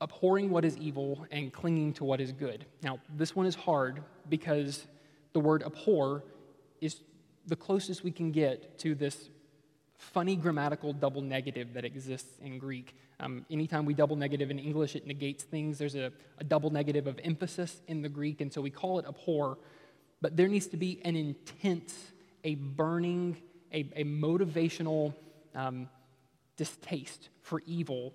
abhorring 0.00 0.50
what 0.50 0.64
is 0.64 0.76
evil 0.76 1.26
and 1.32 1.52
clinging 1.52 1.94
to 1.94 2.04
what 2.04 2.20
is 2.20 2.30
good. 2.30 2.64
Now, 2.84 3.00
this 3.16 3.34
one 3.34 3.46
is 3.46 3.56
hard 3.56 4.04
because 4.28 4.86
the 5.32 5.40
word 5.40 5.64
abhor 5.64 6.22
is 6.80 7.00
the 7.48 7.56
closest 7.56 8.04
we 8.04 8.12
can 8.12 8.30
get 8.30 8.78
to 8.78 8.94
this 8.94 9.30
funny 9.96 10.36
grammatical 10.36 10.92
double 10.92 11.22
negative 11.22 11.74
that 11.74 11.84
exists 11.84 12.38
in 12.40 12.60
Greek. 12.60 12.94
Um, 13.20 13.44
anytime 13.50 13.84
we 13.84 13.94
double 13.94 14.16
negative 14.16 14.50
in 14.50 14.58
English, 14.58 14.94
it 14.94 15.06
negates 15.06 15.42
things. 15.44 15.78
There's 15.78 15.96
a, 15.96 16.12
a 16.38 16.44
double 16.44 16.70
negative 16.70 17.06
of 17.06 17.18
emphasis 17.24 17.80
in 17.88 18.02
the 18.02 18.08
Greek, 18.08 18.40
and 18.40 18.52
so 18.52 18.60
we 18.60 18.70
call 18.70 18.98
it 18.98 19.06
abhor. 19.06 19.58
But 20.20 20.36
there 20.36 20.48
needs 20.48 20.66
to 20.68 20.76
be 20.76 21.00
an 21.04 21.16
intense, 21.16 21.94
a 22.44 22.54
burning, 22.54 23.36
a, 23.72 23.80
a 23.96 24.04
motivational 24.04 25.14
um, 25.54 25.88
distaste 26.56 27.28
for 27.42 27.62
evil 27.66 28.14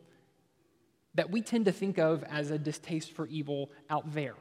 that 1.16 1.30
we 1.30 1.42
tend 1.42 1.66
to 1.66 1.72
think 1.72 1.98
of 1.98 2.24
as 2.24 2.52
a 2.52 2.58
distaste 2.58 3.12
for 3.12 3.28
evil 3.28 3.70
out 3.89 4.13
there. 4.13 4.36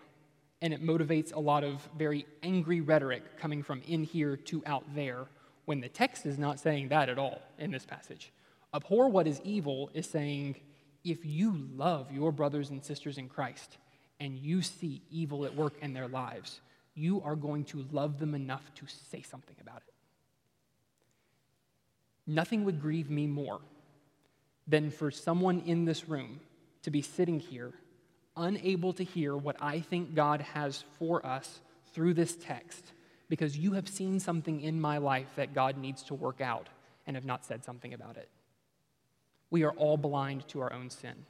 And 0.60 0.72
it 0.72 0.82
motivates 0.82 1.34
a 1.34 1.40
lot 1.40 1.64
of 1.64 1.86
very 1.98 2.24
angry 2.42 2.80
rhetoric 2.80 3.38
coming 3.38 3.62
from 3.62 3.82
in 3.86 4.04
here 4.04 4.36
to 4.36 4.62
out 4.64 4.84
there 4.94 5.26
when 5.64 5.80
the 5.80 5.88
text 5.88 6.24
is 6.24 6.38
not 6.38 6.60
saying 6.60 6.88
that 6.88 7.08
at 7.08 7.18
all 7.18 7.42
in 7.58 7.70
this 7.70 7.84
passage. 7.84 8.32
Abhor 8.74 9.08
what 9.08 9.26
is 9.26 9.40
evil 9.44 9.90
is 9.92 10.08
saying, 10.08 10.56
if 11.04 11.24
you 11.24 11.68
love 11.74 12.10
your 12.10 12.32
brothers 12.32 12.70
and 12.70 12.82
sisters 12.82 13.18
in 13.18 13.28
Christ 13.28 13.76
and 14.20 14.38
you 14.38 14.62
see 14.62 15.02
evil 15.10 15.44
at 15.44 15.54
work 15.54 15.74
in 15.82 15.92
their 15.92 16.08
lives, 16.08 16.60
you 16.94 17.20
are 17.22 17.36
going 17.36 17.64
to 17.64 17.84
love 17.92 18.18
them 18.18 18.34
enough 18.34 18.62
to 18.76 18.86
say 18.86 19.22
something 19.22 19.56
about 19.60 19.82
it. 19.86 19.94
Nothing 22.26 22.64
would 22.64 22.80
grieve 22.80 23.10
me 23.10 23.26
more 23.26 23.60
than 24.66 24.90
for 24.90 25.10
someone 25.10 25.60
in 25.66 25.84
this 25.84 26.08
room 26.08 26.40
to 26.82 26.90
be 26.90 27.02
sitting 27.02 27.40
here, 27.40 27.72
unable 28.36 28.92
to 28.92 29.04
hear 29.04 29.36
what 29.36 29.56
I 29.60 29.80
think 29.80 30.14
God 30.14 30.40
has 30.40 30.84
for 30.98 31.24
us 31.26 31.60
through 31.92 32.14
this 32.14 32.36
text 32.36 32.92
because 33.28 33.56
you 33.56 33.72
have 33.72 33.88
seen 33.88 34.20
something 34.20 34.60
in 34.60 34.80
my 34.80 34.98
life 34.98 35.28
that 35.36 35.54
God 35.54 35.76
needs 35.76 36.02
to 36.04 36.14
work 36.14 36.40
out 36.40 36.68
and 37.06 37.16
have 37.16 37.24
not 37.24 37.44
said 37.44 37.64
something 37.64 37.92
about 37.92 38.16
it. 38.16 38.28
We 39.52 39.64
are 39.64 39.72
all 39.72 39.98
blind 39.98 40.48
to 40.48 40.62
our 40.62 40.72
own 40.72 40.88
sin. 40.88 41.26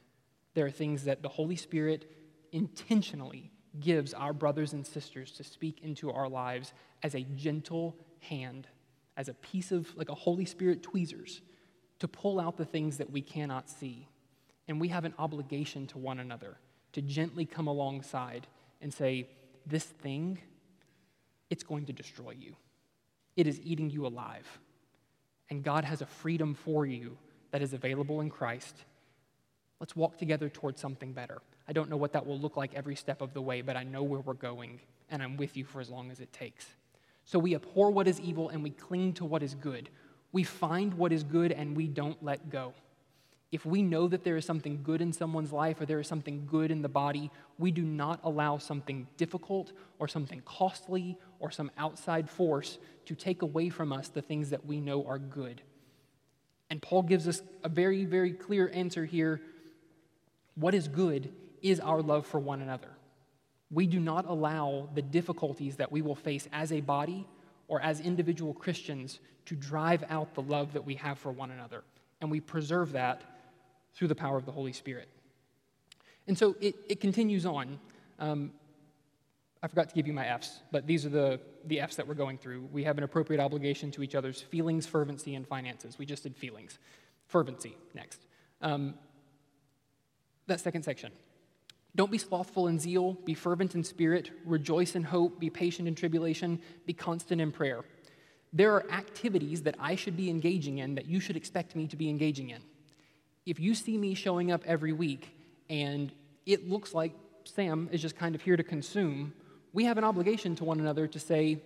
There 0.53 0.65
are 0.65 0.71
things 0.71 1.03
that 1.03 1.21
the 1.21 1.27
Holy 1.27 1.57
Spirit 1.57 2.09
intentionally 2.53 3.51
gives 3.81 4.13
our 4.13 4.31
brothers 4.31 4.71
and 4.71 4.87
sisters 4.87 5.31
to 5.31 5.43
speak 5.43 5.81
into 5.83 6.09
our 6.09 6.29
lives 6.29 6.73
as 7.03 7.15
a 7.15 7.27
gentle 7.35 7.97
hand, 8.21 8.69
as 9.17 9.27
a 9.27 9.33
piece 9.33 9.73
of, 9.73 9.93
like 9.97 10.07
a 10.07 10.15
Holy 10.15 10.45
Spirit 10.45 10.81
tweezers, 10.81 11.41
to 11.99 12.07
pull 12.07 12.39
out 12.39 12.55
the 12.55 12.63
things 12.63 12.95
that 12.97 13.11
we 13.11 13.21
cannot 13.21 13.69
see. 13.69 14.07
And 14.69 14.79
we 14.79 14.87
have 14.87 15.03
an 15.03 15.13
obligation 15.19 15.85
to 15.87 15.97
one 15.97 16.19
another 16.19 16.55
to 16.93 17.01
gently 17.01 17.45
come 17.45 17.67
alongside 17.67 18.47
and 18.81 18.93
say, 18.93 19.27
This 19.65 19.83
thing, 19.83 20.39
it's 21.49 21.63
going 21.63 21.87
to 21.87 21.93
destroy 21.93 22.31
you. 22.39 22.55
It 23.35 23.47
is 23.47 23.59
eating 23.59 23.89
you 23.89 24.07
alive. 24.07 24.47
And 25.49 25.61
God 25.61 25.83
has 25.83 26.01
a 26.01 26.05
freedom 26.05 26.53
for 26.53 26.85
you 26.85 27.17
that 27.53 27.61
is 27.61 27.73
available 27.73 28.19
in 28.19 28.31
Christ. 28.31 28.75
Let's 29.79 29.95
walk 29.95 30.17
together 30.17 30.49
towards 30.49 30.81
something 30.81 31.13
better. 31.13 31.39
I 31.67 31.71
don't 31.71 31.87
know 31.87 31.97
what 31.97 32.13
that 32.13 32.25
will 32.25 32.39
look 32.39 32.57
like 32.57 32.73
every 32.73 32.95
step 32.95 33.21
of 33.21 33.35
the 33.35 33.43
way, 33.43 33.61
but 33.61 33.77
I 33.77 33.83
know 33.83 34.01
where 34.01 34.21
we're 34.21 34.33
going, 34.33 34.79
and 35.11 35.21
I'm 35.21 35.37
with 35.37 35.55
you 35.55 35.63
for 35.63 35.79
as 35.79 35.87
long 35.87 36.09
as 36.09 36.19
it 36.19 36.33
takes. 36.33 36.65
So 37.25 37.37
we 37.37 37.53
abhor 37.53 37.91
what 37.91 38.07
is 38.07 38.19
evil 38.19 38.49
and 38.49 38.63
we 38.63 38.71
cling 38.71 39.13
to 39.13 39.25
what 39.25 39.43
is 39.43 39.53
good. 39.53 39.89
We 40.31 40.43
find 40.43 40.95
what 40.95 41.13
is 41.13 41.23
good 41.23 41.51
and 41.51 41.77
we 41.77 41.87
don't 41.87 42.21
let 42.23 42.49
go. 42.49 42.73
If 43.51 43.67
we 43.67 43.83
know 43.83 44.07
that 44.07 44.23
there 44.23 44.35
is 44.35 44.45
something 44.45 44.81
good 44.81 44.99
in 44.99 45.13
someone's 45.13 45.53
life 45.53 45.79
or 45.79 45.85
there 45.85 45.99
is 45.99 46.07
something 46.07 46.47
good 46.49 46.71
in 46.71 46.81
the 46.81 46.89
body, 46.89 47.29
we 47.59 47.69
do 47.69 47.83
not 47.83 48.19
allow 48.23 48.57
something 48.57 49.05
difficult 49.15 49.73
or 49.99 50.07
something 50.07 50.41
costly 50.43 51.19
or 51.39 51.51
some 51.51 51.69
outside 51.77 52.27
force 52.27 52.79
to 53.05 53.13
take 53.13 53.43
away 53.43 53.69
from 53.69 53.93
us 53.93 54.07
the 54.09 54.23
things 54.23 54.49
that 54.49 54.65
we 54.65 54.81
know 54.81 55.05
are 55.05 55.19
good. 55.19 55.61
And 56.73 56.81
Paul 56.81 57.03
gives 57.03 57.27
us 57.27 57.43
a 57.63 57.69
very, 57.69 58.03
very 58.03 58.31
clear 58.33 58.67
answer 58.73 59.05
here. 59.05 59.39
What 60.55 60.73
is 60.73 60.87
good 60.87 61.31
is 61.61 61.79
our 61.79 62.01
love 62.01 62.25
for 62.25 62.39
one 62.39 62.63
another. 62.63 62.89
We 63.69 63.85
do 63.85 63.99
not 63.99 64.25
allow 64.27 64.89
the 64.95 65.03
difficulties 65.03 65.75
that 65.75 65.91
we 65.91 66.01
will 66.01 66.15
face 66.15 66.47
as 66.51 66.71
a 66.71 66.81
body 66.81 67.27
or 67.67 67.79
as 67.79 67.99
individual 67.99 68.55
Christians 68.55 69.19
to 69.45 69.55
drive 69.55 70.03
out 70.09 70.33
the 70.33 70.41
love 70.41 70.73
that 70.73 70.83
we 70.83 70.95
have 70.95 71.19
for 71.19 71.31
one 71.31 71.51
another. 71.51 71.83
And 72.21 72.31
we 72.31 72.39
preserve 72.39 72.93
that 72.93 73.21
through 73.93 74.07
the 74.07 74.15
power 74.15 74.37
of 74.37 74.47
the 74.47 74.51
Holy 74.51 74.73
Spirit. 74.73 75.09
And 76.25 76.35
so 76.35 76.55
it, 76.59 76.73
it 76.89 76.99
continues 76.99 77.45
on. 77.45 77.77
Um, 78.17 78.51
I 79.63 79.67
forgot 79.67 79.87
to 79.87 79.95
give 79.95 80.05
you 80.05 80.13
my 80.13 80.27
F's, 80.27 80.59
but 80.71 80.85
these 80.85 81.05
are 81.05 81.09
the, 81.09 81.39
the 81.67 81.79
F's 81.79 81.95
that 81.95 82.05
we're 82.05 82.15
going 82.15 82.37
through. 82.37 82.67
We 82.73 82.83
have 82.83 82.97
an 82.97 83.05
appropriate 83.05 83.39
obligation 83.39 83.91
to 83.91 84.03
each 84.03 84.13
other's 84.13 84.41
feelings, 84.41 84.85
fervency, 84.85 85.35
and 85.35 85.47
finances. 85.47 85.97
We 85.97 86.05
just 86.05 86.23
did 86.23 86.35
feelings. 86.35 86.77
Fervency, 87.27 87.77
next. 87.95 88.19
Um, 88.61 88.95
that 90.47 90.59
second 90.59 90.83
section. 90.83 91.13
Don't 91.95 92.11
be 92.11 92.17
slothful 92.17 92.67
in 92.67 92.77
zeal, 92.77 93.13
be 93.13 93.33
fervent 93.33 93.73
in 93.73 93.85
spirit, 93.85 94.31
rejoice 94.45 94.95
in 94.95 95.03
hope, 95.03 95.39
be 95.39 95.49
patient 95.49 95.87
in 95.87 95.95
tribulation, 95.95 96.59
be 96.85 96.91
constant 96.91 97.39
in 97.39 97.53
prayer. 97.53 97.85
There 98.51 98.73
are 98.73 98.91
activities 98.91 99.61
that 99.63 99.75
I 99.79 99.95
should 99.95 100.17
be 100.17 100.29
engaging 100.29 100.79
in 100.79 100.95
that 100.95 101.05
you 101.05 101.21
should 101.21 101.37
expect 101.37 101.73
me 101.73 101.87
to 101.87 101.95
be 101.95 102.09
engaging 102.09 102.49
in. 102.49 102.61
If 103.45 103.61
you 103.61 103.75
see 103.75 103.97
me 103.97 104.13
showing 104.13 104.51
up 104.51 104.63
every 104.65 104.91
week 104.91 105.29
and 105.69 106.11
it 106.45 106.69
looks 106.69 106.93
like 106.93 107.13
Sam 107.45 107.87
is 107.93 108.01
just 108.01 108.17
kind 108.17 108.35
of 108.35 108.41
here 108.41 108.57
to 108.57 108.63
consume, 108.63 109.33
we 109.73 109.85
have 109.85 109.97
an 109.97 110.03
obligation 110.03 110.55
to 110.57 110.63
one 110.63 110.79
another 110.79 111.07
to 111.07 111.19
say, 111.19 111.61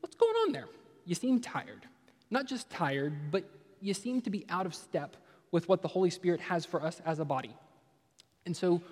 What's 0.00 0.16
going 0.16 0.34
on 0.46 0.52
there? 0.52 0.68
You 1.04 1.14
seem 1.14 1.40
tired. 1.40 1.86
Not 2.30 2.46
just 2.46 2.68
tired, 2.68 3.30
but 3.30 3.44
you 3.80 3.94
seem 3.94 4.20
to 4.22 4.30
be 4.30 4.44
out 4.48 4.66
of 4.66 4.74
step 4.74 5.16
with 5.50 5.68
what 5.68 5.82
the 5.82 5.88
Holy 5.88 6.10
Spirit 6.10 6.40
has 6.40 6.64
for 6.64 6.82
us 6.82 7.00
as 7.06 7.18
a 7.18 7.24
body. 7.24 7.54
And 8.44 8.56
so 8.56 8.82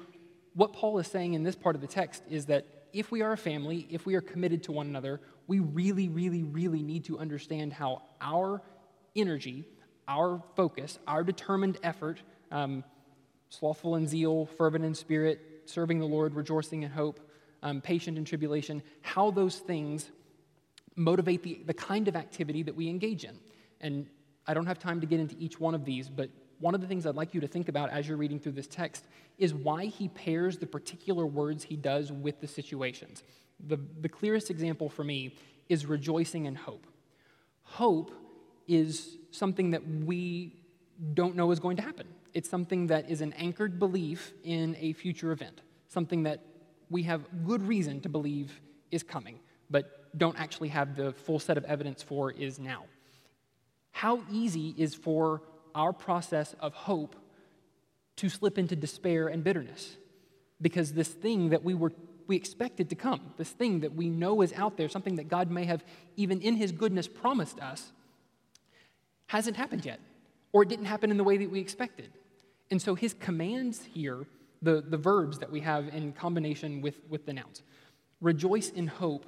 what 0.55 0.73
Paul 0.73 0.99
is 0.99 1.07
saying 1.07 1.35
in 1.35 1.43
this 1.43 1.57
part 1.57 1.75
of 1.75 1.81
the 1.81 1.87
text 1.87 2.23
is 2.31 2.47
that 2.47 2.67
if 2.93 3.11
we 3.11 3.23
are 3.23 3.33
a 3.33 3.37
family, 3.37 3.87
if 3.91 4.07
we 4.07 4.15
are 4.15 4.21
committed 4.21 4.63
to 4.65 4.73
one 4.73 4.87
another, 4.87 5.21
we 5.47 5.59
really, 5.59 6.09
really, 6.09 6.43
really 6.45 6.83
need 6.83 7.05
to 7.07 7.19
understand 7.19 7.73
how 7.73 8.03
our 8.21 8.63
energy, 9.17 9.65
our 10.07 10.43
focus, 10.57 10.99
our 11.07 11.25
determined 11.25 11.79
effort, 11.83 12.21
um, 12.51 12.85
slothful 13.51 13.97
in 13.97 14.07
zeal, 14.07 14.47
fervent 14.47 14.85
in 14.85 14.95
spirit, 14.95 15.41
serving 15.67 15.99
the 15.99 16.07
Lord, 16.07 16.35
rejoicing 16.35 16.83
in 16.83 16.91
hope, 16.91 17.21
um, 17.65 17.81
patient 17.81 18.17
in 18.17 18.25
tribulation, 18.25 18.83
how 19.01 19.33
those 19.33 19.57
things 19.57 20.11
motivate 20.95 21.43
the, 21.43 21.61
the 21.67 21.75
kind 21.75 22.07
of 22.07 22.15
activity 22.15 22.63
that 22.63 22.77
we 22.77 22.89
engage 22.89 23.25
in. 23.25 23.37
And 23.81 24.07
I 24.47 24.55
don't 24.55 24.67
have 24.67 24.79
time 24.79 25.01
to 25.01 25.07
get 25.07 25.19
into 25.19 25.35
each 25.39 25.59
one 25.59 25.75
of 25.75 25.85
these, 25.85 26.09
but 26.09 26.31
one 26.61 26.75
of 26.75 26.81
the 26.81 26.87
things 26.87 27.07
I'd 27.07 27.17
like 27.17 27.35
you 27.35 27.41
to 27.41 27.49
think 27.49 27.69
about 27.69 27.91
as 27.91 28.07
you're 28.07 28.17
reading 28.17 28.39
through 28.39 28.53
this 28.53 28.69
text 28.69 29.07
is 29.39 29.53
why 29.53 29.87
he 29.87 30.09
pairs 30.09 30.59
the 30.59 30.67
particular 30.67 31.27
words 31.27 31.65
he 31.65 31.75
does 31.75 32.13
with 32.13 32.41
the 32.41 32.47
situations. 32.47 33.25
The, 33.67 33.79
the 34.01 34.09
clearest 34.09 34.51
example 34.51 34.89
for 34.89 35.03
me 35.03 35.35
is 35.69 35.87
rejoicing 35.87 36.45
in 36.45 36.55
hope. 36.55 36.87
Hope 37.63 38.13
is 38.69 39.17
something 39.31 39.71
that 39.73 39.83
we 39.87 40.55
don't 41.15 41.35
know 41.35 41.51
is 41.51 41.59
going 41.59 41.77
to 41.79 41.83
happen. 41.83 42.07
It's 42.35 42.49
something 42.49 42.87
that 42.89 43.11
is 43.11 43.21
an 43.21 43.33
anchored 43.33 43.79
belief 43.79 44.33
in 44.45 44.77
a 44.79 44.93
future 44.93 45.33
event, 45.33 45.63
something 45.89 46.23
that 46.25 46.41
we 46.91 47.03
have 47.05 47.23
good 47.45 47.67
reason 47.67 48.01
to 48.03 48.09
believe 48.09 48.61
is 48.91 49.03
coming, 49.03 49.41
but 49.71 50.17
don't 50.17 50.39
actually 50.39 50.69
have 50.69 50.97
the 50.97 51.13
full 51.13 51.39
set 51.39 51.57
of 51.57 51.65
evidence 51.65 52.03
for 52.03 52.31
is 52.31 52.59
now. 52.59 52.85
How 53.93 54.23
easy 54.31 54.75
is 54.77 54.95
for 54.95 55.43
our 55.75 55.93
process 55.93 56.55
of 56.61 56.73
hope 56.75 57.17
to 58.17 58.29
slip 58.29 58.59
into 58.59 58.77
despair 58.77 59.29
and 59.29 59.43
bitterness 59.43 59.97
because 60.61 60.93
this 60.93 61.09
thing 61.09 61.51
that 61.51 61.65
we 61.65 61.75
were 61.75 61.93
we 62.27 62.37
expected 62.37 62.89
to 62.89 62.95
come 62.95 63.21
this 63.37 63.51
thing 63.51 63.81
that 63.81 63.95
we 63.95 64.09
know 64.09 64.41
is 64.41 64.53
out 64.55 64.77
there 64.77 64.89
something 64.89 65.17
that 65.17 65.29
god 65.29 65.51
may 65.51 65.65
have 65.65 65.85
even 66.17 66.41
in 66.41 66.55
his 66.55 66.73
goodness 66.73 67.07
promised 67.07 67.61
us 67.61 67.93
hasn't 69.27 69.57
happened 69.57 69.85
yet 69.85 70.01
or 70.53 70.63
it 70.63 70.69
didn't 70.69 70.87
happen 70.87 71.11
in 71.11 71.17
the 71.17 71.25
way 71.25 71.37
that 71.37 71.51
we 71.51 71.61
expected 71.61 72.11
and 72.71 72.81
so 72.81 72.95
his 72.95 73.15
commands 73.15 73.85
here 73.93 74.27
the, 74.65 74.83
the 74.87 74.97
verbs 74.97 75.39
that 75.39 75.51
we 75.51 75.61
have 75.61 75.89
in 75.89 76.13
combination 76.13 76.81
with, 76.81 77.01
with 77.09 77.27
the 77.27 77.33
nouns 77.33 77.63
rejoice 78.21 78.71
in 78.71 78.87
hope 78.87 79.27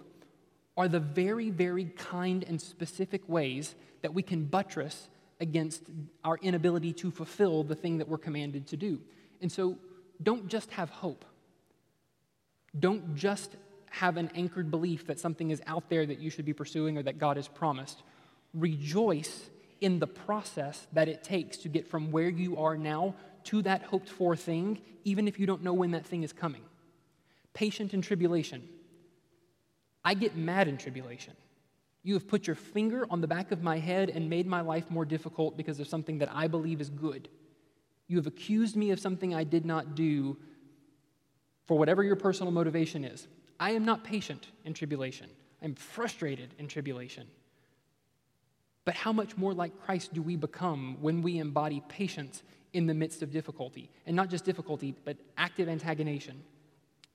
are 0.77 0.89
the 0.89 1.01
very 1.01 1.51
very 1.51 1.85
kind 1.85 2.45
and 2.49 2.61
specific 2.61 3.29
ways 3.29 3.75
that 4.03 4.13
we 4.13 4.23
can 4.23 4.45
buttress 4.45 5.09
against 5.41 5.83
our 6.25 6.39
inability 6.43 6.93
to 6.93 7.11
fulfill 7.11 7.63
the 7.63 7.75
thing 7.75 7.99
that 7.99 8.09
we're 8.09 8.19
commanded 8.19 8.67
to 8.69 8.77
do. 8.77 9.01
And 9.41 9.51
so 9.51 9.77
don't 10.23 10.49
just 10.49 10.71
have 10.73 10.91
hope. 10.91 11.25
Don't 12.79 13.15
just 13.15 13.57
have 13.91 14.17
an 14.17 14.31
anchored 14.35 14.71
belief 14.71 15.07
that 15.07 15.19
something 15.19 15.51
is 15.51 15.63
out 15.67 15.89
there 15.89 16.07
that 16.07 16.19
you 16.19 16.31
should 16.31 16.45
be 16.45 16.53
pursuing 16.53 16.99
or 16.99 17.03
that 17.03 17.19
God 17.19 17.37
has 17.37 17.49
promised. 17.49 18.03
Rejoice 18.55 19.51
in 19.81 19.99
the 19.99 20.07
process 20.07 20.87
that 20.93 21.09
it 21.09 21.23
takes 21.23 21.59
to 21.59 21.69
get 21.69 21.87
from 21.87 22.11
where 22.11 22.29
you 22.29 22.57
are 22.57 22.77
now 22.77 23.15
to 23.47 23.63
that 23.63 23.83
hoped 23.83 24.09
for 24.09 24.37
thing, 24.37 24.81
even 25.05 25.27
if 25.29 25.39
you 25.39 25.47
don't 25.47 25.63
know 25.63 25.73
when 25.73 25.93
that 25.93 26.07
thing 26.07 26.23
is 26.23 26.33
coming. 26.33 26.63
Patient 27.55 27.95
in 27.95 28.03
tribulation. 28.03 28.63
I 30.05 30.15
get 30.15 30.37
mad 30.37 30.69
in 30.69 30.77
tribulation. 30.77 31.35
You 32.03 32.15
have 32.15 32.29
put 32.29 32.47
your 32.47 32.55
finger 32.55 33.07
on 33.11 33.21
the 33.21 33.27
back 33.27 33.51
of 33.51 33.63
my 33.63 33.79
head 33.79 34.11
and 34.11 34.31
made 34.31 34.47
my 34.47 34.61
life 34.61 34.91
more 34.91 35.05
difficult 35.05 35.57
because 35.57 35.81
of 35.81 35.89
something 35.89 36.19
that 36.19 36.31
I 36.33 36.47
believe 36.47 36.81
is 36.81 36.91
good. 36.91 37.29
You 38.07 38.17
have 38.19 38.29
accused 38.29 38.77
me 38.77 38.91
of 38.91 39.01
something 39.01 39.35
I 39.35 39.43
did 39.43 39.65
not 39.65 39.97
do 39.97 40.37
for 41.67 41.77
whatever 41.77 42.05
your 42.05 42.15
personal 42.15 42.53
motivation 42.53 43.05
is. 43.05 43.27
I 43.59 43.73
am 43.73 43.85
not 43.85 44.05
patient 44.05 44.49
in 44.65 44.75
tribulation. 44.75 45.29
I'm 45.63 45.75
frustrated 45.75 46.55
in 46.59 46.69
tribulation. 46.69 47.27
But 48.87 48.95
how 48.95 49.13
much 49.13 49.37
more 49.37 49.53
like 49.53 49.79
Christ 49.85 50.15
do 50.15 50.23
we 50.23 50.37
become 50.37 50.97
when 51.01 51.21
we 51.21 51.39
embody 51.39 51.83
patience 51.89 52.43
in 52.73 52.87
the 52.87 52.95
midst 52.95 53.21
of 53.21 53.33
difficulty? 53.33 53.91
And 54.07 54.15
not 54.15 54.31
just 54.31 54.45
difficulty, 54.45 54.95
but 55.05 55.17
active 55.37 55.69
antagonization. 55.69 56.37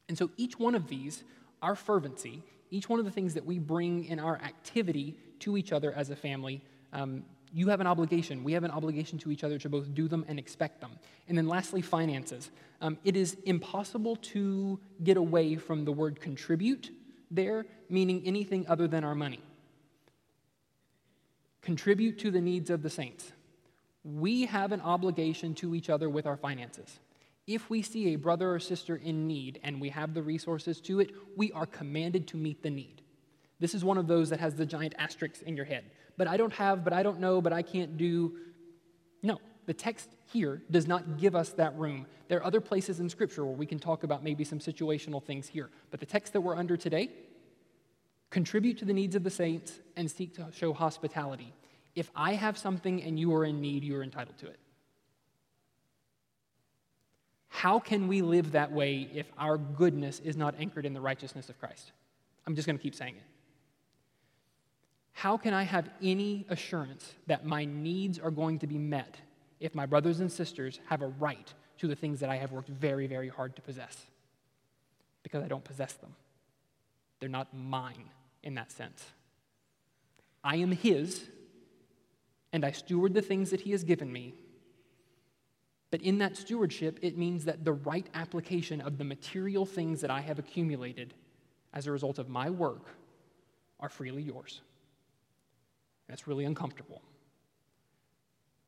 And 0.09 0.17
so 0.17 0.29
each 0.35 0.59
one 0.59 0.75
of 0.75 0.89
these, 0.89 1.23
our 1.61 1.75
fervency, 1.75 2.43
each 2.71 2.89
one 2.89 2.99
of 2.99 3.05
the 3.05 3.11
things 3.11 3.33
that 3.35 3.45
we 3.45 3.57
bring 3.57 4.03
in 4.05 4.19
our 4.19 4.35
activity 4.35 5.15
to 5.39 5.57
each 5.57 5.71
other 5.71 5.93
as 5.93 6.09
a 6.09 6.15
family, 6.15 6.61
um, 6.91 7.23
you 7.53 7.69
have 7.69 7.79
an 7.79 7.87
obligation. 7.87 8.43
We 8.43 8.51
have 8.51 8.65
an 8.65 8.71
obligation 8.71 9.17
to 9.19 9.31
each 9.31 9.45
other 9.45 9.57
to 9.59 9.69
both 9.69 9.93
do 9.93 10.09
them 10.09 10.25
and 10.27 10.37
expect 10.37 10.81
them. 10.81 10.91
And 11.29 11.37
then 11.37 11.47
lastly, 11.47 11.81
finances. 11.81 12.51
Um, 12.81 12.97
it 13.05 13.15
is 13.15 13.37
impossible 13.45 14.17
to 14.17 14.77
get 15.05 15.15
away 15.15 15.55
from 15.55 15.85
the 15.85 15.91
word 15.93 16.19
contribute 16.19 16.91
there, 17.29 17.65
meaning 17.89 18.23
anything 18.25 18.67
other 18.67 18.89
than 18.89 19.05
our 19.05 19.15
money. 19.15 19.41
Contribute 21.71 22.19
to 22.19 22.31
the 22.31 22.41
needs 22.41 22.69
of 22.69 22.83
the 22.83 22.89
saints. 22.89 23.31
We 24.03 24.45
have 24.45 24.73
an 24.73 24.81
obligation 24.81 25.55
to 25.55 25.73
each 25.73 25.89
other 25.89 26.09
with 26.09 26.27
our 26.27 26.35
finances. 26.35 26.99
If 27.47 27.69
we 27.69 27.81
see 27.81 28.09
a 28.09 28.17
brother 28.17 28.53
or 28.53 28.59
sister 28.59 28.97
in 28.97 29.25
need 29.25 29.57
and 29.63 29.79
we 29.79 29.87
have 29.87 30.13
the 30.13 30.21
resources 30.21 30.81
to 30.81 30.99
it, 30.99 31.11
we 31.37 31.49
are 31.53 31.65
commanded 31.65 32.27
to 32.27 32.35
meet 32.35 32.61
the 32.61 32.69
need. 32.69 33.03
This 33.61 33.73
is 33.73 33.85
one 33.85 33.97
of 33.97 34.05
those 34.05 34.29
that 34.31 34.41
has 34.41 34.53
the 34.53 34.65
giant 34.65 34.95
asterisks 34.97 35.43
in 35.43 35.55
your 35.55 35.63
head. 35.63 35.85
But 36.17 36.27
I 36.27 36.35
don't 36.35 36.51
have, 36.51 36.83
but 36.83 36.91
I 36.91 37.03
don't 37.03 37.21
know, 37.21 37.39
but 37.39 37.53
I 37.53 37.61
can't 37.61 37.95
do. 37.95 38.35
No, 39.23 39.39
the 39.65 39.73
text 39.73 40.09
here 40.33 40.61
does 40.71 40.89
not 40.89 41.19
give 41.19 41.37
us 41.37 41.51
that 41.51 41.73
room. 41.77 42.05
There 42.27 42.39
are 42.39 42.45
other 42.45 42.59
places 42.59 42.99
in 42.99 43.07
Scripture 43.07 43.45
where 43.45 43.55
we 43.55 43.65
can 43.65 43.79
talk 43.79 44.03
about 44.03 44.25
maybe 44.25 44.43
some 44.43 44.59
situational 44.59 45.23
things 45.23 45.47
here. 45.47 45.69
But 45.89 46.01
the 46.01 46.05
text 46.05 46.33
that 46.33 46.41
we're 46.41 46.57
under 46.57 46.75
today 46.75 47.11
contribute 48.29 48.77
to 48.79 48.83
the 48.83 48.93
needs 48.93 49.15
of 49.15 49.23
the 49.23 49.29
saints 49.29 49.79
and 49.95 50.11
seek 50.11 50.35
to 50.35 50.47
show 50.51 50.73
hospitality. 50.73 51.53
If 51.95 52.09
I 52.15 52.33
have 52.33 52.57
something 52.57 53.01
and 53.03 53.19
you 53.19 53.33
are 53.35 53.45
in 53.45 53.61
need, 53.61 53.83
you 53.83 53.97
are 53.97 54.03
entitled 54.03 54.37
to 54.39 54.47
it. 54.47 54.59
How 57.49 57.79
can 57.79 58.07
we 58.07 58.21
live 58.21 58.53
that 58.53 58.71
way 58.71 59.09
if 59.13 59.31
our 59.37 59.57
goodness 59.57 60.19
is 60.19 60.37
not 60.37 60.55
anchored 60.57 60.85
in 60.85 60.93
the 60.93 61.01
righteousness 61.01 61.49
of 61.49 61.59
Christ? 61.59 61.91
I'm 62.47 62.55
just 62.55 62.65
going 62.65 62.77
to 62.77 62.81
keep 62.81 62.95
saying 62.95 63.15
it. 63.17 63.23
How 65.11 65.37
can 65.37 65.53
I 65.53 65.63
have 65.63 65.89
any 66.01 66.45
assurance 66.49 67.13
that 67.27 67.45
my 67.45 67.65
needs 67.65 68.17
are 68.17 68.31
going 68.31 68.59
to 68.59 68.67
be 68.67 68.77
met 68.77 69.17
if 69.59 69.75
my 69.75 69.85
brothers 69.85 70.21
and 70.21 70.31
sisters 70.31 70.79
have 70.87 71.01
a 71.01 71.07
right 71.07 71.53
to 71.79 71.87
the 71.87 71.95
things 71.95 72.21
that 72.21 72.29
I 72.29 72.37
have 72.37 72.51
worked 72.51 72.69
very, 72.69 73.05
very 73.05 73.27
hard 73.27 73.55
to 73.57 73.61
possess? 73.61 74.05
Because 75.21 75.43
I 75.43 75.47
don't 75.47 75.63
possess 75.63 75.93
them. 75.93 76.15
They're 77.19 77.29
not 77.29 77.53
mine 77.53 78.09
in 78.41 78.55
that 78.55 78.71
sense. 78.71 79.05
I 80.43 80.55
am 80.55 80.71
His, 80.71 81.29
and 82.53 82.65
I 82.65 82.71
steward 82.71 83.13
the 83.13 83.21
things 83.21 83.49
that 83.51 83.61
He 83.61 83.71
has 83.71 83.83
given 83.83 84.11
me. 84.11 84.33
But 85.89 86.01
in 86.01 86.19
that 86.19 86.37
stewardship, 86.37 86.99
it 87.01 87.17
means 87.17 87.45
that 87.45 87.65
the 87.65 87.73
right 87.73 88.07
application 88.13 88.79
of 88.81 88.97
the 88.97 89.03
material 89.03 89.65
things 89.65 90.01
that 90.01 90.09
I 90.09 90.21
have 90.21 90.39
accumulated 90.39 91.13
as 91.73 91.87
a 91.87 91.91
result 91.91 92.17
of 92.17 92.29
my 92.29 92.49
work 92.49 92.87
are 93.79 93.89
freely 93.89 94.21
yours. 94.21 94.61
That's 96.07 96.27
really 96.27 96.45
uncomfortable 96.45 97.01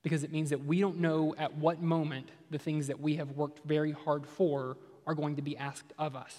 because 0.03 0.23
it 0.23 0.31
means 0.31 0.49
that 0.49 0.63
we 0.65 0.81
don't 0.81 0.99
know 0.99 1.33
at 1.37 1.55
what 1.55 1.81
moment 1.81 2.29
the 2.51 2.59
things 2.59 2.87
that 2.87 2.99
we 2.99 3.15
have 3.15 3.31
worked 3.31 3.65
very 3.65 3.93
hard 3.93 4.27
for 4.27 4.77
are 5.07 5.15
going 5.15 5.37
to 5.37 5.41
be 5.41 5.57
asked 5.57 5.93
of 5.97 6.15
us. 6.15 6.37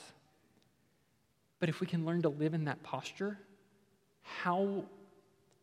But 1.59 1.71
if 1.71 1.81
we 1.81 1.87
can 1.87 2.05
learn 2.05 2.23
to 2.23 2.29
live 2.29 2.53
in 2.53 2.67
that 2.67 2.83
posture, 2.83 3.39
how, 4.23 4.85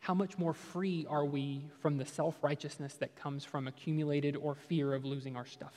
how 0.02 0.16
much 0.16 0.38
more 0.40 0.54
free 0.54 1.06
are 1.08 1.24
we 1.24 1.62
from 1.80 1.98
the 1.98 2.06
self 2.06 2.36
righteousness 2.42 2.96
that 2.96 3.16
comes 3.16 3.46
from 3.46 3.68
accumulated 3.68 4.36
or 4.36 4.56
fear 4.56 4.94
of 4.94 5.06
losing 5.06 5.38
our 5.38 5.46
stuff? 5.46 5.74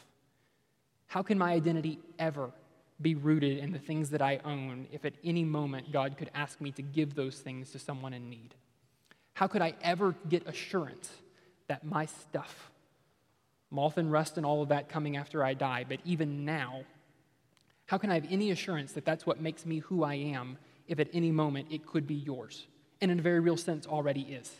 How 1.07 1.23
can 1.23 1.39
my 1.39 1.53
identity 1.53 1.99
ever 2.19 2.51
be 3.01 3.15
rooted 3.15 3.59
in 3.59 3.71
the 3.71 3.79
things 3.79 4.11
that 4.11 4.23
I 4.23 4.41
own 4.43 4.87
if 4.91 5.05
at 5.05 5.13
any 5.23 5.45
moment 5.45 5.93
God 5.93 6.17
could 6.17 6.31
ask 6.35 6.59
me 6.61 6.73
to 6.73 6.83
give 6.83 7.15
those 7.15 7.39
things 7.39 7.71
to 7.73 7.79
someone 7.79 8.15
in 8.15 8.31
need? 8.31 8.55
How 9.35 9.47
could 9.47 9.61
I 9.61 9.75
ever 9.83 10.15
get 10.27 10.49
assurance 10.49 11.13
that 11.69 11.85
my 11.85 12.07
stuff, 12.07 12.71
moth 13.71 13.99
and 13.99 14.11
rust 14.11 14.39
and 14.39 14.47
all 14.47 14.63
of 14.63 14.71
that 14.71 14.89
coming 14.89 15.19
after 15.19 15.45
I 15.45 15.53
die, 15.53 15.85
but 15.87 15.99
even 16.03 16.47
now, 16.47 16.85
how 17.87 17.99
can 17.99 18.11
I 18.11 18.15
have 18.15 18.27
any 18.31 18.51
assurance 18.53 18.93
that 18.93 19.05
that's 19.05 19.27
what 19.27 19.39
makes 19.39 19.67
me 19.67 19.81
who 19.81 20.03
I 20.03 20.15
am 20.15 20.57
if 20.89 20.99
at 20.99 21.09
any 21.13 21.31
moment 21.31 21.69
it 21.71 21.87
could 21.87 22.07
be 22.07 22.15
yours? 22.15 22.67
And 23.01 23.11
in 23.11 23.19
a 23.19 23.23
very 23.23 23.41
real 23.41 23.57
sense, 23.57 23.87
already 23.87 24.23
is. 24.23 24.51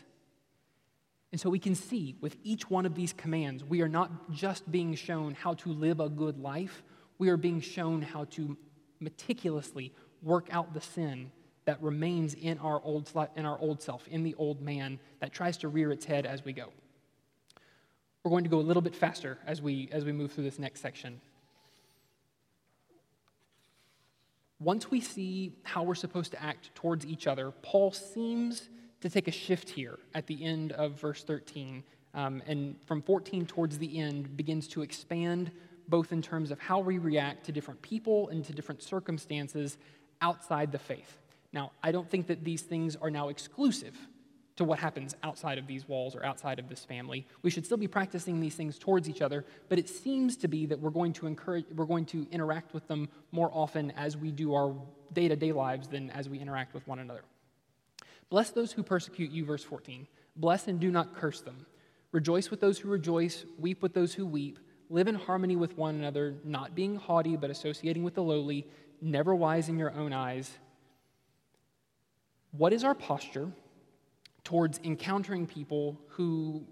And 1.31 1.41
so 1.41 1.49
we 1.49 1.59
can 1.59 1.75
see 1.75 2.15
with 2.21 2.37
each 2.43 2.69
one 2.69 2.85
of 2.85 2.95
these 2.95 3.11
commands, 3.11 3.63
we 3.63 3.81
are 3.81 3.89
not 3.89 4.31
just 4.31 4.71
being 4.71 4.95
shown 4.95 5.33
how 5.33 5.53
to 5.55 5.69
live 5.69 5.99
a 5.99 6.07
good 6.07 6.39
life, 6.39 6.83
we 7.17 7.29
are 7.29 7.37
being 7.37 7.61
shown 7.61 8.01
how 8.01 8.25
to 8.25 8.57
meticulously 8.99 9.93
work 10.21 10.47
out 10.51 10.73
the 10.73 10.81
sin 10.81 11.31
that 11.65 11.81
remains 11.81 12.35
in 12.35 12.57
our 12.59 12.81
old, 12.83 13.11
in 13.35 13.45
our 13.45 13.59
old 13.59 13.81
self, 13.81 14.07
in 14.07 14.23
the 14.23 14.35
old 14.35 14.61
man 14.61 14.99
that 15.19 15.33
tries 15.33 15.57
to 15.57 15.67
rear 15.67 15.91
its 15.91 16.05
head 16.05 16.25
as 16.25 16.45
we 16.45 16.53
go. 16.53 16.69
We're 18.23 18.31
going 18.31 18.43
to 18.43 18.49
go 18.49 18.59
a 18.59 18.61
little 18.61 18.81
bit 18.81 18.95
faster 18.95 19.37
as 19.45 19.61
we, 19.61 19.89
as 19.91 20.05
we 20.05 20.11
move 20.11 20.31
through 20.31 20.45
this 20.45 20.59
next 20.59 20.81
section. 20.81 21.19
Once 24.65 24.89
we 24.89 24.99
see 24.99 25.53
how 25.61 25.83
we're 25.83 25.93
supposed 25.93 26.31
to 26.31 26.41
act 26.41 26.73
towards 26.73 27.05
each 27.05 27.27
other, 27.27 27.51
Paul 27.61 27.91
seems 27.91 28.69
to 28.99 29.11
take 29.11 29.27
a 29.27 29.31
shift 29.31 29.69
here 29.69 29.99
at 30.15 30.25
the 30.25 30.43
end 30.43 30.71
of 30.71 30.99
verse 30.99 31.23
13. 31.23 31.83
Um, 32.15 32.41
and 32.47 32.75
from 32.83 33.03
14 33.03 33.45
towards 33.45 33.77
the 33.77 33.99
end, 33.99 34.35
begins 34.35 34.67
to 34.69 34.81
expand 34.81 35.51
both 35.87 36.11
in 36.11 36.19
terms 36.19 36.49
of 36.49 36.59
how 36.59 36.79
we 36.79 36.97
react 36.97 37.45
to 37.45 37.51
different 37.51 37.79
people 37.83 38.27
and 38.29 38.43
to 38.43 38.53
different 38.53 38.81
circumstances 38.81 39.77
outside 40.19 40.71
the 40.71 40.79
faith. 40.79 41.19
Now, 41.53 41.71
I 41.83 41.91
don't 41.91 42.09
think 42.09 42.25
that 42.25 42.43
these 42.43 42.63
things 42.63 42.95
are 42.95 43.11
now 43.11 43.29
exclusive 43.29 43.95
to 44.55 44.63
what 44.63 44.79
happens 44.79 45.15
outside 45.23 45.57
of 45.57 45.67
these 45.67 45.87
walls 45.87 46.15
or 46.15 46.23
outside 46.25 46.59
of 46.59 46.69
this 46.69 46.85
family. 46.85 47.27
We 47.41 47.49
should 47.49 47.65
still 47.65 47.77
be 47.77 47.87
practicing 47.87 48.39
these 48.39 48.55
things 48.55 48.79
towards 48.79 49.09
each 49.09 49.21
other, 49.21 49.45
but 49.69 49.79
it 49.79 49.89
seems 49.89 50.37
to 50.37 50.47
be 50.47 50.65
that 50.67 50.79
we're 50.79 50.91
going 50.91 51.13
to 51.13 51.27
encourage 51.27 51.65
we're 51.75 51.85
going 51.85 52.05
to 52.07 52.27
interact 52.31 52.73
with 52.73 52.87
them 52.87 53.09
more 53.31 53.49
often 53.53 53.91
as 53.91 54.15
we 54.15 54.31
do 54.31 54.53
our 54.53 54.73
day-to-day 55.13 55.51
lives 55.51 55.87
than 55.87 56.09
as 56.11 56.29
we 56.29 56.39
interact 56.39 56.73
with 56.73 56.87
one 56.87 56.99
another. 56.99 57.23
Bless 58.29 58.49
those 58.49 58.71
who 58.71 58.83
persecute 58.83 59.31
you 59.31 59.45
verse 59.45 59.63
14. 59.63 60.07
Bless 60.35 60.67
and 60.67 60.79
do 60.79 60.89
not 60.89 61.13
curse 61.15 61.41
them. 61.41 61.65
Rejoice 62.11 62.49
with 62.49 62.61
those 62.61 62.79
who 62.79 62.89
rejoice, 62.89 63.45
weep 63.57 63.81
with 63.81 63.93
those 63.93 64.13
who 64.13 64.25
weep. 64.25 64.59
Live 64.89 65.07
in 65.07 65.15
harmony 65.15 65.55
with 65.55 65.77
one 65.77 65.95
another, 65.95 66.35
not 66.43 66.75
being 66.75 66.95
haughty 66.95 67.35
but 67.35 67.49
associating 67.49 68.03
with 68.03 68.15
the 68.15 68.23
lowly, 68.23 68.67
never 69.01 69.35
wise 69.35 69.67
in 69.67 69.77
your 69.77 69.91
own 69.91 70.13
eyes 70.13 70.57
what 72.57 72.71
is 72.73 72.83
our 72.83 72.95
posture 72.95 73.51
towards 74.45 74.79
encountering 74.83 75.45
people 75.45 75.99
who 76.09 76.65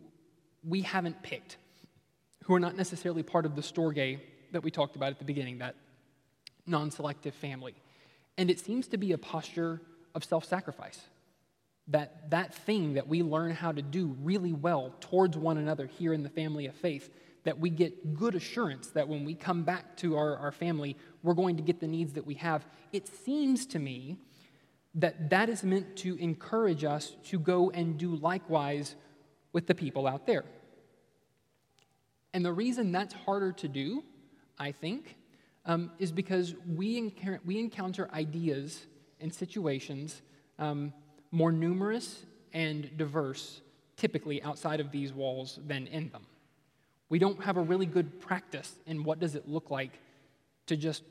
we 0.63 0.81
haven't 0.81 1.21
picked, 1.23 1.57
who 2.45 2.53
are 2.53 2.59
not 2.59 2.77
necessarily 2.77 3.23
part 3.23 3.45
of 3.45 3.55
the 3.55 3.61
storge 3.61 4.19
that 4.53 4.63
we 4.63 4.71
talked 4.71 4.95
about 4.95 5.11
at 5.11 5.19
the 5.19 5.25
beginning, 5.25 5.57
that 5.57 5.75
non 6.65 6.89
selective 6.91 7.35
family? 7.35 7.75
And 8.37 8.49
it 8.49 8.59
seems 8.59 8.87
to 8.87 8.97
be 8.97 9.11
a 9.11 9.17
posture 9.17 9.81
of 10.15 10.23
self 10.23 10.45
sacrifice. 10.45 11.01
That, 11.89 12.29
that 12.29 12.53
thing 12.53 12.93
that 12.93 13.09
we 13.09 13.23
learn 13.23 13.51
how 13.51 13.73
to 13.73 13.81
do 13.81 14.15
really 14.21 14.53
well 14.53 14.95
towards 15.01 15.37
one 15.37 15.57
another 15.57 15.85
here 15.85 16.13
in 16.13 16.23
the 16.23 16.29
family 16.29 16.65
of 16.67 16.75
faith, 16.75 17.09
that 17.43 17.59
we 17.59 17.69
get 17.69 18.13
good 18.13 18.35
assurance 18.35 18.87
that 18.91 19.09
when 19.09 19.25
we 19.25 19.35
come 19.35 19.63
back 19.63 19.97
to 19.97 20.15
our, 20.15 20.37
our 20.37 20.53
family, 20.53 20.95
we're 21.23 21.33
going 21.33 21.57
to 21.57 21.63
get 21.63 21.81
the 21.81 21.87
needs 21.87 22.13
that 22.13 22.25
we 22.25 22.35
have. 22.35 22.65
It 22.93 23.09
seems 23.09 23.65
to 23.67 23.79
me 23.79 24.17
that 24.95 25.29
that 25.29 25.49
is 25.49 25.63
meant 25.63 25.95
to 25.97 26.15
encourage 26.17 26.83
us 26.83 27.15
to 27.25 27.39
go 27.39 27.71
and 27.71 27.97
do 27.97 28.15
likewise 28.15 28.95
with 29.51 29.67
the 29.67 29.75
people 29.75 30.07
out 30.07 30.27
there. 30.27 30.45
And 32.33 32.43
the 32.43 32.53
reason 32.53 32.91
that's 32.91 33.13
harder 33.13 33.51
to 33.53 33.67
do, 33.67 34.03
I 34.57 34.71
think, 34.71 35.15
um, 35.65 35.91
is 35.99 36.11
because 36.11 36.55
we, 36.67 36.97
encounter, 36.97 37.39
we 37.45 37.59
encounter 37.59 38.09
ideas 38.13 38.85
and 39.19 39.33
situations 39.33 40.21
um, 40.59 40.93
more 41.31 41.51
numerous 41.51 42.25
and 42.53 42.95
diverse, 42.97 43.61
typically 43.97 44.41
outside 44.43 44.79
of 44.79 44.91
these 44.91 45.13
walls, 45.13 45.59
than 45.65 45.87
in 45.87 46.09
them. 46.09 46.25
We 47.09 47.19
don't 47.19 47.43
have 47.43 47.57
a 47.57 47.61
really 47.61 47.85
good 47.85 48.19
practice 48.19 48.73
in 48.85 49.03
what 49.03 49.19
does 49.19 49.35
it 49.35 49.47
look 49.47 49.69
like 49.69 49.99
to 50.67 50.75
just, 50.75 51.03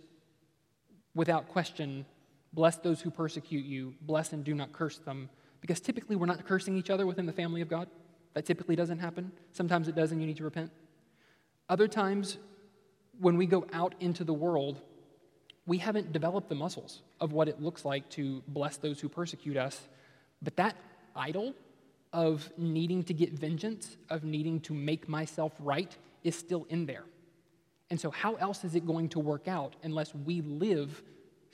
without 1.15 1.49
question, 1.49 2.05
Bless 2.53 2.77
those 2.77 3.01
who 3.01 3.11
persecute 3.11 3.65
you, 3.65 3.95
bless 4.03 4.33
and 4.33 4.45
do 4.45 4.55
not 4.55 4.73
curse 4.73 4.99
them. 4.99 5.29
Because 5.61 5.81
typically 5.81 6.17
we're 6.17 6.27
not 6.27 6.45
cursing 6.45 6.77
each 6.77 6.91
other 6.91 7.07
within 7.07 7.27
the 7.27 7.33
family 7.33 7.61
of 7.61 7.69
God. 7.69 7.89
That 8.35 8.45
typically 8.45 8.77
doesn't 8.77 8.99
happen. 8.99 9.31
Sometimes 9.53 9.89
it 9.89 9.95
does, 9.95 10.13
and 10.13 10.21
you 10.21 10.27
need 10.27 10.39
to 10.39 10.45
repent. 10.45 10.71
Other 11.69 11.87
times, 11.87 12.39
when 13.21 13.37
we 13.37 13.47
go 13.47 13.67
out 13.73 13.95
into 14.01 14.25
the 14.25 14.33
world, 14.33 14.81
we 15.67 15.79
haven't 15.79 16.13
developed 16.13 16.49
the 16.49 16.55
muscles 16.55 17.03
of 17.21 17.33
what 17.33 17.49
it 17.49 17.61
looks 17.61 17.85
like 17.85 18.09
to 18.11 18.43
bless 18.49 18.77
those 18.79 19.01
who 19.01 19.09
persecute 19.09 19.57
us. 19.57 19.81
But 20.43 20.57
that 20.57 20.77
idol 21.15 21.55
of 22.13 22.51
needing 22.59 23.05
to 23.05 23.15
get 23.15 23.33
vengeance, 23.33 23.97
of 24.11 24.25
needing 24.25 24.61
to 24.61 24.75
make 24.75 25.09
myself 25.09 25.53
right, 25.61 25.97
is 26.25 26.37
still 26.37 26.67
in 26.69 26.87
there. 26.87 27.05
And 27.91 28.01
so, 28.01 28.11
how 28.11 28.35
else 28.37 28.65
is 28.65 28.75
it 28.75 28.87
going 28.87 29.11
to 29.11 29.21
work 29.21 29.49
out 29.49 29.77
unless 29.83 30.15
we 30.15 30.41
live 30.41 31.03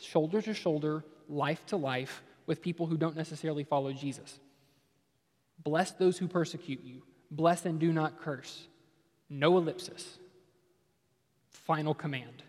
shoulder 0.01 0.41
to 0.43 0.55
shoulder, 0.55 1.05
life 1.29 1.65
to 1.67 1.77
life, 1.77 2.23
with 2.47 2.63
people 2.63 2.87
who 2.87 2.97
don't 2.97 3.17
necessarily 3.17 3.65
follow 3.65 3.93
Jesus. 3.93 4.41
Bless 5.63 5.91
those 5.93 6.19
who 6.19 6.29
persecute 6.29 6.83
you. 6.83 7.03
Bless 7.31 7.67
and 7.67 7.79
do 7.79 7.93
not 7.93 8.21
curse. 8.21 8.67
No 9.29 9.59
ellipsis. 9.59 10.19
Final 11.51 11.95
command. 11.95 12.43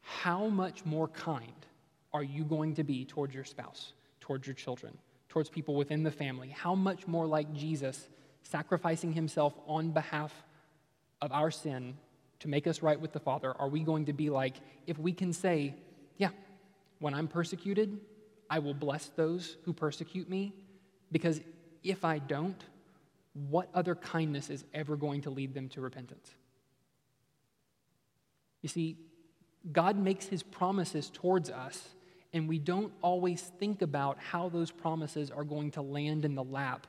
How 0.00 0.48
much 0.48 0.84
more 0.84 1.08
kind 1.08 1.52
are 2.12 2.24
you 2.24 2.44
going 2.44 2.74
to 2.74 2.84
be 2.84 3.04
towards 3.04 3.34
your 3.34 3.44
spouse, 3.44 3.92
towards 4.20 4.46
your 4.46 4.54
children, 4.54 4.96
towards 5.28 5.48
people 5.48 5.76
within 5.76 6.02
the 6.02 6.10
family? 6.10 6.48
How 6.48 6.74
much 6.74 7.06
more 7.06 7.26
like 7.26 7.52
Jesus, 7.54 8.08
sacrificing 8.42 9.12
himself 9.12 9.54
on 9.66 9.90
behalf 9.90 10.32
of 11.22 11.32
our 11.32 11.50
sin 11.50 11.96
to 12.40 12.48
make 12.48 12.66
us 12.66 12.82
right 12.82 13.00
with 13.00 13.12
the 13.12 13.20
Father, 13.20 13.52
are 13.58 13.68
we 13.68 13.80
going 13.80 14.06
to 14.06 14.12
be 14.12 14.30
like 14.30 14.56
if 14.86 14.98
we 14.98 15.12
can 15.12 15.32
say, 15.32 15.74
yeah, 16.16 16.30
when 16.98 17.14
I'm 17.14 17.28
persecuted, 17.28 17.98
I 18.48 18.58
will 18.58 18.74
bless 18.74 19.06
those 19.06 19.56
who 19.64 19.72
persecute 19.72 20.28
me, 20.28 20.54
because 21.10 21.40
if 21.82 22.04
I 22.04 22.18
don't, 22.18 22.62
what 23.48 23.68
other 23.74 23.94
kindness 23.94 24.48
is 24.50 24.64
ever 24.72 24.96
going 24.96 25.22
to 25.22 25.30
lead 25.30 25.54
them 25.54 25.68
to 25.70 25.80
repentance? 25.80 26.30
You 28.62 28.68
see, 28.68 28.96
God 29.72 29.98
makes 29.98 30.26
his 30.26 30.42
promises 30.42 31.10
towards 31.12 31.50
us, 31.50 31.88
and 32.32 32.48
we 32.48 32.58
don't 32.58 32.92
always 33.02 33.42
think 33.42 33.82
about 33.82 34.18
how 34.18 34.48
those 34.48 34.70
promises 34.70 35.30
are 35.30 35.44
going 35.44 35.72
to 35.72 35.82
land 35.82 36.24
in 36.24 36.34
the 36.34 36.44
lap 36.44 36.86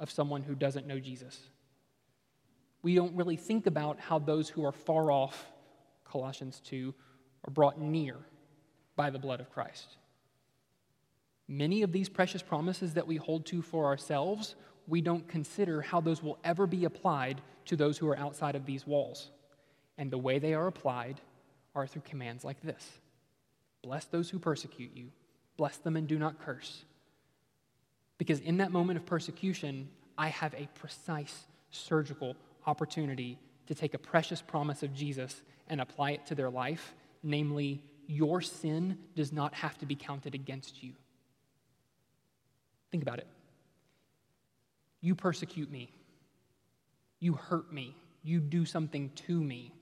of 0.00 0.10
someone 0.10 0.42
who 0.42 0.54
doesn't 0.54 0.86
know 0.86 0.98
Jesus. 0.98 1.38
We 2.82 2.94
don't 2.94 3.14
really 3.14 3.36
think 3.36 3.66
about 3.66 4.00
how 4.00 4.18
those 4.18 4.48
who 4.48 4.64
are 4.64 4.72
far 4.72 5.10
off, 5.10 5.46
Colossians 6.04 6.60
2, 6.64 6.94
are 7.46 7.50
brought 7.50 7.80
near 7.80 8.16
by 8.96 9.10
the 9.10 9.18
blood 9.18 9.40
of 9.40 9.50
Christ. 9.50 9.96
Many 11.48 11.82
of 11.82 11.92
these 11.92 12.08
precious 12.08 12.42
promises 12.42 12.94
that 12.94 13.06
we 13.06 13.16
hold 13.16 13.46
to 13.46 13.62
for 13.62 13.86
ourselves, 13.86 14.54
we 14.86 15.00
don't 15.00 15.28
consider 15.28 15.82
how 15.82 16.00
those 16.00 16.22
will 16.22 16.38
ever 16.44 16.66
be 16.66 16.84
applied 16.84 17.40
to 17.66 17.76
those 17.76 17.98
who 17.98 18.08
are 18.08 18.18
outside 18.18 18.54
of 18.54 18.66
these 18.66 18.86
walls. 18.86 19.30
And 19.98 20.10
the 20.10 20.18
way 20.18 20.38
they 20.38 20.54
are 20.54 20.66
applied 20.66 21.20
are 21.74 21.86
through 21.86 22.02
commands 22.02 22.44
like 22.44 22.60
this 22.62 23.00
Bless 23.82 24.04
those 24.06 24.30
who 24.30 24.38
persecute 24.38 24.92
you, 24.94 25.10
bless 25.56 25.76
them 25.78 25.96
and 25.96 26.06
do 26.06 26.18
not 26.18 26.40
curse. 26.40 26.84
Because 28.18 28.40
in 28.40 28.58
that 28.58 28.70
moment 28.70 28.98
of 28.98 29.06
persecution, 29.06 29.88
I 30.16 30.28
have 30.28 30.54
a 30.54 30.68
precise 30.74 31.46
surgical 31.70 32.36
opportunity 32.66 33.38
to 33.66 33.74
take 33.74 33.94
a 33.94 33.98
precious 33.98 34.40
promise 34.40 34.82
of 34.82 34.94
Jesus 34.94 35.42
and 35.68 35.80
apply 35.80 36.12
it 36.12 36.26
to 36.26 36.34
their 36.34 36.50
life, 36.50 36.94
namely, 37.22 37.82
your 38.06 38.40
sin 38.40 38.98
does 39.14 39.32
not 39.32 39.54
have 39.54 39.78
to 39.78 39.86
be 39.86 39.94
counted 39.94 40.34
against 40.34 40.82
you. 40.82 40.92
Think 42.90 43.02
about 43.02 43.18
it. 43.18 43.26
You 45.00 45.14
persecute 45.14 45.70
me, 45.70 45.90
you 47.18 47.34
hurt 47.34 47.72
me, 47.72 47.96
you 48.22 48.40
do 48.40 48.64
something 48.64 49.10
to 49.26 49.42
me. 49.42 49.72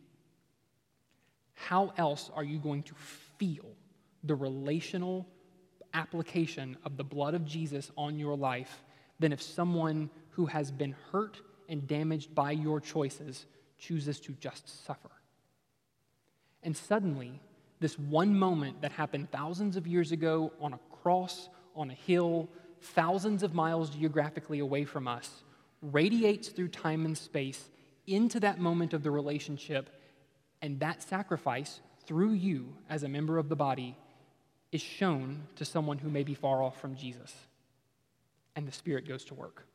How 1.54 1.92
else 1.98 2.30
are 2.34 2.44
you 2.44 2.58
going 2.58 2.84
to 2.84 2.94
feel 3.38 3.66
the 4.24 4.34
relational 4.34 5.26
application 5.92 6.76
of 6.84 6.96
the 6.96 7.04
blood 7.04 7.34
of 7.34 7.44
Jesus 7.44 7.90
on 7.98 8.18
your 8.18 8.36
life 8.36 8.82
than 9.18 9.32
if 9.32 9.42
someone 9.42 10.08
who 10.30 10.46
has 10.46 10.70
been 10.70 10.94
hurt 11.12 11.40
and 11.68 11.86
damaged 11.86 12.34
by 12.34 12.52
your 12.52 12.80
choices 12.80 13.44
chooses 13.78 14.20
to 14.20 14.32
just 14.32 14.86
suffer? 14.86 15.10
And 16.62 16.76
suddenly, 16.76 17.40
this 17.80 17.98
one 17.98 18.38
moment 18.38 18.82
that 18.82 18.92
happened 18.92 19.30
thousands 19.30 19.76
of 19.76 19.86
years 19.86 20.12
ago 20.12 20.52
on 20.60 20.74
a 20.74 20.80
cross, 21.02 21.48
on 21.74 21.90
a 21.90 21.94
hill, 21.94 22.48
thousands 22.80 23.42
of 23.42 23.54
miles 23.54 23.90
geographically 23.90 24.58
away 24.58 24.84
from 24.84 25.08
us, 25.08 25.42
radiates 25.82 26.48
through 26.48 26.68
time 26.68 27.04
and 27.04 27.16
space 27.16 27.70
into 28.06 28.40
that 28.40 28.58
moment 28.58 28.92
of 28.92 29.02
the 29.02 29.10
relationship, 29.10 29.90
and 30.62 30.80
that 30.80 31.02
sacrifice 31.02 31.80
through 32.06 32.32
you 32.32 32.74
as 32.88 33.02
a 33.02 33.08
member 33.08 33.38
of 33.38 33.48
the 33.48 33.56
body 33.56 33.96
is 34.72 34.80
shown 34.80 35.42
to 35.56 35.64
someone 35.64 35.98
who 35.98 36.10
may 36.10 36.22
be 36.22 36.34
far 36.34 36.62
off 36.62 36.80
from 36.80 36.96
Jesus. 36.96 37.34
And 38.56 38.66
the 38.66 38.72
Spirit 38.72 39.08
goes 39.08 39.24
to 39.26 39.34
work. 39.34 39.66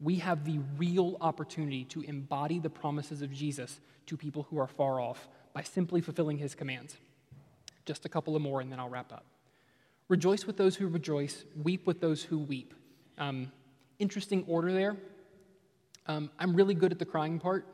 We 0.00 0.16
have 0.16 0.44
the 0.44 0.60
real 0.76 1.16
opportunity 1.20 1.84
to 1.86 2.02
embody 2.02 2.58
the 2.58 2.70
promises 2.70 3.22
of 3.22 3.32
Jesus 3.32 3.80
to 4.06 4.16
people 4.16 4.46
who 4.50 4.58
are 4.58 4.66
far 4.66 5.00
off 5.00 5.28
by 5.56 5.62
simply 5.62 6.02
fulfilling 6.02 6.36
his 6.36 6.54
commands. 6.54 6.98
Just 7.86 8.04
a 8.04 8.10
couple 8.10 8.36
of 8.36 8.42
more, 8.42 8.60
and 8.60 8.70
then 8.70 8.78
I'll 8.78 8.90
wrap 8.90 9.10
up. 9.10 9.24
Rejoice 10.10 10.44
with 10.46 10.58
those 10.58 10.76
who 10.76 10.86
rejoice, 10.86 11.46
weep 11.62 11.86
with 11.86 11.98
those 11.98 12.22
who 12.22 12.40
weep. 12.40 12.74
Um, 13.16 13.50
interesting 13.98 14.44
order 14.48 14.70
there. 14.70 14.98
Um, 16.08 16.30
I'm 16.38 16.54
really 16.54 16.74
good 16.74 16.92
at 16.92 16.98
the 16.98 17.06
crying 17.06 17.38
part. 17.38 17.64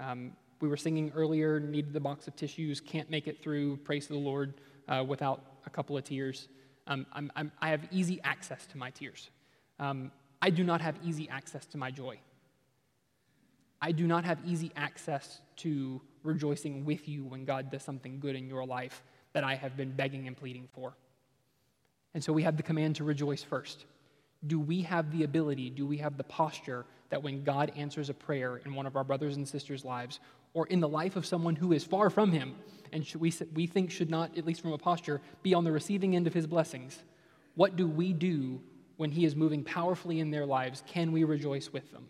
Um, 0.00 0.32
we 0.62 0.68
were 0.70 0.78
singing 0.78 1.12
earlier, 1.14 1.60
needed 1.60 1.92
the 1.92 2.00
box 2.00 2.26
of 2.26 2.34
tissues, 2.36 2.80
can't 2.80 3.10
make 3.10 3.28
it 3.28 3.42
through, 3.42 3.76
praise 3.84 4.06
to 4.06 4.14
the 4.14 4.18
Lord, 4.18 4.54
uh, 4.88 5.04
without 5.06 5.42
a 5.66 5.70
couple 5.70 5.94
of 5.94 6.04
tears. 6.04 6.48
Um, 6.86 7.04
I'm, 7.12 7.30
I'm, 7.36 7.52
i 7.60 7.68
have 7.68 7.86
easy 7.90 8.18
access 8.24 8.64
to 8.68 8.78
my 8.78 8.88
tears. 8.88 9.28
Um, 9.78 10.10
I 10.40 10.48
do 10.48 10.64
not 10.64 10.80
have 10.80 10.96
easy 11.04 11.28
access 11.28 11.66
to 11.66 11.76
my 11.76 11.90
joy. 11.90 12.18
I 13.82 13.92
do 13.92 14.06
not 14.06 14.24
have 14.24 14.38
easy 14.46 14.72
access 14.74 15.42
to 15.56 16.00
rejoicing 16.26 16.84
with 16.84 17.08
you 17.08 17.24
when 17.24 17.44
God 17.44 17.70
does 17.70 17.82
something 17.82 18.20
good 18.20 18.36
in 18.36 18.48
your 18.48 18.64
life 18.64 19.02
that 19.32 19.44
I 19.44 19.54
have 19.54 19.76
been 19.76 19.92
begging 19.92 20.26
and 20.26 20.36
pleading 20.36 20.68
for. 20.72 20.94
And 22.14 22.24
so 22.24 22.32
we 22.32 22.42
have 22.42 22.56
the 22.56 22.62
command 22.62 22.96
to 22.96 23.04
rejoice 23.04 23.42
first. 23.42 23.84
Do 24.46 24.58
we 24.58 24.82
have 24.82 25.10
the 25.10 25.24
ability, 25.24 25.70
do 25.70 25.86
we 25.86 25.98
have 25.98 26.16
the 26.16 26.24
posture 26.24 26.86
that 27.10 27.22
when 27.22 27.44
God 27.44 27.72
answers 27.76 28.10
a 28.10 28.14
prayer 28.14 28.58
in 28.64 28.74
one 28.74 28.86
of 28.86 28.96
our 28.96 29.04
brothers 29.04 29.36
and 29.36 29.46
sisters' 29.46 29.84
lives, 29.84 30.20
or 30.54 30.66
in 30.68 30.80
the 30.80 30.88
life 30.88 31.16
of 31.16 31.26
someone 31.26 31.54
who 31.54 31.72
is 31.72 31.84
far 31.84 32.10
from 32.10 32.32
Him, 32.32 32.54
and 32.92 33.06
we, 33.18 33.32
we 33.54 33.66
think 33.66 33.90
should 33.90 34.10
not, 34.10 34.36
at 34.36 34.46
least 34.46 34.62
from 34.62 34.72
a 34.72 34.78
posture, 34.78 35.20
be 35.42 35.54
on 35.54 35.64
the 35.64 35.72
receiving 35.72 36.16
end 36.16 36.26
of 36.26 36.34
His 36.34 36.46
blessings, 36.46 37.02
what 37.54 37.76
do 37.76 37.86
we 37.86 38.12
do 38.12 38.60
when 38.96 39.10
He 39.10 39.24
is 39.24 39.36
moving 39.36 39.62
powerfully 39.62 40.20
in 40.20 40.30
their 40.30 40.46
lives? 40.46 40.82
Can 40.86 41.12
we 41.12 41.24
rejoice 41.24 41.72
with 41.72 41.90
them? 41.92 42.08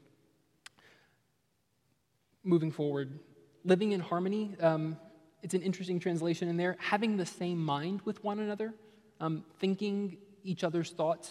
Moving 2.44 2.70
forward, 2.70 3.18
living 3.66 3.92
in 3.92 4.00
harmony, 4.00 4.54
um, 4.60 4.96
it's 5.42 5.54
an 5.54 5.62
interesting 5.62 6.00
translation 6.00 6.48
in 6.48 6.56
there. 6.56 6.76
Having 6.78 7.18
the 7.18 7.26
same 7.26 7.62
mind 7.62 8.00
with 8.04 8.22
one 8.24 8.38
another, 8.38 8.72
um, 9.20 9.44
thinking 9.58 10.16
each 10.44 10.64
other's 10.64 10.90
thoughts 10.90 11.30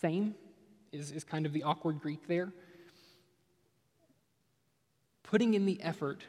same 0.00 0.34
is, 0.90 1.12
is 1.12 1.22
kind 1.22 1.46
of 1.46 1.52
the 1.52 1.62
awkward 1.62 2.00
Greek 2.00 2.26
there. 2.26 2.52
Putting 5.22 5.54
in 5.54 5.66
the 5.66 5.80
effort 5.82 6.22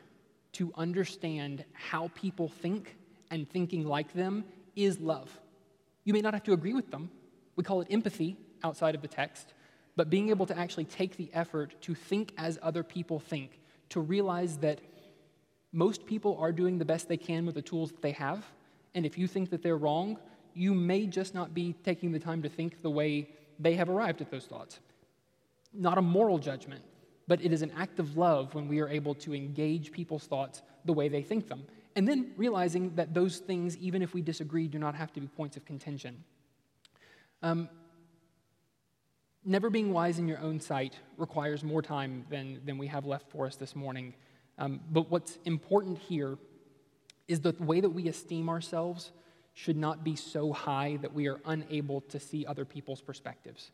to 0.54 0.72
understand 0.78 1.64
how 1.74 2.12
people 2.14 2.50
think 2.50 2.96
and 3.32 3.50
thinking 3.50 3.86
like 3.88 4.14
them 4.14 4.46
is 4.76 5.00
love. 5.00 5.30
You 6.04 6.14
may 6.14 6.22
not 6.22 6.34
have 6.34 6.44
to 6.44 6.54
agree 6.54 6.74
with 6.74 6.92
them. 6.92 7.10
We 7.56 7.64
call 7.64 7.82
it 7.82 7.88
empathy 7.90 8.38
outside 8.64 8.96
of 8.96 9.02
the 9.02 9.08
text, 9.08 9.54
but 9.96 10.10
being 10.10 10.30
able 10.30 10.46
to 10.46 10.58
actually 10.58 10.86
take 10.86 11.18
the 11.18 11.30
effort 11.34 11.82
to 11.82 11.96
think 11.96 12.34
as 12.38 12.60
other 12.62 12.84
people 12.84 13.20
think, 13.20 13.60
to 13.94 14.00
realize 14.00 14.58
that 14.58 14.80
most 15.72 16.06
people 16.08 16.36
are 16.40 16.52
doing 16.52 16.80
the 16.80 16.86
best 16.86 17.08
they 17.08 17.18
can 17.18 17.46
with 17.46 17.54
the 17.54 17.62
tools 17.62 17.92
that 17.92 18.02
they 18.02 18.12
have. 18.12 18.44
And 18.96 19.06
if 19.06 19.20
you 19.20 19.28
think 19.28 19.52
that 19.52 19.62
they're 19.62 19.78
wrong, 19.78 20.18
you 20.56 20.74
may 20.74 21.06
just 21.06 21.36
not 21.36 21.54
be 21.54 21.74
taking 21.84 22.12
the 22.12 22.18
time 22.20 22.42
to 22.42 22.50
think 22.50 22.82
the 22.82 22.90
way 22.90 23.30
they 23.60 23.76
have 23.76 23.90
arrived 23.90 24.20
at 24.22 24.32
those 24.32 24.46
thoughts. 24.46 24.80
Not 25.74 26.00
a 26.00 26.02
moral 26.02 26.40
judgment, 26.40 26.82
but 27.28 27.40
it 27.46 27.54
is 27.54 27.62
an 27.62 27.72
act 27.78 28.00
of 28.00 28.18
love 28.18 28.56
when 28.56 28.68
we 28.68 28.80
are 28.80 28.90
able 28.90 29.14
to 29.16 29.36
engage 29.36 29.92
people's 29.92 30.26
thoughts 30.26 30.64
the 30.86 30.94
way 30.94 31.08
they 31.08 31.22
think 31.22 31.48
them. 31.48 31.64
And 31.96 32.08
then 32.08 32.32
realizing 32.36 32.96
that 32.96 33.14
those 33.14 33.38
things, 33.38 33.78
even 33.78 34.02
if 34.02 34.16
we 34.16 34.24
disagree, 34.24 34.68
do 34.68 34.80
not 34.80 34.96
have 34.96 35.14
to 35.14 35.22
be 35.22 35.28
points 35.28 35.56
of 35.56 35.66
contention. 35.66 36.24
Um, 37.44 37.70
never 39.46 39.70
being 39.70 39.92
wise 39.92 40.20
in 40.20 40.28
your 40.28 40.40
own 40.40 40.60
sight 40.60 40.96
requires 41.18 41.64
more 41.64 41.82
time 41.82 42.26
than, 42.30 42.62
than 42.66 42.78
we 42.78 42.88
have 42.88 43.06
left 43.06 43.30
for 43.30 43.46
us 43.46 43.56
this 43.56 43.76
morning. 43.76 44.14
Um, 44.58 44.80
but 44.92 45.10
what's 45.10 45.38
important 45.46 45.98
here 45.98 46.38
is 47.28 47.42
the 47.42 47.56
way 47.60 47.82
that 47.82 47.90
we 47.90 48.08
esteem 48.08 48.50
ourselves 48.50 49.12
should 49.54 49.78
not 49.78 50.04
be 50.04 50.16
so 50.16 50.52
high 50.52 50.98
that 51.02 51.14
we 51.14 51.28
are 51.28 51.40
unable 51.46 52.02
to 52.02 52.20
see 52.20 52.46
other 52.46 52.66
people's 52.66 53.02
perspectives. 53.02 53.72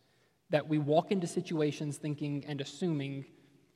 That 0.49 0.67
we 0.67 0.77
walk 0.77 1.11
into 1.11 1.27
situations 1.27 1.97
thinking 1.97 2.43
and 2.47 2.59
assuming 2.59 3.25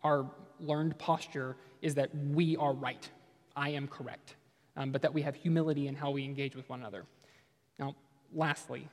our 0.04 0.30
learned 0.60 0.98
posture 0.98 1.56
is 1.82 1.96
that 1.96 2.10
we 2.16 2.58
are 2.58 2.74
right, 2.74 3.10
I 3.56 3.70
am 3.70 3.88
correct, 3.88 4.36
um, 4.76 4.92
but 4.92 5.02
that 5.02 5.14
we 5.14 5.22
have 5.22 5.36
humility 5.36 5.88
in 5.88 5.96
how 5.96 6.12
we 6.12 6.26
engage 6.26 6.56
with 6.56 6.68
one 6.70 6.80
another. 6.80 7.06
Now, 7.80 7.96
lastly, 8.34 8.90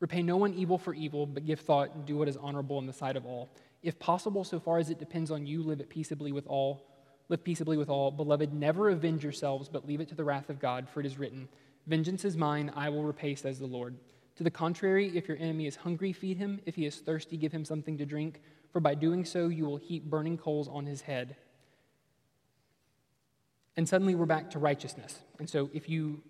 repay 0.00 0.22
no 0.22 0.36
one 0.36 0.54
evil 0.54 0.78
for 0.78 0.94
evil, 0.94 1.26
but 1.26 1.44
give 1.46 1.60
thought 1.60 1.94
and 1.94 2.06
do 2.06 2.16
what 2.16 2.28
is 2.28 2.36
honorable 2.36 2.78
in 2.78 2.86
the 2.86 2.92
sight 2.92 3.16
of 3.16 3.26
all. 3.26 3.50
If 3.82 3.98
possible, 3.98 4.44
so 4.44 4.60
far 4.60 4.78
as 4.78 4.90
it 4.90 4.98
depends 4.98 5.30
on 5.30 5.46
you, 5.46 5.62
live 5.62 5.80
it 5.80 5.88
peaceably 5.88 6.32
with 6.32 6.46
all. 6.46 6.84
Live 7.28 7.44
peaceably 7.44 7.76
with 7.76 7.88
all. 7.88 8.10
Beloved, 8.10 8.52
never 8.52 8.90
avenge 8.90 9.22
yourselves, 9.22 9.68
but 9.68 9.86
leave 9.86 10.00
it 10.00 10.08
to 10.08 10.14
the 10.14 10.24
wrath 10.24 10.50
of 10.50 10.58
God, 10.58 10.88
for 10.88 11.00
it 11.00 11.06
is 11.06 11.18
written, 11.18 11.48
Vengeance 11.86 12.24
is 12.24 12.36
mine, 12.36 12.70
I 12.76 12.90
will 12.90 13.04
repay, 13.04 13.34
says 13.34 13.58
the 13.58 13.66
Lord. 13.66 13.96
To 14.36 14.44
the 14.44 14.50
contrary, 14.50 15.16
if 15.16 15.26
your 15.26 15.36
enemy 15.38 15.66
is 15.66 15.76
hungry, 15.76 16.12
feed 16.12 16.36
him. 16.36 16.60
If 16.64 16.76
he 16.76 16.86
is 16.86 16.96
thirsty, 16.96 17.36
give 17.36 17.50
him 17.50 17.64
something 17.64 17.98
to 17.98 18.06
drink, 18.06 18.40
for 18.72 18.80
by 18.80 18.94
doing 18.94 19.24
so, 19.24 19.48
you 19.48 19.64
will 19.64 19.78
heap 19.78 20.04
burning 20.04 20.38
coals 20.38 20.68
on 20.68 20.86
his 20.86 21.02
head. 21.02 21.36
And 23.76 23.88
suddenly 23.88 24.14
we're 24.14 24.26
back 24.26 24.50
to 24.50 24.58
righteousness. 24.58 25.18
And 25.38 25.48
so 25.48 25.70
if 25.72 25.88
you 25.88 26.22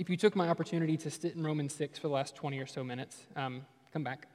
if 0.00 0.08
you 0.08 0.16
took 0.16 0.34
my 0.34 0.48
opportunity 0.48 0.96
to 0.96 1.10
sit 1.10 1.34
in 1.34 1.44
Romans 1.44 1.74
6 1.74 1.98
for 1.98 2.08
the 2.08 2.14
last 2.14 2.34
20 2.34 2.58
or 2.58 2.64
so 2.64 2.82
minutes, 2.82 3.18
um, 3.36 3.66
come 3.92 4.02
back. 4.02 4.28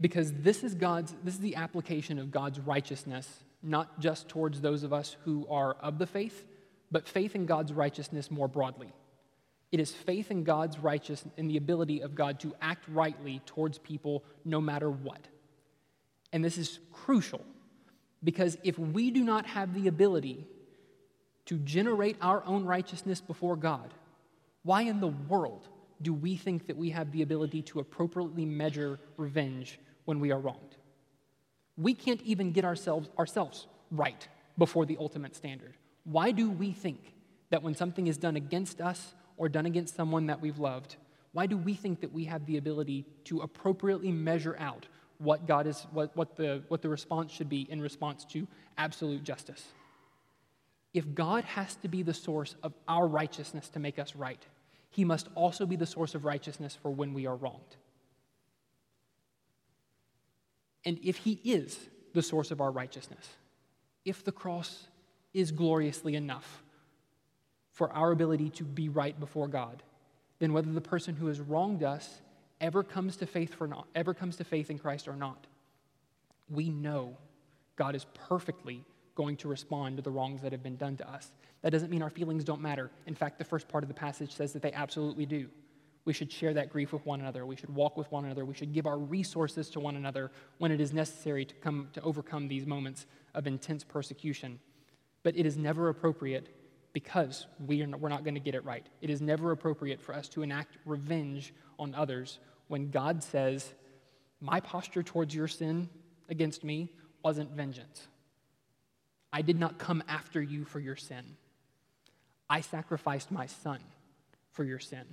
Because 0.00 0.32
this 0.32 0.64
is 0.64 0.74
God's 0.74 1.14
this 1.22 1.34
is 1.34 1.40
the 1.40 1.54
application 1.54 2.18
of 2.18 2.32
God's 2.32 2.58
righteousness 2.58 3.44
not 3.62 4.00
just 4.00 4.28
towards 4.28 4.60
those 4.60 4.82
of 4.82 4.92
us 4.92 5.16
who 5.24 5.46
are 5.48 5.74
of 5.74 5.98
the 5.98 6.06
faith 6.06 6.44
but 6.90 7.06
faith 7.06 7.36
in 7.36 7.46
God's 7.46 7.72
righteousness 7.72 8.28
more 8.28 8.48
broadly. 8.48 8.92
It 9.70 9.78
is 9.78 9.92
faith 9.92 10.32
in 10.32 10.42
God's 10.42 10.80
righteousness 10.80 11.32
in 11.36 11.46
the 11.46 11.56
ability 11.56 12.00
of 12.00 12.16
God 12.16 12.40
to 12.40 12.54
act 12.60 12.86
rightly 12.88 13.40
towards 13.46 13.78
people 13.78 14.24
no 14.44 14.60
matter 14.60 14.90
what. 14.90 15.28
And 16.32 16.44
this 16.44 16.58
is 16.58 16.80
crucial 16.92 17.44
because 18.24 18.58
if 18.64 18.78
we 18.80 19.12
do 19.12 19.22
not 19.22 19.46
have 19.46 19.74
the 19.74 19.86
ability 19.86 20.44
to 21.46 21.58
generate 21.58 22.16
our 22.20 22.44
own 22.46 22.64
righteousness 22.64 23.20
before 23.20 23.54
God 23.54 23.94
why 24.68 24.82
in 24.82 25.00
the 25.00 25.14
world 25.32 25.66
do 26.02 26.12
we 26.12 26.36
think 26.36 26.66
that 26.66 26.76
we 26.76 26.90
have 26.90 27.10
the 27.10 27.22
ability 27.22 27.62
to 27.62 27.80
appropriately 27.80 28.44
measure 28.44 29.00
revenge 29.16 29.80
when 30.04 30.20
we 30.20 30.30
are 30.30 30.38
wronged? 30.38 30.76
We 31.78 31.94
can't 31.94 32.20
even 32.20 32.52
get 32.52 32.66
ourselves, 32.66 33.08
ourselves 33.18 33.66
right 33.90 34.28
before 34.58 34.84
the 34.84 34.98
ultimate 35.00 35.34
standard. 35.34 35.72
Why 36.04 36.32
do 36.32 36.50
we 36.50 36.72
think 36.72 37.14
that 37.48 37.62
when 37.62 37.74
something 37.74 38.08
is 38.08 38.18
done 38.18 38.36
against 38.36 38.82
us 38.82 39.14
or 39.38 39.48
done 39.48 39.64
against 39.64 39.96
someone 39.96 40.26
that 40.26 40.42
we've 40.42 40.58
loved, 40.58 40.96
why 41.32 41.46
do 41.46 41.56
we 41.56 41.72
think 41.72 42.02
that 42.02 42.12
we 42.12 42.24
have 42.26 42.44
the 42.44 42.58
ability 42.58 43.06
to 43.24 43.40
appropriately 43.40 44.12
measure 44.12 44.56
out 44.58 44.86
what 45.16 45.46
God 45.46 45.66
is, 45.66 45.86
what, 45.92 46.14
what, 46.14 46.36
the, 46.36 46.62
what 46.68 46.82
the 46.82 46.90
response 46.90 47.32
should 47.32 47.48
be 47.48 47.66
in 47.70 47.80
response 47.80 48.26
to 48.32 48.46
absolute 48.76 49.24
justice? 49.24 49.64
If 50.92 51.14
God 51.14 51.44
has 51.44 51.74
to 51.76 51.88
be 51.88 52.02
the 52.02 52.12
source 52.12 52.54
of 52.62 52.74
our 52.86 53.06
righteousness 53.06 53.70
to 53.70 53.78
make 53.78 53.98
us 53.98 54.14
right, 54.14 54.44
he 54.90 55.04
must 55.04 55.28
also 55.34 55.66
be 55.66 55.76
the 55.76 55.86
source 55.86 56.14
of 56.14 56.24
righteousness 56.24 56.76
for 56.80 56.90
when 56.90 57.14
we 57.14 57.26
are 57.26 57.36
wronged. 57.36 57.76
And 60.84 60.98
if 61.02 61.18
he 61.18 61.40
is 61.44 61.78
the 62.14 62.22
source 62.22 62.50
of 62.50 62.60
our 62.60 62.70
righteousness, 62.70 63.26
if 64.04 64.24
the 64.24 64.32
cross 64.32 64.88
is 65.34 65.50
gloriously 65.52 66.14
enough 66.14 66.62
for 67.72 67.92
our 67.92 68.10
ability 68.10 68.50
to 68.50 68.64
be 68.64 68.88
right 68.88 69.18
before 69.20 69.48
God, 69.48 69.82
then 70.38 70.52
whether 70.52 70.72
the 70.72 70.80
person 70.80 71.14
who 71.14 71.26
has 71.26 71.40
wronged 71.40 71.82
us 71.82 72.22
ever 72.60 72.82
comes 72.82 73.16
to 73.16 73.26
faith 73.26 73.54
for 73.54 73.66
not, 73.66 73.86
ever 73.94 74.14
comes 74.14 74.36
to 74.36 74.44
faith 74.44 74.70
in 74.70 74.78
Christ 74.78 75.08
or 75.08 75.16
not, 75.16 75.46
we 76.48 76.70
know 76.70 77.16
God 77.76 77.94
is 77.94 78.06
perfectly 78.28 78.84
going 79.18 79.36
to 79.36 79.48
respond 79.48 79.96
to 79.96 80.02
the 80.02 80.10
wrongs 80.12 80.40
that 80.42 80.52
have 80.52 80.62
been 80.62 80.76
done 80.76 80.96
to 80.96 81.10
us. 81.10 81.32
That 81.62 81.70
doesn't 81.70 81.90
mean 81.90 82.02
our 82.02 82.08
feelings 82.08 82.44
don't 82.44 82.62
matter. 82.62 82.88
In 83.06 83.16
fact, 83.16 83.36
the 83.36 83.44
first 83.44 83.66
part 83.66 83.82
of 83.82 83.88
the 83.88 83.94
passage 83.94 84.32
says 84.32 84.52
that 84.52 84.62
they 84.62 84.72
absolutely 84.72 85.26
do. 85.26 85.48
We 86.04 86.12
should 86.12 86.32
share 86.32 86.54
that 86.54 86.70
grief 86.70 86.92
with 86.92 87.04
one 87.04 87.20
another. 87.20 87.44
We 87.44 87.56
should 87.56 87.74
walk 87.74 87.96
with 87.96 88.10
one 88.12 88.24
another. 88.24 88.44
We 88.44 88.54
should 88.54 88.72
give 88.72 88.86
our 88.86 88.96
resources 88.96 89.70
to 89.70 89.80
one 89.80 89.96
another 89.96 90.30
when 90.58 90.70
it 90.70 90.80
is 90.80 90.92
necessary 90.92 91.44
to, 91.46 91.54
come, 91.56 91.88
to 91.94 92.00
overcome 92.02 92.46
these 92.46 92.64
moments 92.64 93.06
of 93.34 93.48
intense 93.48 93.82
persecution. 93.82 94.60
But 95.24 95.36
it 95.36 95.46
is 95.46 95.56
never 95.56 95.88
appropriate 95.88 96.54
because 96.92 97.48
we 97.66 97.82
are 97.82 97.88
not, 97.88 97.98
we're 97.98 98.08
not 98.08 98.22
going 98.22 98.34
to 98.34 98.40
get 98.40 98.54
it 98.54 98.64
right. 98.64 98.86
It 99.02 99.10
is 99.10 99.20
never 99.20 99.50
appropriate 99.50 100.00
for 100.00 100.14
us 100.14 100.28
to 100.28 100.42
enact 100.42 100.78
revenge 100.84 101.52
on 101.76 101.92
others 101.92 102.38
when 102.68 102.90
God 102.90 103.20
says, 103.20 103.74
My 104.40 104.60
posture 104.60 105.02
towards 105.02 105.34
your 105.34 105.48
sin 105.48 105.88
against 106.28 106.62
me 106.62 106.92
wasn't 107.24 107.50
vengeance. 107.50 108.06
I 109.32 109.42
did 109.42 109.58
not 109.58 109.78
come 109.78 110.02
after 110.08 110.42
you 110.42 110.64
for 110.64 110.80
your 110.80 110.96
sin. 110.96 111.36
I 112.48 112.60
sacrificed 112.60 113.30
my 113.30 113.46
son 113.46 113.80
for 114.52 114.64
your 114.64 114.78
sin. 114.78 115.04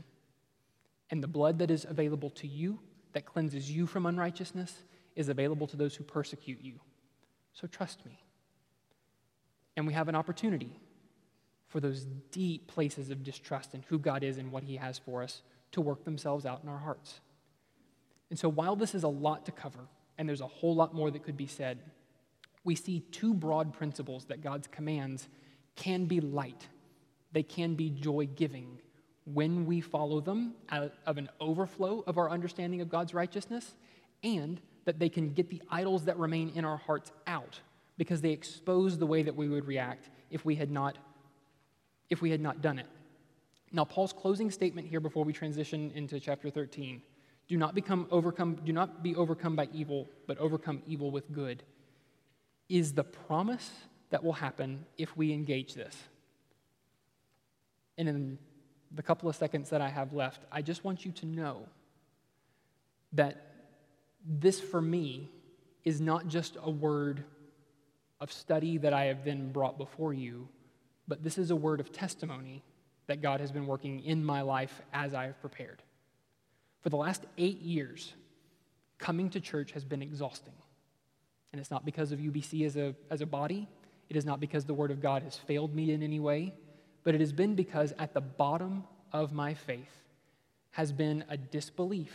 And 1.11 1.21
the 1.21 1.27
blood 1.27 1.59
that 1.59 1.69
is 1.69 1.85
available 1.85 2.29
to 2.31 2.47
you, 2.47 2.79
that 3.13 3.25
cleanses 3.25 3.69
you 3.69 3.85
from 3.85 4.05
unrighteousness, 4.05 4.73
is 5.15 5.29
available 5.29 5.67
to 5.67 5.77
those 5.77 5.95
who 5.95 6.03
persecute 6.03 6.59
you. 6.61 6.79
So 7.53 7.67
trust 7.67 8.05
me. 8.05 8.23
And 9.77 9.85
we 9.85 9.93
have 9.93 10.07
an 10.07 10.15
opportunity 10.15 10.79
for 11.67 11.79
those 11.79 12.05
deep 12.31 12.67
places 12.67 13.09
of 13.09 13.23
distrust 13.23 13.73
in 13.73 13.83
who 13.89 13.99
God 13.99 14.23
is 14.23 14.37
and 14.37 14.51
what 14.51 14.63
He 14.63 14.77
has 14.77 14.97
for 14.97 15.21
us 15.21 15.41
to 15.73 15.81
work 15.81 16.05
themselves 16.05 16.45
out 16.45 16.63
in 16.63 16.69
our 16.69 16.77
hearts. 16.77 17.19
And 18.29 18.39
so, 18.39 18.49
while 18.49 18.75
this 18.75 18.95
is 18.95 19.03
a 19.03 19.09
lot 19.09 19.45
to 19.45 19.51
cover, 19.51 19.87
and 20.17 20.27
there's 20.27 20.41
a 20.41 20.47
whole 20.47 20.75
lot 20.75 20.93
more 20.93 21.11
that 21.11 21.23
could 21.23 21.37
be 21.37 21.47
said, 21.47 21.79
we 22.65 22.75
see 22.75 22.99
two 23.11 23.33
broad 23.33 23.71
principles 23.71 24.25
that 24.25 24.41
God's 24.41 24.67
commands 24.67 25.29
can 25.75 26.05
be 26.05 26.19
light, 26.19 26.67
they 27.31 27.43
can 27.43 27.75
be 27.75 27.89
joy 27.89 28.27
giving 28.35 28.79
when 29.25 29.65
we 29.65 29.81
follow 29.81 30.19
them 30.19 30.53
out 30.69 30.91
of 31.05 31.17
an 31.17 31.29
overflow 31.39 32.03
of 32.05 32.17
our 32.17 32.29
understanding 32.29 32.81
of 32.81 32.89
God's 32.89 33.13
righteousness, 33.13 33.73
and 34.23 34.61
that 34.85 34.99
they 34.99 35.09
can 35.09 35.33
get 35.33 35.49
the 35.49 35.61
idols 35.69 36.05
that 36.05 36.17
remain 36.17 36.51
in 36.55 36.65
our 36.65 36.77
hearts 36.77 37.11
out 37.25 37.59
because 37.97 38.21
they 38.21 38.31
expose 38.31 38.97
the 38.97 39.05
way 39.05 39.23
that 39.23 39.35
we 39.35 39.47
would 39.47 39.65
react 39.65 40.09
if 40.29 40.43
we 40.43 40.55
had 40.55 40.69
not 40.69 40.97
if 42.07 42.21
we 42.21 42.29
had 42.29 42.41
not 42.41 42.61
done 42.61 42.77
it. 42.77 42.85
Now 43.71 43.83
Paul's 43.83 44.13
closing 44.13 44.51
statement 44.51 44.87
here 44.87 44.99
before 44.99 45.23
we 45.23 45.33
transition 45.33 45.91
into 45.95 46.19
chapter 46.19 46.51
13, 46.51 47.01
do 47.47 47.57
not 47.57 47.73
become 47.73 48.07
overcome 48.11 48.59
do 48.63 48.71
not 48.71 49.01
be 49.01 49.15
overcome 49.15 49.55
by 49.55 49.67
evil, 49.73 50.07
but 50.27 50.37
overcome 50.37 50.83
evil 50.85 51.09
with 51.09 51.31
good 51.31 51.63
is 52.69 52.93
the 52.93 53.03
promise 53.03 53.69
that 54.09 54.23
will 54.23 54.33
happen 54.33 54.85
if 54.97 55.15
we 55.15 55.33
engage 55.33 55.73
this. 55.73 55.95
And 57.97 58.07
in 58.07 58.37
the 58.93 59.03
couple 59.03 59.29
of 59.29 59.35
seconds 59.35 59.69
that 59.69 59.81
I 59.81 59.89
have 59.89 60.13
left, 60.13 60.41
I 60.51 60.61
just 60.61 60.83
want 60.83 61.05
you 61.05 61.11
to 61.13 61.25
know 61.25 61.67
that 63.13 63.53
this 64.25 64.59
for 64.59 64.81
me 64.81 65.29
is 65.83 66.01
not 66.01 66.27
just 66.27 66.57
a 66.61 66.69
word 66.69 67.23
of 68.19 68.31
study 68.31 68.77
that 68.79 68.93
I 68.93 69.05
have 69.05 69.23
then 69.23 69.51
brought 69.51 69.77
before 69.77 70.13
you, 70.13 70.47
but 71.07 71.23
this 71.23 71.37
is 71.37 71.51
a 71.51 71.55
word 71.55 71.79
of 71.79 71.91
testimony 71.91 72.63
that 73.07 73.21
God 73.21 73.39
has 73.39 73.51
been 73.51 73.67
working 73.67 74.03
in 74.03 74.25
my 74.25 74.41
life 74.41 74.81
as 74.93 75.13
I 75.13 75.25
have 75.25 75.39
prepared. 75.39 75.83
For 76.81 76.89
the 76.89 76.97
last 76.97 77.23
eight 77.37 77.61
years, 77.61 78.13
coming 78.97 79.29
to 79.31 79.39
church 79.39 79.71
has 79.73 79.83
been 79.83 80.01
exhausting. 80.01 80.53
And 81.55 81.61
it's 81.61 81.71
not 81.71 81.85
because 81.85 82.11
of 82.11 82.19
UBC 82.19 82.65
as 82.65 82.75
a, 82.75 82.93
as 83.09 83.21
a 83.21 83.25
body, 83.25 83.65
it 84.09 84.17
is 84.17 84.25
not 84.25 84.41
because 84.41 84.65
the 84.65 84.73
Word 84.73 84.91
of 84.91 84.99
God 84.99 85.23
has 85.23 85.37
failed 85.37 85.73
me 85.73 85.93
in 85.93 86.03
any 86.03 86.19
way, 86.19 86.53
but 87.05 87.15
it 87.15 87.21
has 87.21 87.31
been 87.31 87.55
because 87.55 87.93
at 87.97 88.13
the 88.13 88.19
bottom 88.19 88.83
of 89.13 89.31
my 89.31 89.53
faith 89.53 90.03
has 90.71 90.91
been 90.91 91.23
a 91.29 91.37
disbelief 91.37 92.11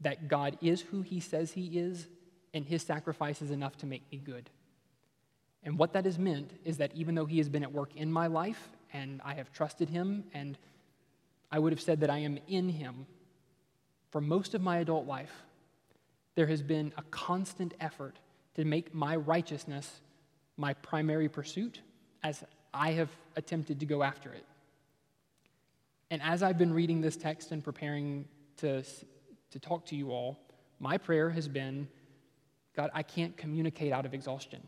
that 0.00 0.28
God 0.28 0.56
is 0.62 0.80
who 0.80 1.02
He 1.02 1.20
says 1.20 1.52
He 1.52 1.78
is, 1.78 2.06
and 2.54 2.64
His 2.64 2.82
sacrifice 2.82 3.42
is 3.42 3.50
enough 3.50 3.76
to 3.76 3.86
make 3.86 4.10
me 4.10 4.16
good. 4.16 4.48
And 5.62 5.76
what 5.76 5.92
that 5.92 6.06
has 6.06 6.18
meant 6.18 6.50
is 6.64 6.78
that 6.78 6.94
even 6.94 7.16
though 7.16 7.26
He 7.26 7.36
has 7.36 7.50
been 7.50 7.62
at 7.62 7.74
work 7.74 7.94
in 7.96 8.10
my 8.10 8.28
life, 8.28 8.70
and 8.94 9.20
I 9.26 9.34
have 9.34 9.52
trusted 9.52 9.90
Him, 9.90 10.24
and 10.32 10.56
I 11.52 11.58
would 11.58 11.74
have 11.74 11.82
said 11.82 12.00
that 12.00 12.08
I 12.08 12.20
am 12.20 12.38
in 12.48 12.70
Him 12.70 13.04
for 14.08 14.22
most 14.22 14.54
of 14.54 14.62
my 14.62 14.78
adult 14.78 15.06
life, 15.06 15.44
there 16.34 16.46
has 16.46 16.62
been 16.62 16.94
a 16.96 17.02
constant 17.10 17.74
effort 17.78 18.16
to 18.58 18.64
make 18.64 18.92
my 18.92 19.14
righteousness 19.14 20.00
my 20.56 20.74
primary 20.74 21.28
pursuit 21.28 21.80
as 22.24 22.42
I 22.74 22.90
have 22.90 23.08
attempted 23.36 23.78
to 23.78 23.86
go 23.86 24.02
after 24.02 24.32
it. 24.32 24.44
And 26.10 26.20
as 26.20 26.42
I've 26.42 26.58
been 26.58 26.72
reading 26.72 27.00
this 27.00 27.16
text 27.16 27.52
and 27.52 27.62
preparing 27.62 28.24
to, 28.56 28.82
to 28.82 29.58
talk 29.60 29.86
to 29.86 29.94
you 29.94 30.10
all, 30.10 30.40
my 30.80 30.98
prayer 30.98 31.30
has 31.30 31.46
been 31.46 31.86
God, 32.74 32.90
I 32.94 33.04
can't 33.04 33.36
communicate 33.36 33.92
out 33.92 34.04
of 34.04 34.12
exhaustion. 34.12 34.60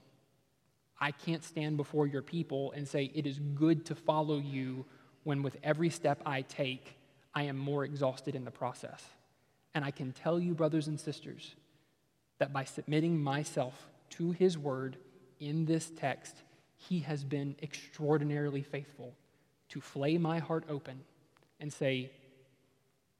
I 1.00 1.10
can't 1.10 1.42
stand 1.42 1.76
before 1.76 2.06
your 2.06 2.22
people 2.22 2.70
and 2.76 2.86
say, 2.86 3.10
It 3.12 3.26
is 3.26 3.40
good 3.56 3.84
to 3.86 3.96
follow 3.96 4.38
you 4.38 4.86
when 5.24 5.42
with 5.42 5.56
every 5.64 5.90
step 5.90 6.22
I 6.24 6.42
take, 6.42 6.94
I 7.34 7.42
am 7.44 7.58
more 7.58 7.84
exhausted 7.84 8.36
in 8.36 8.44
the 8.44 8.52
process. 8.52 9.04
And 9.74 9.84
I 9.84 9.90
can 9.90 10.12
tell 10.12 10.38
you, 10.38 10.54
brothers 10.54 10.86
and 10.86 10.98
sisters, 10.98 11.56
that 12.40 12.52
by 12.52 12.64
submitting 12.64 13.22
myself 13.22 13.88
to 14.08 14.32
his 14.32 14.58
word 14.58 14.96
in 15.38 15.66
this 15.66 15.92
text, 15.96 16.42
he 16.76 17.00
has 17.00 17.22
been 17.22 17.54
extraordinarily 17.62 18.62
faithful 18.62 19.14
to 19.68 19.80
flay 19.80 20.18
my 20.18 20.38
heart 20.38 20.64
open 20.68 21.00
and 21.60 21.72
say, 21.72 22.10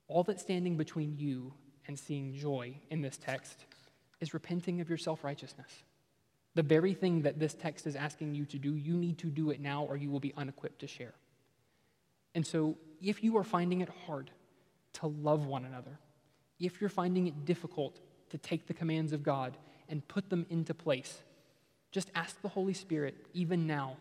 all 0.08 0.24
that's 0.24 0.42
standing 0.42 0.76
between 0.76 1.16
you 1.16 1.52
and 1.86 1.98
seeing 1.98 2.34
joy 2.34 2.74
in 2.90 3.02
this 3.02 3.16
text 3.16 3.66
is 4.20 4.34
repenting 4.34 4.80
of 4.80 4.88
your 4.88 4.98
self 4.98 5.22
righteousness. 5.22 5.70
The 6.54 6.62
very 6.62 6.94
thing 6.94 7.22
that 7.22 7.38
this 7.38 7.54
text 7.54 7.86
is 7.86 7.94
asking 7.94 8.34
you 8.34 8.44
to 8.46 8.58
do, 8.58 8.74
you 8.74 8.94
need 8.94 9.18
to 9.18 9.28
do 9.28 9.50
it 9.50 9.60
now 9.60 9.84
or 9.84 9.96
you 9.96 10.10
will 10.10 10.18
be 10.18 10.34
unequipped 10.36 10.80
to 10.80 10.88
share. 10.88 11.14
And 12.34 12.44
so, 12.44 12.76
if 13.00 13.22
you 13.22 13.36
are 13.36 13.44
finding 13.44 13.82
it 13.82 13.88
hard 14.06 14.30
to 14.94 15.06
love 15.06 15.46
one 15.46 15.64
another, 15.64 15.98
if 16.58 16.80
you're 16.80 16.90
finding 16.90 17.26
it 17.26 17.44
difficult 17.44 18.00
to 18.30 18.38
take 18.38 18.66
the 18.66 18.74
commands 18.74 19.12
of 19.12 19.22
God 19.22 19.56
and 19.88 20.06
put 20.08 20.30
them 20.30 20.46
into 20.50 20.74
place. 20.74 21.22
Just 21.92 22.10
ask 22.14 22.40
the 22.40 22.48
Holy 22.48 22.74
Spirit, 22.74 23.14
even 23.34 23.66
now, 23.66 23.96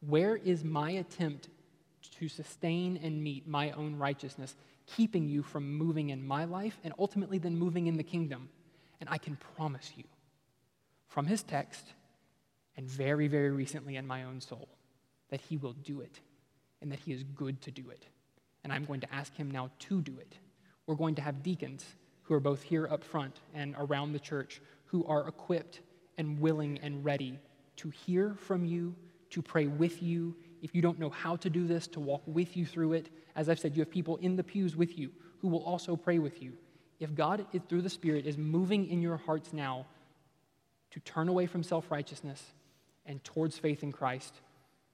where 0.00 0.36
is 0.36 0.64
my 0.64 0.90
attempt 0.90 1.48
to 2.18 2.28
sustain 2.28 2.98
and 3.02 3.22
meet 3.22 3.46
my 3.46 3.70
own 3.72 3.96
righteousness, 3.96 4.54
keeping 4.86 5.28
you 5.28 5.42
from 5.42 5.76
moving 5.76 6.10
in 6.10 6.26
my 6.26 6.44
life 6.44 6.78
and 6.84 6.94
ultimately 6.98 7.38
then 7.38 7.58
moving 7.58 7.86
in 7.86 7.96
the 7.96 8.02
kingdom? 8.02 8.48
And 9.00 9.08
I 9.10 9.18
can 9.18 9.36
promise 9.56 9.92
you 9.96 10.04
from 11.08 11.26
his 11.26 11.42
text 11.42 11.84
and 12.76 12.88
very, 12.88 13.28
very 13.28 13.50
recently 13.50 13.96
in 13.96 14.06
my 14.06 14.24
own 14.24 14.40
soul 14.40 14.68
that 15.30 15.40
he 15.40 15.56
will 15.56 15.72
do 15.72 16.00
it 16.00 16.20
and 16.80 16.90
that 16.92 17.00
he 17.00 17.12
is 17.12 17.22
good 17.22 17.60
to 17.62 17.70
do 17.70 17.90
it. 17.90 18.06
And 18.64 18.72
I'm 18.72 18.84
going 18.84 19.00
to 19.00 19.14
ask 19.14 19.34
him 19.34 19.50
now 19.50 19.70
to 19.80 20.00
do 20.00 20.18
it. 20.18 20.34
We're 20.86 20.94
going 20.94 21.14
to 21.16 21.22
have 21.22 21.42
deacons 21.42 21.84
who 22.26 22.34
are 22.34 22.40
both 22.40 22.62
here 22.62 22.88
up 22.90 23.04
front 23.04 23.40
and 23.54 23.74
around 23.78 24.12
the 24.12 24.18
church 24.18 24.60
who 24.86 25.04
are 25.06 25.28
equipped 25.28 25.80
and 26.18 26.40
willing 26.40 26.78
and 26.82 27.04
ready 27.04 27.38
to 27.76 27.90
hear 27.90 28.34
from 28.34 28.64
you, 28.64 28.94
to 29.30 29.42
pray 29.42 29.66
with 29.66 30.02
you 30.02 30.34
if 30.62 30.74
you 30.74 30.82
don't 30.82 30.98
know 30.98 31.10
how 31.10 31.36
to 31.36 31.50
do 31.50 31.66
this, 31.66 31.86
to 31.88 32.00
walk 32.00 32.22
with 32.26 32.56
you 32.56 32.64
through 32.64 32.94
it. 32.94 33.10
As 33.34 33.48
I've 33.48 33.58
said, 33.58 33.76
you 33.76 33.80
have 33.82 33.90
people 33.90 34.16
in 34.16 34.36
the 34.36 34.42
pews 34.42 34.74
with 34.74 34.98
you 34.98 35.10
who 35.40 35.48
will 35.48 35.62
also 35.62 35.96
pray 35.96 36.18
with 36.18 36.42
you. 36.42 36.54
If 36.98 37.14
God, 37.14 37.46
is, 37.52 37.60
through 37.68 37.82
the 37.82 37.90
Spirit, 37.90 38.26
is 38.26 38.38
moving 38.38 38.88
in 38.88 39.02
your 39.02 39.18
hearts 39.18 39.52
now 39.52 39.86
to 40.92 41.00
turn 41.00 41.28
away 41.28 41.46
from 41.46 41.62
self 41.62 41.90
righteousness 41.90 42.42
and 43.04 43.22
towards 43.22 43.58
faith 43.58 43.82
in 43.82 43.92
Christ, 43.92 44.40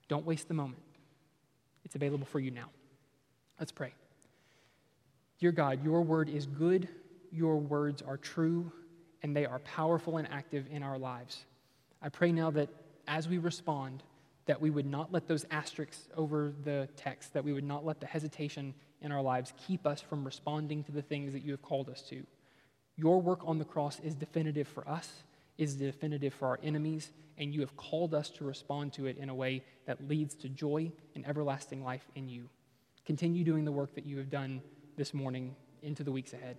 don't 0.09 0.27
waste 0.27 0.49
the 0.49 0.55
moment. 0.55 0.83
It's 1.85 1.95
available 1.95 2.27
for 2.27 2.41
you 2.41 2.51
now. 2.51 2.71
Let's 3.59 3.73
pray. 3.73 3.95
Dear 5.39 5.53
God, 5.53 5.85
your 5.85 6.03
word 6.03 6.29
is 6.29 6.47
good, 6.47 6.89
your 7.33 7.57
words 7.57 8.03
are 8.03 8.17
true, 8.17 8.71
and 9.23 9.35
they 9.35 9.47
are 9.47 9.59
powerful 9.61 10.19
and 10.19 10.29
active 10.31 10.67
in 10.71 10.83
our 10.83 10.99
lives. 10.99 11.45
I 12.01 12.09
pray 12.09 12.33
now 12.33 12.51
that 12.51 12.69
as 13.09 13.29
we 13.29 13.39
respond, 13.39 14.03
that 14.47 14.61
we 14.61 14.71
would 14.71 14.87
not 14.87 15.13
let 15.13 15.29
those 15.29 15.47
asterisks 15.51 16.09
over 16.17 16.53
the 16.65 16.89
text, 16.97 17.33
that 17.33 17.45
we 17.45 17.53
would 17.53 17.65
not 17.65 17.85
let 17.85 18.01
the 18.01 18.07
hesitation 18.07 18.75
in 19.01 19.13
our 19.13 19.23
lives 19.23 19.53
keep 19.67 19.87
us 19.87 20.01
from 20.01 20.25
responding 20.25 20.83
to 20.85 20.93
the 20.93 21.03
things 21.03 21.33
that 21.33 21.43
you 21.43 21.53
have 21.53 21.63
called 21.63 21.89
us 21.89 22.03
to. 22.03 22.25
Your 22.97 23.21
work 23.21 23.41
on 23.45 23.59
the 23.59 23.65
cross 23.65 24.01
is 24.01 24.15
definitive 24.15 24.69
for 24.69 24.87
us, 24.89 25.23
is 25.59 25.77
definitive 25.77 26.35
for 26.35 26.49
our 26.49 26.59
enemies, 26.63 27.13
and 27.39 27.55
you 27.55 27.61
have 27.61 27.77
called 27.77 28.15
us 28.15 28.31
to 28.31 28.45
respond 28.45 28.93
to 28.95 29.07
it 29.07 29.17
in 29.17 29.29
a 29.29 29.35
way 29.35 29.65
that 29.87 30.09
leads 30.09 30.35
to 30.35 30.49
joy 30.49 30.91
and 31.15 31.27
everlasting 31.27 31.83
life 31.83 32.07
in 32.15 32.29
you. 32.29 32.49
Continue 33.07 33.45
doing 33.45 33.65
the 33.65 33.73
work 33.73 33.95
that 33.95 34.07
you 34.07 34.19
have 34.19 34.31
done 34.31 34.61
this 34.97 35.15
morning 35.15 35.55
into 35.83 36.05
the 36.05 36.13
weeks 36.13 36.33
ahead. 36.33 36.59